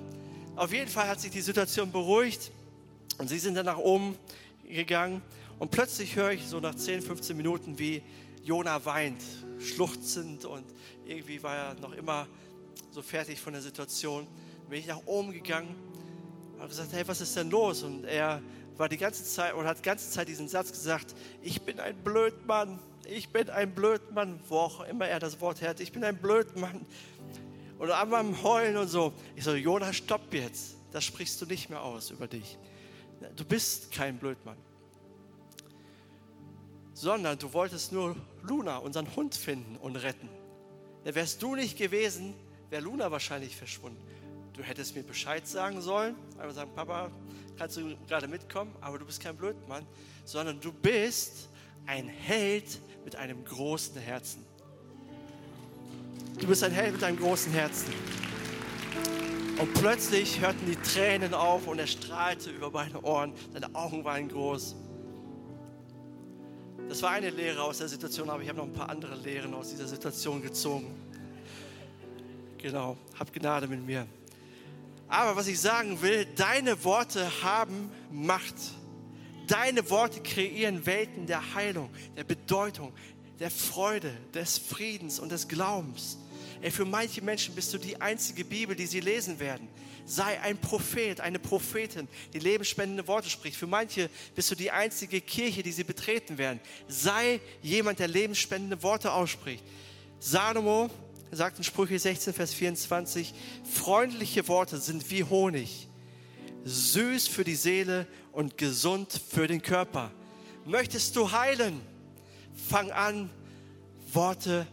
Auf 0.56 0.74
jeden 0.74 0.90
Fall 0.90 1.08
hat 1.08 1.22
sich 1.22 1.30
die 1.30 1.42
Situation 1.42 1.92
beruhigt 1.92 2.52
und 3.20 3.28
sie 3.28 3.38
sind 3.38 3.54
dann 3.54 3.68
nach 3.68 3.78
oben 3.78 4.18
gegangen 4.68 5.22
und 5.60 5.70
plötzlich 5.70 6.16
höre 6.16 6.32
ich 6.32 6.48
so 6.48 6.60
nach 6.60 6.74
10, 6.74 7.04
15 7.04 7.38
Minuten, 7.38 7.78
wie 7.78 8.02
Jona 8.44 8.84
weint, 8.84 9.22
schluchzend 9.60 10.46
und 10.46 10.66
irgendwie 11.06 11.44
war 11.44 11.56
er 11.56 11.74
noch 11.76 11.94
immer 11.94 12.28
so 12.90 13.04
fertig 13.04 13.40
von 13.40 13.54
der 13.54 13.62
Situation. 13.62 14.26
Bin 14.72 14.80
ich 14.80 14.88
nach 14.88 15.06
oben 15.06 15.32
gegangen 15.34 15.76
habe 16.62 16.70
gesagt, 16.70 16.94
hey, 16.94 17.08
was 17.08 17.20
ist 17.22 17.36
denn 17.36 17.50
los? 17.50 17.82
Und 17.82 18.04
er 18.06 18.40
war 18.78 18.88
die 18.88 18.98
ganze 18.98 19.24
Zeit 19.24 19.54
und 19.54 19.66
hat 19.66 19.80
die 19.80 19.84
ganze 19.84 20.10
Zeit 20.12 20.28
diesen 20.28 20.48
Satz 20.48 20.72
gesagt, 20.72 21.16
ich 21.42 21.64
bin 21.64 21.80
ein 21.80 21.98
Blödmann, 22.04 22.80
ich 23.06 23.30
bin 23.30 23.50
ein 23.50 23.74
Blödmann, 23.74 24.40
wo 24.48 24.60
auch 24.60 24.82
immer 24.82 25.08
er 25.08 25.20
das 25.20 25.42
Wort 25.42 25.62
hört, 25.62 25.80
ich 25.80 25.92
bin 25.92 26.04
ein 26.04 26.18
Blödmann. 26.18 26.86
Und 27.80 27.90
am 27.90 28.44
Heulen 28.44 28.78
und 28.78 28.90
so. 28.90 29.12
Ich 29.36 29.44
so, 29.44 29.56
Jonas, 29.56 29.96
stopp 29.96 30.32
jetzt. 30.34 30.76
Das 30.92 31.04
sprichst 31.04 31.42
du 31.42 31.48
nicht 31.48 31.72
mehr 31.72 31.82
aus 31.82 32.12
über 32.12 32.28
dich. 32.28 32.60
Du 33.36 33.44
bist 33.44 33.92
kein 33.92 34.20
Blödmann. 34.20 34.58
Sondern 36.94 37.40
du 37.40 37.52
wolltest 37.54 37.92
nur 37.92 38.16
Luna, 38.44 38.78
unseren 38.78 39.16
Hund, 39.16 39.34
finden 39.34 39.78
und 39.78 39.96
retten. 39.96 40.30
Da 41.06 41.16
wärst 41.16 41.42
du 41.42 41.56
nicht 41.56 41.76
gewesen, 41.76 42.36
wäre 42.70 42.84
Luna 42.84 43.10
wahrscheinlich 43.10 43.56
verschwunden. 43.56 44.11
Du 44.54 44.64
hättest 44.64 44.96
mir 44.96 45.04
Bescheid 45.04 45.48
sagen 45.48 45.82
sollen, 45.82 46.16
einfach 46.38 46.54
sagen, 46.54 46.72
Papa, 46.76 47.10
kannst 47.58 47.78
du 47.78 47.96
gerade 48.08 48.28
mitkommen, 48.28 48.76
aber 48.82 49.00
du 49.00 49.06
bist 49.06 49.22
kein 49.22 49.36
Blödmann, 49.36 49.86
sondern 50.26 50.60
du 50.60 50.74
bist 50.74 51.50
ein 51.86 52.08
Held 52.08 52.80
mit 53.06 53.16
einem 53.16 53.44
großen 53.46 54.00
Herzen. 54.00 54.46
Du 56.40 56.48
bist 56.48 56.64
ein 56.64 56.72
Held 56.72 56.94
mit 56.94 57.04
einem 57.04 57.18
großen 57.18 57.52
Herzen. 57.52 57.94
Und 59.60 59.74
plötzlich 59.76 60.42
hörten 60.42 60.66
die 60.66 60.76
Tränen 60.76 61.34
auf 61.34 61.68
und 61.68 61.78
er 61.80 61.88
strahlte 61.88 62.50
über 62.50 62.72
beide 62.72 63.04
Ohren. 63.04 63.34
Seine 63.54 63.74
Augen 63.76 64.04
waren 64.04 64.28
groß. 64.28 64.76
Das 66.90 67.02
war 67.04 67.12
eine 67.12 67.30
Lehre 67.30 67.62
aus 67.62 67.78
der 67.78 67.88
Situation, 67.88 68.30
aber 68.30 68.42
ich 68.42 68.50
habe 68.50 68.58
noch 68.58 68.66
ein 68.66 68.74
paar 68.74 68.90
andere 68.90 69.16
Lehren 69.16 69.54
aus 69.54 69.70
dieser 69.70 69.88
Situation 69.88 70.42
gezogen. 70.42 70.88
Genau, 72.58 72.98
hab 73.18 73.32
Gnade 73.32 73.68
mit 73.68 73.86
mir. 73.86 74.08
Aber 75.12 75.36
was 75.36 75.48
ich 75.48 75.60
sagen 75.60 76.02
will, 76.02 76.26
deine 76.38 76.86
Worte 76.86 77.44
haben 77.44 77.92
Macht. 78.12 78.56
Deine 79.46 79.90
Worte 79.90 80.22
kreieren 80.22 80.86
Welten 80.86 81.28
der 81.28 81.54
Heilung, 81.54 81.90
der 82.16 82.24
Bedeutung, 82.24 82.94
der 83.38 83.52
Freude, 83.52 84.16
des 84.34 84.58
Friedens 84.58 85.20
und 85.20 85.30
des 85.30 85.50
Glaubens. 85.50 86.18
Ey, 86.62 86.72
für 86.72 86.86
manche 86.86 87.22
Menschen 87.22 87.54
bist 87.54 87.74
du 87.74 87.78
die 87.78 88.00
einzige 88.00 88.46
Bibel, 88.46 88.74
die 88.74 88.86
sie 88.86 89.02
lesen 89.02 89.38
werden. 89.42 89.68
Sei 90.06 90.40
ein 90.40 90.58
Prophet, 90.58 91.20
eine 91.20 91.40
Prophetin, 91.40 92.08
die 92.34 92.40
lebensspendende 92.40 93.06
Worte 93.06 93.30
spricht. 93.30 93.58
Für 93.58 93.68
manche 93.68 94.10
bist 94.34 94.50
du 94.50 94.56
die 94.56 94.72
einzige 94.72 95.20
Kirche, 95.20 95.62
die 95.62 95.74
sie 95.74 95.84
betreten 95.84 96.38
werden. 96.38 96.62
Sei 96.88 97.42
jemand, 97.62 98.00
der 98.00 98.08
lebensspendende 98.08 98.82
Worte 98.82 99.12
ausspricht. 99.12 99.64
Salomo 100.20 100.90
sagt 101.32 101.58
in 101.58 101.64
Sprüche 101.64 101.98
16, 101.98 102.34
Vers 102.34 102.54
24, 102.54 103.34
freundliche 103.64 104.48
Worte 104.48 104.78
sind 104.78 105.10
wie 105.12 105.24
Honig, 105.24 105.88
süß 106.66 107.28
für 107.28 107.44
die 107.44 107.56
Seele 107.56 108.08
und 108.32 108.58
gesund 108.58 109.20
für 109.30 109.48
den 109.48 109.62
Körper. 109.62 110.12
Möchtest 110.66 111.16
du 111.16 111.32
heilen? 111.32 111.82
Fang 112.70 112.92
an, 112.92 113.30
Worte 114.14 114.68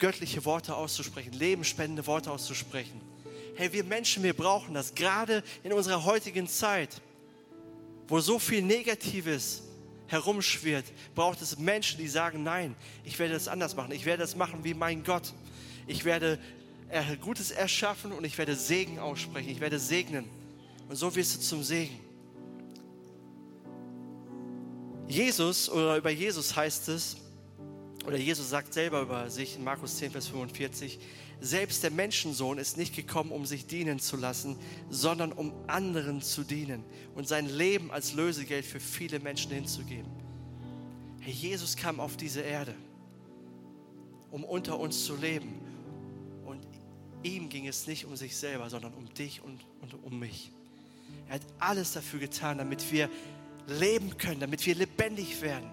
göttliche 0.00 0.44
Worte 0.44 0.74
auszusprechen, 0.74 1.32
lebensspendende 1.34 2.06
Worte 2.06 2.32
auszusprechen. 2.32 3.00
Hey, 3.54 3.72
wir 3.72 3.84
Menschen, 3.84 4.22
wir 4.24 4.32
brauchen 4.32 4.74
das, 4.74 4.94
gerade 4.94 5.44
in 5.62 5.72
unserer 5.72 6.04
heutigen 6.04 6.48
Zeit, 6.48 7.00
wo 8.08 8.18
so 8.20 8.38
viel 8.40 8.62
Negatives 8.62 9.62
herumschwirrt, 10.08 10.86
braucht 11.14 11.40
es 11.42 11.58
Menschen, 11.58 11.98
die 11.98 12.08
sagen, 12.08 12.42
nein, 12.42 12.74
ich 13.04 13.18
werde 13.18 13.34
das 13.34 13.46
anders 13.46 13.76
machen, 13.76 13.92
ich 13.92 14.06
werde 14.06 14.22
das 14.22 14.34
machen 14.34 14.64
wie 14.64 14.74
mein 14.74 15.04
Gott. 15.04 15.32
Ich 15.90 16.04
werde 16.04 16.38
Gutes 17.20 17.50
erschaffen 17.50 18.12
und 18.12 18.24
ich 18.24 18.38
werde 18.38 18.54
Segen 18.54 19.00
aussprechen, 19.00 19.48
ich 19.48 19.60
werde 19.60 19.80
segnen. 19.80 20.24
Und 20.88 20.94
so 20.94 21.14
wirst 21.16 21.36
du 21.36 21.40
zum 21.40 21.64
Segen. 21.64 21.98
Jesus 25.08 25.68
oder 25.68 25.96
über 25.96 26.10
Jesus 26.10 26.54
heißt 26.54 26.88
es, 26.90 27.16
oder 28.06 28.16
Jesus 28.16 28.50
sagt 28.50 28.72
selber 28.72 29.02
über 29.02 29.28
sich 29.30 29.56
in 29.56 29.64
Markus 29.64 29.96
10, 29.96 30.12
Vers 30.12 30.28
45, 30.28 31.00
selbst 31.40 31.82
der 31.82 31.90
Menschensohn 31.90 32.58
ist 32.58 32.76
nicht 32.76 32.94
gekommen, 32.94 33.32
um 33.32 33.44
sich 33.44 33.66
dienen 33.66 33.98
zu 33.98 34.16
lassen, 34.16 34.56
sondern 34.90 35.32
um 35.32 35.52
anderen 35.66 36.22
zu 36.22 36.44
dienen 36.44 36.84
und 37.16 37.26
sein 37.26 37.48
Leben 37.48 37.90
als 37.90 38.14
Lösegeld 38.14 38.64
für 38.64 38.78
viele 38.78 39.18
Menschen 39.18 39.50
hinzugeben. 39.50 40.10
Herr 41.18 41.32
Jesus 41.32 41.76
kam 41.76 41.98
auf 41.98 42.16
diese 42.16 42.42
Erde, 42.42 42.74
um 44.30 44.44
unter 44.44 44.78
uns 44.78 45.04
zu 45.04 45.16
leben. 45.16 45.69
Ihm 47.22 47.48
ging 47.48 47.66
es 47.66 47.86
nicht 47.86 48.04
um 48.06 48.16
sich 48.16 48.36
selber, 48.36 48.70
sondern 48.70 48.94
um 48.94 49.12
dich 49.14 49.42
und, 49.42 49.60
und 49.82 49.94
um 50.04 50.18
mich. 50.18 50.50
Er 51.28 51.34
hat 51.34 51.42
alles 51.58 51.92
dafür 51.92 52.20
getan, 52.20 52.58
damit 52.58 52.90
wir 52.90 53.10
leben 53.66 54.16
können, 54.16 54.40
damit 54.40 54.64
wir 54.66 54.74
lebendig 54.74 55.40
werden. 55.42 55.70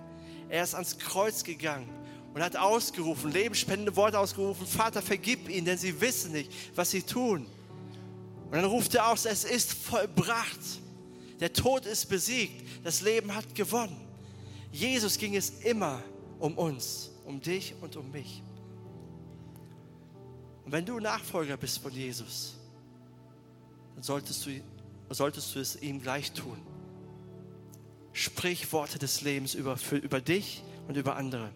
Er 0.49 0.63
ist 0.63 0.73
ans 0.73 0.97
Kreuz 0.97 1.43
gegangen 1.43 1.89
und 2.33 2.41
hat 2.41 2.55
ausgerufen, 2.55 3.31
lebensspendende 3.31 3.95
Worte 3.95 4.19
ausgerufen, 4.19 4.67
Vater, 4.67 5.01
vergib 5.01 5.49
ihnen, 5.49 5.65
denn 5.65 5.77
sie 5.77 5.99
wissen 5.99 6.31
nicht, 6.31 6.51
was 6.75 6.91
sie 6.91 7.01
tun. 7.01 7.47
Und 8.45 8.51
dann 8.51 8.65
ruft 8.65 8.95
er 8.95 9.09
aus, 9.09 9.25
es 9.25 9.43
ist 9.43 9.73
vollbracht. 9.73 10.59
Der 11.39 11.51
Tod 11.53 11.85
ist 11.85 12.05
besiegt, 12.07 12.63
das 12.83 13.01
Leben 13.01 13.35
hat 13.35 13.55
gewonnen. 13.55 13.97
Jesus 14.71 15.17
ging 15.17 15.35
es 15.35 15.49
immer 15.63 16.01
um 16.39 16.57
uns, 16.57 17.11
um 17.25 17.41
dich 17.41 17.73
und 17.81 17.95
um 17.95 18.11
mich. 18.11 18.41
Und 20.67 20.73
wenn 20.73 20.85
du 20.85 20.99
Nachfolger 20.99 21.55
bist 21.55 21.79
von 21.79 21.93
Jesus, 21.93 22.55
dann 23.95 24.03
solltest 24.03 24.45
du, 24.45 24.61
solltest 25.09 25.55
du 25.55 25.61
es 25.61 25.81
ihm 25.81 26.01
gleich 26.01 26.33
tun. 26.33 26.57
Sprich 28.11 28.73
Worte 28.73 28.99
des 28.99 29.21
Lebens 29.21 29.53
über, 29.53 29.77
für, 29.77 29.95
über 29.95 30.19
dich 30.19 30.61
und 30.89 30.97
über 30.97 31.15
andere. 31.15 31.51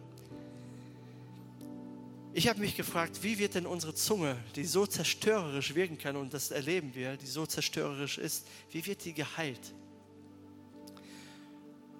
Ich 2.31 2.47
habe 2.47 2.61
mich 2.61 2.77
gefragt, 2.77 3.21
wie 3.21 3.37
wird 3.37 3.55
denn 3.55 3.65
unsere 3.65 3.93
Zunge, 3.93 4.37
die 4.55 4.63
so 4.63 4.87
zerstörerisch 4.87 5.75
wirken 5.75 5.97
kann, 5.97 6.15
und 6.15 6.33
das 6.33 6.49
erleben 6.49 6.95
wir, 6.95 7.17
die 7.17 7.27
so 7.27 7.45
zerstörerisch 7.45 8.17
ist, 8.17 8.47
wie 8.69 8.85
wird 8.85 9.03
die 9.03 9.11
geheilt? 9.11 9.73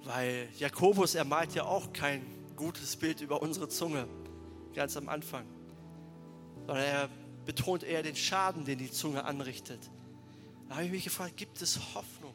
Weil 0.06 0.48
Jakobus, 0.58 1.16
er 1.16 1.26
malt 1.26 1.56
ja 1.56 1.66
auch 1.66 1.92
kein 1.92 2.26
gutes 2.56 2.96
Bild 2.96 3.20
über 3.20 3.42
unsere 3.42 3.68
Zunge, 3.68 4.08
ganz 4.74 4.96
am 4.96 5.10
Anfang, 5.10 5.44
sondern 6.68 6.86
er 6.86 7.10
betont 7.46 7.84
eher 7.84 8.04
den 8.04 8.16
Schaden, 8.16 8.66
den 8.66 8.80
die 8.80 8.92
Zunge 8.92 9.24
anrichtet. 9.26 9.80
Da 10.70 10.76
habe 10.76 10.86
ich 10.86 10.92
mich 10.92 11.04
gefragt, 11.04 11.38
gibt 11.38 11.62
es 11.62 11.80
Hoffnung? 11.94 12.34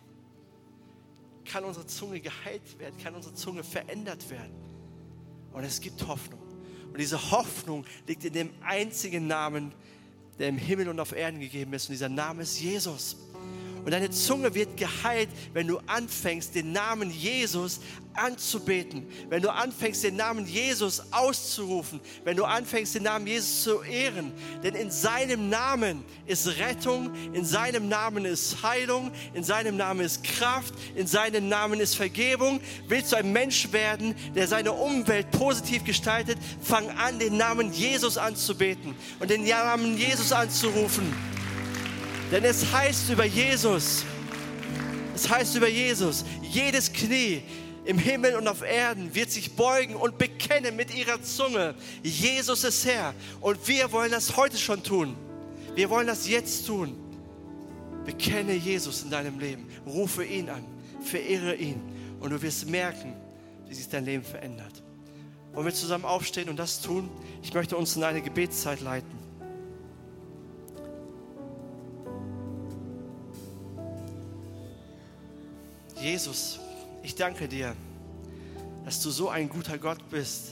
Kann 1.45 1.65
unsere 1.65 1.87
Zunge 1.87 2.21
geheilt 2.21 2.79
werden? 2.79 2.99
Kann 2.99 3.15
unsere 3.15 3.35
Zunge 3.35 3.63
verändert 3.63 4.29
werden? 4.31 4.55
Und 5.53 5.65
es 5.65 5.81
gibt 5.81 6.07
Hoffnung. 6.07 6.41
Und 6.87 6.99
diese 6.99 7.31
Hoffnung 7.31 7.85
liegt 8.07 8.25
in 8.25 8.33
dem 8.33 8.51
einzigen 8.63 9.27
Namen, 9.27 9.73
der 10.39 10.49
im 10.49 10.59
Himmel 10.59 10.89
und 10.89 11.01
auf 11.01 11.13
Erden 11.13 11.41
gegeben 11.41 11.73
ist. 11.73 11.89
Und 11.89 11.93
dieser 11.93 12.09
Name 12.09 12.43
ist 12.43 12.61
Jesus. 12.61 13.17
Und 13.87 13.93
deine 13.93 14.11
Zunge 14.11 14.53
wird 14.53 14.77
geheilt, 14.77 15.29
wenn 15.53 15.69
du 15.69 15.79
anfängst, 15.87 16.57
den 16.57 16.73
Namen 16.73 17.09
Jesus 17.09 17.79
anzubeten, 18.15 19.07
wenn 19.29 19.43
du 19.43 19.49
anfängst, 19.49 20.03
den 20.03 20.17
Namen 20.17 20.45
Jesus 20.45 21.05
auszurufen, 21.13 22.01
wenn 22.25 22.37
du 22.37 22.45
anfängst, 22.45 22.97
den 22.97 23.05
Namen 23.05 23.29
Jesus 23.29 23.63
zu 23.63 23.83
ehren. 23.83 24.33
Denn 24.65 24.75
in 24.75 24.91
seinem 24.91 25.51
Namen 25.51 26.05
ist 26.27 26.49
Rettung, 26.59 27.15
in 27.33 27.45
seinem 27.45 27.89
Namen 27.89 28.25
ist 28.25 28.61
Heilung, 28.65 29.13
in 29.35 29.45
seinem 29.45 29.77
Namen 29.77 30.05
ist 30.05 30.25
Kraft, 30.25 30.75
in 30.97 31.07
seinem 31.07 31.49
Namen 31.49 31.79
ist 31.79 31.95
Vergebung. 31.95 32.61
Willst 32.89 33.13
du 33.13 33.17
ein 33.17 33.33
Mensch 33.33 33.73
werden, 33.73 34.17
der 34.35 34.49
seine 34.49 34.73
Umwelt 34.73 35.31
positiv 35.31 35.85
gestaltet, 35.85 36.39
fang 36.61 36.91
an, 36.91 37.21
den 37.21 37.37
Namen 37.37 37.73
Jesus 37.73 38.19
anzubeten 38.19 38.97
und 39.21 39.31
den 39.31 39.45
Namen 39.45 39.97
Jesus 39.97 40.33
anzurufen. 40.33 41.36
Denn 42.31 42.45
es 42.45 42.73
heißt 42.73 43.11
über 43.11 43.25
Jesus, 43.25 44.05
es 45.15 45.29
heißt 45.29 45.55
über 45.55 45.69
Jesus, 45.69 46.25
jedes 46.43 46.93
Knie 46.93 47.43
im 47.85 47.99
Himmel 47.99 48.35
und 48.35 48.49
auf 48.49 48.63
Erden 48.63 49.15
wird 49.15 49.31
sich 49.31 49.53
beugen 49.53 49.95
und 49.95 50.19
bekennen 50.19 50.75
mit 50.75 50.93
ihrer 50.93 51.23
Zunge, 51.23 51.75
Jesus 52.03 52.65
ist 52.65 52.85
Herr. 52.85 53.15
Und 53.41 53.69
wir 53.69 53.93
wollen 53.93 54.11
das 54.11 54.37
heute 54.37 54.59
schon 54.59 54.83
tun. 54.83 55.17
Wir 55.77 55.89
wollen 55.89 56.09
das 56.09 56.29
jetzt 56.29 56.67
tun. 56.67 56.97
Bekenne 58.05 58.55
Jesus 58.55 59.03
in 59.03 59.11
deinem 59.11 59.39
Leben. 59.39 59.69
Rufe 59.87 60.25
ihn 60.25 60.51
an. 60.51 60.65
Verehre 61.01 61.55
ihn. 61.55 61.81
Und 62.19 62.31
du 62.31 62.43
wirst 62.43 62.69
merken, 62.69 63.15
wie 63.69 63.75
sich 63.75 63.89
dein 63.89 64.05
Leben 64.05 64.25
verändert. 64.25 64.83
Wollen 65.53 65.67
wir 65.67 65.75
zusammen 65.75 66.05
aufstehen 66.05 66.49
und 66.49 66.57
das 66.57 66.81
tun? 66.81 67.09
Ich 67.43 67.55
möchte 67.55 67.77
uns 67.77 67.95
in 67.95 68.03
eine 68.03 68.21
Gebetszeit 68.21 68.81
leiten. 68.81 69.26
Jesus, 76.07 76.61
ich 77.03 77.17
danke 77.17 77.49
dir, 77.49 77.75
dass 78.85 79.01
du 79.01 79.11
so 79.11 79.29
ein 79.29 79.49
guter 79.49 79.77
Gott 79.77 79.99
bist, 80.09 80.51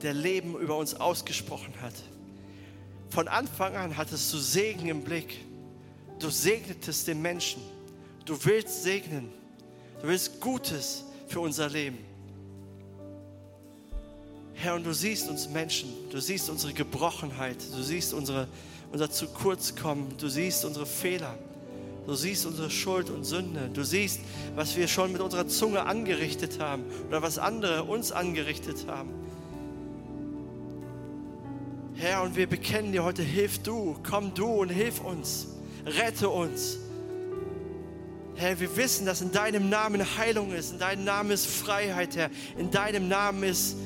der 0.00 0.14
Leben 0.14 0.58
über 0.58 0.78
uns 0.78 0.94
ausgesprochen 0.94 1.74
hat. 1.82 1.92
Von 3.10 3.28
Anfang 3.28 3.76
an 3.76 3.98
hattest 3.98 4.32
du 4.32 4.38
Segen 4.38 4.88
im 4.88 5.04
Blick. 5.04 5.44
Du 6.20 6.30
segnetest 6.30 7.06
den 7.06 7.20
Menschen. 7.20 7.60
Du 8.24 8.42
willst 8.46 8.82
segnen. 8.82 9.30
Du 10.00 10.08
willst 10.08 10.40
Gutes 10.40 11.04
für 11.28 11.40
unser 11.40 11.68
Leben. 11.68 11.98
Herr, 14.54 14.74
und 14.74 14.84
du 14.84 14.94
siehst 14.94 15.28
uns 15.28 15.50
Menschen, 15.50 15.90
du 16.10 16.18
siehst 16.18 16.48
unsere 16.48 16.72
Gebrochenheit, 16.72 17.58
du 17.76 17.82
siehst 17.82 18.14
unsere, 18.14 18.48
unser 18.90 19.10
zu 19.10 19.26
kurz 19.26 19.76
kommen, 19.76 20.16
du 20.16 20.30
siehst 20.30 20.64
unsere 20.64 20.86
Fehler. 20.86 21.36
Du 22.06 22.14
siehst 22.14 22.46
unsere 22.46 22.70
Schuld 22.70 23.10
und 23.10 23.24
Sünde. 23.24 23.70
Du 23.72 23.84
siehst, 23.84 24.20
was 24.54 24.76
wir 24.76 24.88
schon 24.88 25.12
mit 25.12 25.20
unserer 25.20 25.46
Zunge 25.46 25.84
angerichtet 25.84 26.58
haben 26.58 26.84
oder 27.08 27.22
was 27.22 27.38
andere 27.38 27.84
uns 27.84 28.10
angerichtet 28.12 28.86
haben. 28.86 29.10
Herr, 31.94 32.22
und 32.22 32.34
wir 32.34 32.46
bekennen 32.46 32.92
dir 32.92 33.04
heute, 33.04 33.22
hilf 33.22 33.62
du, 33.62 33.96
komm 34.08 34.32
du 34.32 34.46
und 34.46 34.70
hilf 34.70 35.00
uns, 35.00 35.48
rette 35.84 36.30
uns. 36.30 36.78
Herr, 38.36 38.58
wir 38.58 38.74
wissen, 38.74 39.04
dass 39.04 39.20
in 39.20 39.32
deinem 39.32 39.68
Namen 39.68 40.02
Heilung 40.16 40.52
ist, 40.52 40.72
in 40.72 40.78
deinem 40.78 41.04
Namen 41.04 41.30
ist 41.30 41.46
Freiheit, 41.46 42.16
Herr, 42.16 42.30
in 42.56 42.70
deinem 42.70 43.06
Namen 43.06 43.42
ist, 43.42 43.76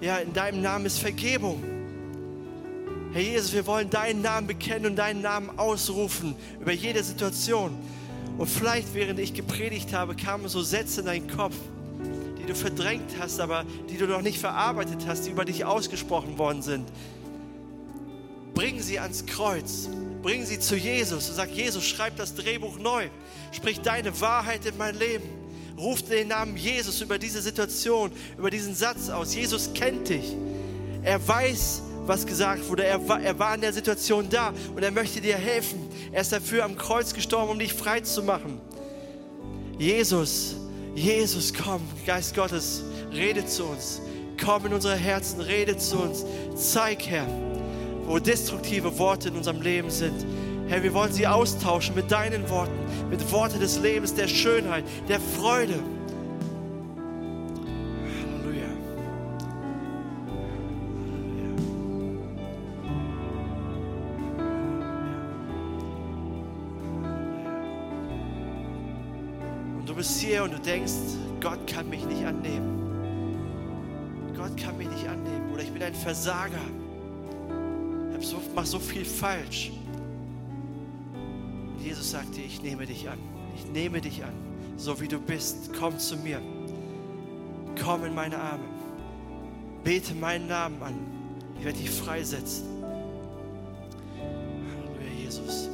ja, 0.00 0.18
in 0.18 0.32
deinem 0.32 0.62
Namen 0.62 0.86
ist 0.86 1.00
Vergebung. 1.00 1.79
Herr 3.12 3.22
Jesus, 3.22 3.52
wir 3.52 3.66
wollen 3.66 3.90
deinen 3.90 4.22
Namen 4.22 4.46
bekennen 4.46 4.86
und 4.86 4.96
deinen 4.96 5.20
Namen 5.20 5.58
ausrufen 5.58 6.36
über 6.60 6.70
jede 6.70 7.02
Situation. 7.02 7.76
Und 8.38 8.46
vielleicht, 8.46 8.94
während 8.94 9.18
ich 9.18 9.34
gepredigt 9.34 9.92
habe, 9.92 10.14
kamen 10.14 10.48
so 10.48 10.62
Sätze 10.62 11.00
in 11.00 11.06
deinen 11.06 11.28
Kopf, 11.28 11.56
die 12.38 12.46
du 12.46 12.54
verdrängt 12.54 13.10
hast, 13.18 13.40
aber 13.40 13.64
die 13.90 13.96
du 13.96 14.06
noch 14.06 14.22
nicht 14.22 14.38
verarbeitet 14.38 15.06
hast, 15.08 15.26
die 15.26 15.30
über 15.30 15.44
dich 15.44 15.64
ausgesprochen 15.64 16.38
worden 16.38 16.62
sind. 16.62 16.88
Bring 18.54 18.80
sie 18.80 19.00
ans 19.00 19.26
Kreuz. 19.26 19.88
Bring 20.22 20.44
sie 20.46 20.60
zu 20.60 20.76
Jesus 20.76 21.28
und 21.30 21.34
sag, 21.34 21.50
Jesus, 21.50 21.84
schreib 21.84 22.16
das 22.16 22.34
Drehbuch 22.36 22.78
neu. 22.78 23.08
Sprich 23.50 23.80
deine 23.80 24.20
Wahrheit 24.20 24.66
in 24.66 24.76
mein 24.76 24.96
Leben. 24.96 25.28
Ruf 25.76 26.02
den 26.02 26.28
Namen 26.28 26.56
Jesus 26.56 27.00
über 27.00 27.18
diese 27.18 27.42
Situation, 27.42 28.12
über 28.38 28.50
diesen 28.50 28.74
Satz 28.74 29.08
aus. 29.08 29.34
Jesus 29.34 29.72
kennt 29.72 30.10
dich. 30.10 30.36
Er 31.02 31.26
weiß, 31.26 31.82
was 32.10 32.26
gesagt 32.26 32.68
wurde. 32.68 32.84
Er 32.84 33.08
war, 33.08 33.22
er 33.22 33.38
war 33.38 33.54
in 33.54 33.60
der 33.60 33.72
Situation 33.72 34.28
da 34.28 34.52
und 34.74 34.82
er 34.82 34.90
möchte 34.90 35.20
dir 35.20 35.36
helfen. 35.36 35.88
Er 36.10 36.22
ist 36.22 36.32
dafür 36.32 36.64
am 36.64 36.76
Kreuz 36.76 37.14
gestorben, 37.14 37.52
um 37.52 37.58
dich 37.58 37.72
frei 37.72 38.00
zu 38.00 38.24
machen. 38.24 38.60
Jesus, 39.78 40.56
Jesus, 40.96 41.54
komm, 41.54 41.80
Geist 42.04 42.34
Gottes, 42.34 42.82
rede 43.12 43.46
zu 43.46 43.64
uns. 43.64 44.02
Komm 44.44 44.66
in 44.66 44.74
unsere 44.74 44.96
Herzen, 44.96 45.40
rede 45.40 45.76
zu 45.76 45.98
uns. 45.98 46.24
Zeig, 46.56 47.06
Herr, 47.06 47.28
wo 48.06 48.18
destruktive 48.18 48.98
Worte 48.98 49.28
in 49.28 49.36
unserem 49.36 49.62
Leben 49.62 49.90
sind. 49.90 50.26
Herr, 50.66 50.82
wir 50.82 50.92
wollen 50.92 51.12
sie 51.12 51.28
austauschen 51.28 51.94
mit 51.94 52.10
deinen 52.10 52.50
Worten, 52.50 52.78
mit 53.08 53.30
Worten 53.30 53.60
des 53.60 53.78
Lebens, 53.78 54.14
der 54.14 54.26
Schönheit, 54.26 54.84
der 55.08 55.20
Freude. 55.20 55.78
Hier 70.30 70.44
und 70.44 70.52
du 70.52 70.60
denkst, 70.60 70.92
Gott 71.40 71.66
kann 71.66 71.88
mich 71.88 72.04
nicht 72.04 72.24
annehmen. 72.24 72.78
Gott 74.36 74.56
kann 74.56 74.76
mich 74.76 74.88
nicht 74.88 75.08
annehmen. 75.08 75.50
Oder 75.52 75.62
ich 75.62 75.72
bin 75.72 75.82
ein 75.82 75.94
Versager. 75.94 76.60
Ich 78.18 78.28
so, 78.28 78.40
mache 78.54 78.66
so 78.66 78.78
viel 78.78 79.04
falsch. 79.04 79.72
Und 81.14 81.84
Jesus 81.84 82.12
sagt 82.12 82.36
dir, 82.36 82.44
ich 82.44 82.62
nehme 82.62 82.86
dich 82.86 83.08
an. 83.08 83.18
Ich 83.56 83.66
nehme 83.72 84.00
dich 84.00 84.22
an, 84.22 84.32
so 84.76 85.00
wie 85.00 85.08
du 85.08 85.18
bist. 85.18 85.72
Komm 85.76 85.98
zu 85.98 86.16
mir. 86.16 86.40
Komm 87.82 88.04
in 88.04 88.14
meine 88.14 88.38
Arme. 88.38 88.62
Bete 89.82 90.14
meinen 90.14 90.46
Namen 90.46 90.80
an. 90.80 90.94
Ich 91.58 91.64
werde 91.64 91.78
dich 91.78 91.90
freisetzen. 91.90 92.66
Halleluja, 94.76 95.24
Jesus. 95.24 95.68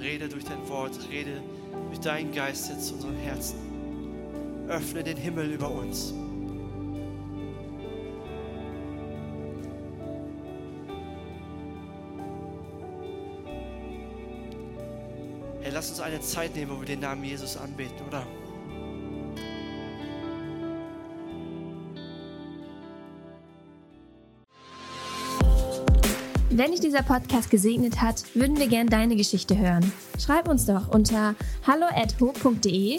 Rede 0.00 0.28
durch 0.28 0.44
dein 0.44 0.68
Wort. 0.68 0.98
Rede 1.10 1.42
durch 1.90 2.00
deinen 2.00 2.32
Geist 2.32 2.70
jetzt 2.70 2.88
zu 2.88 2.94
unseren 2.94 3.16
Herzen. 3.16 3.73
Öffne 4.74 5.04
den 5.04 5.16
Himmel 5.16 5.52
über 5.52 5.70
uns. 5.70 6.12
Hey, 15.60 15.70
lass 15.72 15.90
uns 15.90 16.00
eine 16.00 16.18
Zeit 16.18 16.56
nehmen, 16.56 16.72
wo 16.72 16.80
wir 16.80 16.86
den 16.86 16.98
Namen 16.98 17.22
Jesus 17.22 17.56
anbeten, 17.56 18.04
oder? 18.08 18.26
Wenn 26.50 26.72
dich 26.72 26.80
dieser 26.80 27.02
Podcast 27.02 27.48
gesegnet 27.48 28.02
hat, 28.02 28.24
würden 28.34 28.58
wir 28.58 28.66
gerne 28.66 28.90
deine 28.90 29.14
Geschichte 29.14 29.56
hören. 29.56 29.92
Schreib 30.18 30.48
uns 30.48 30.66
doch 30.66 30.88
unter 30.88 31.36
hallo@ho.de 31.64 32.98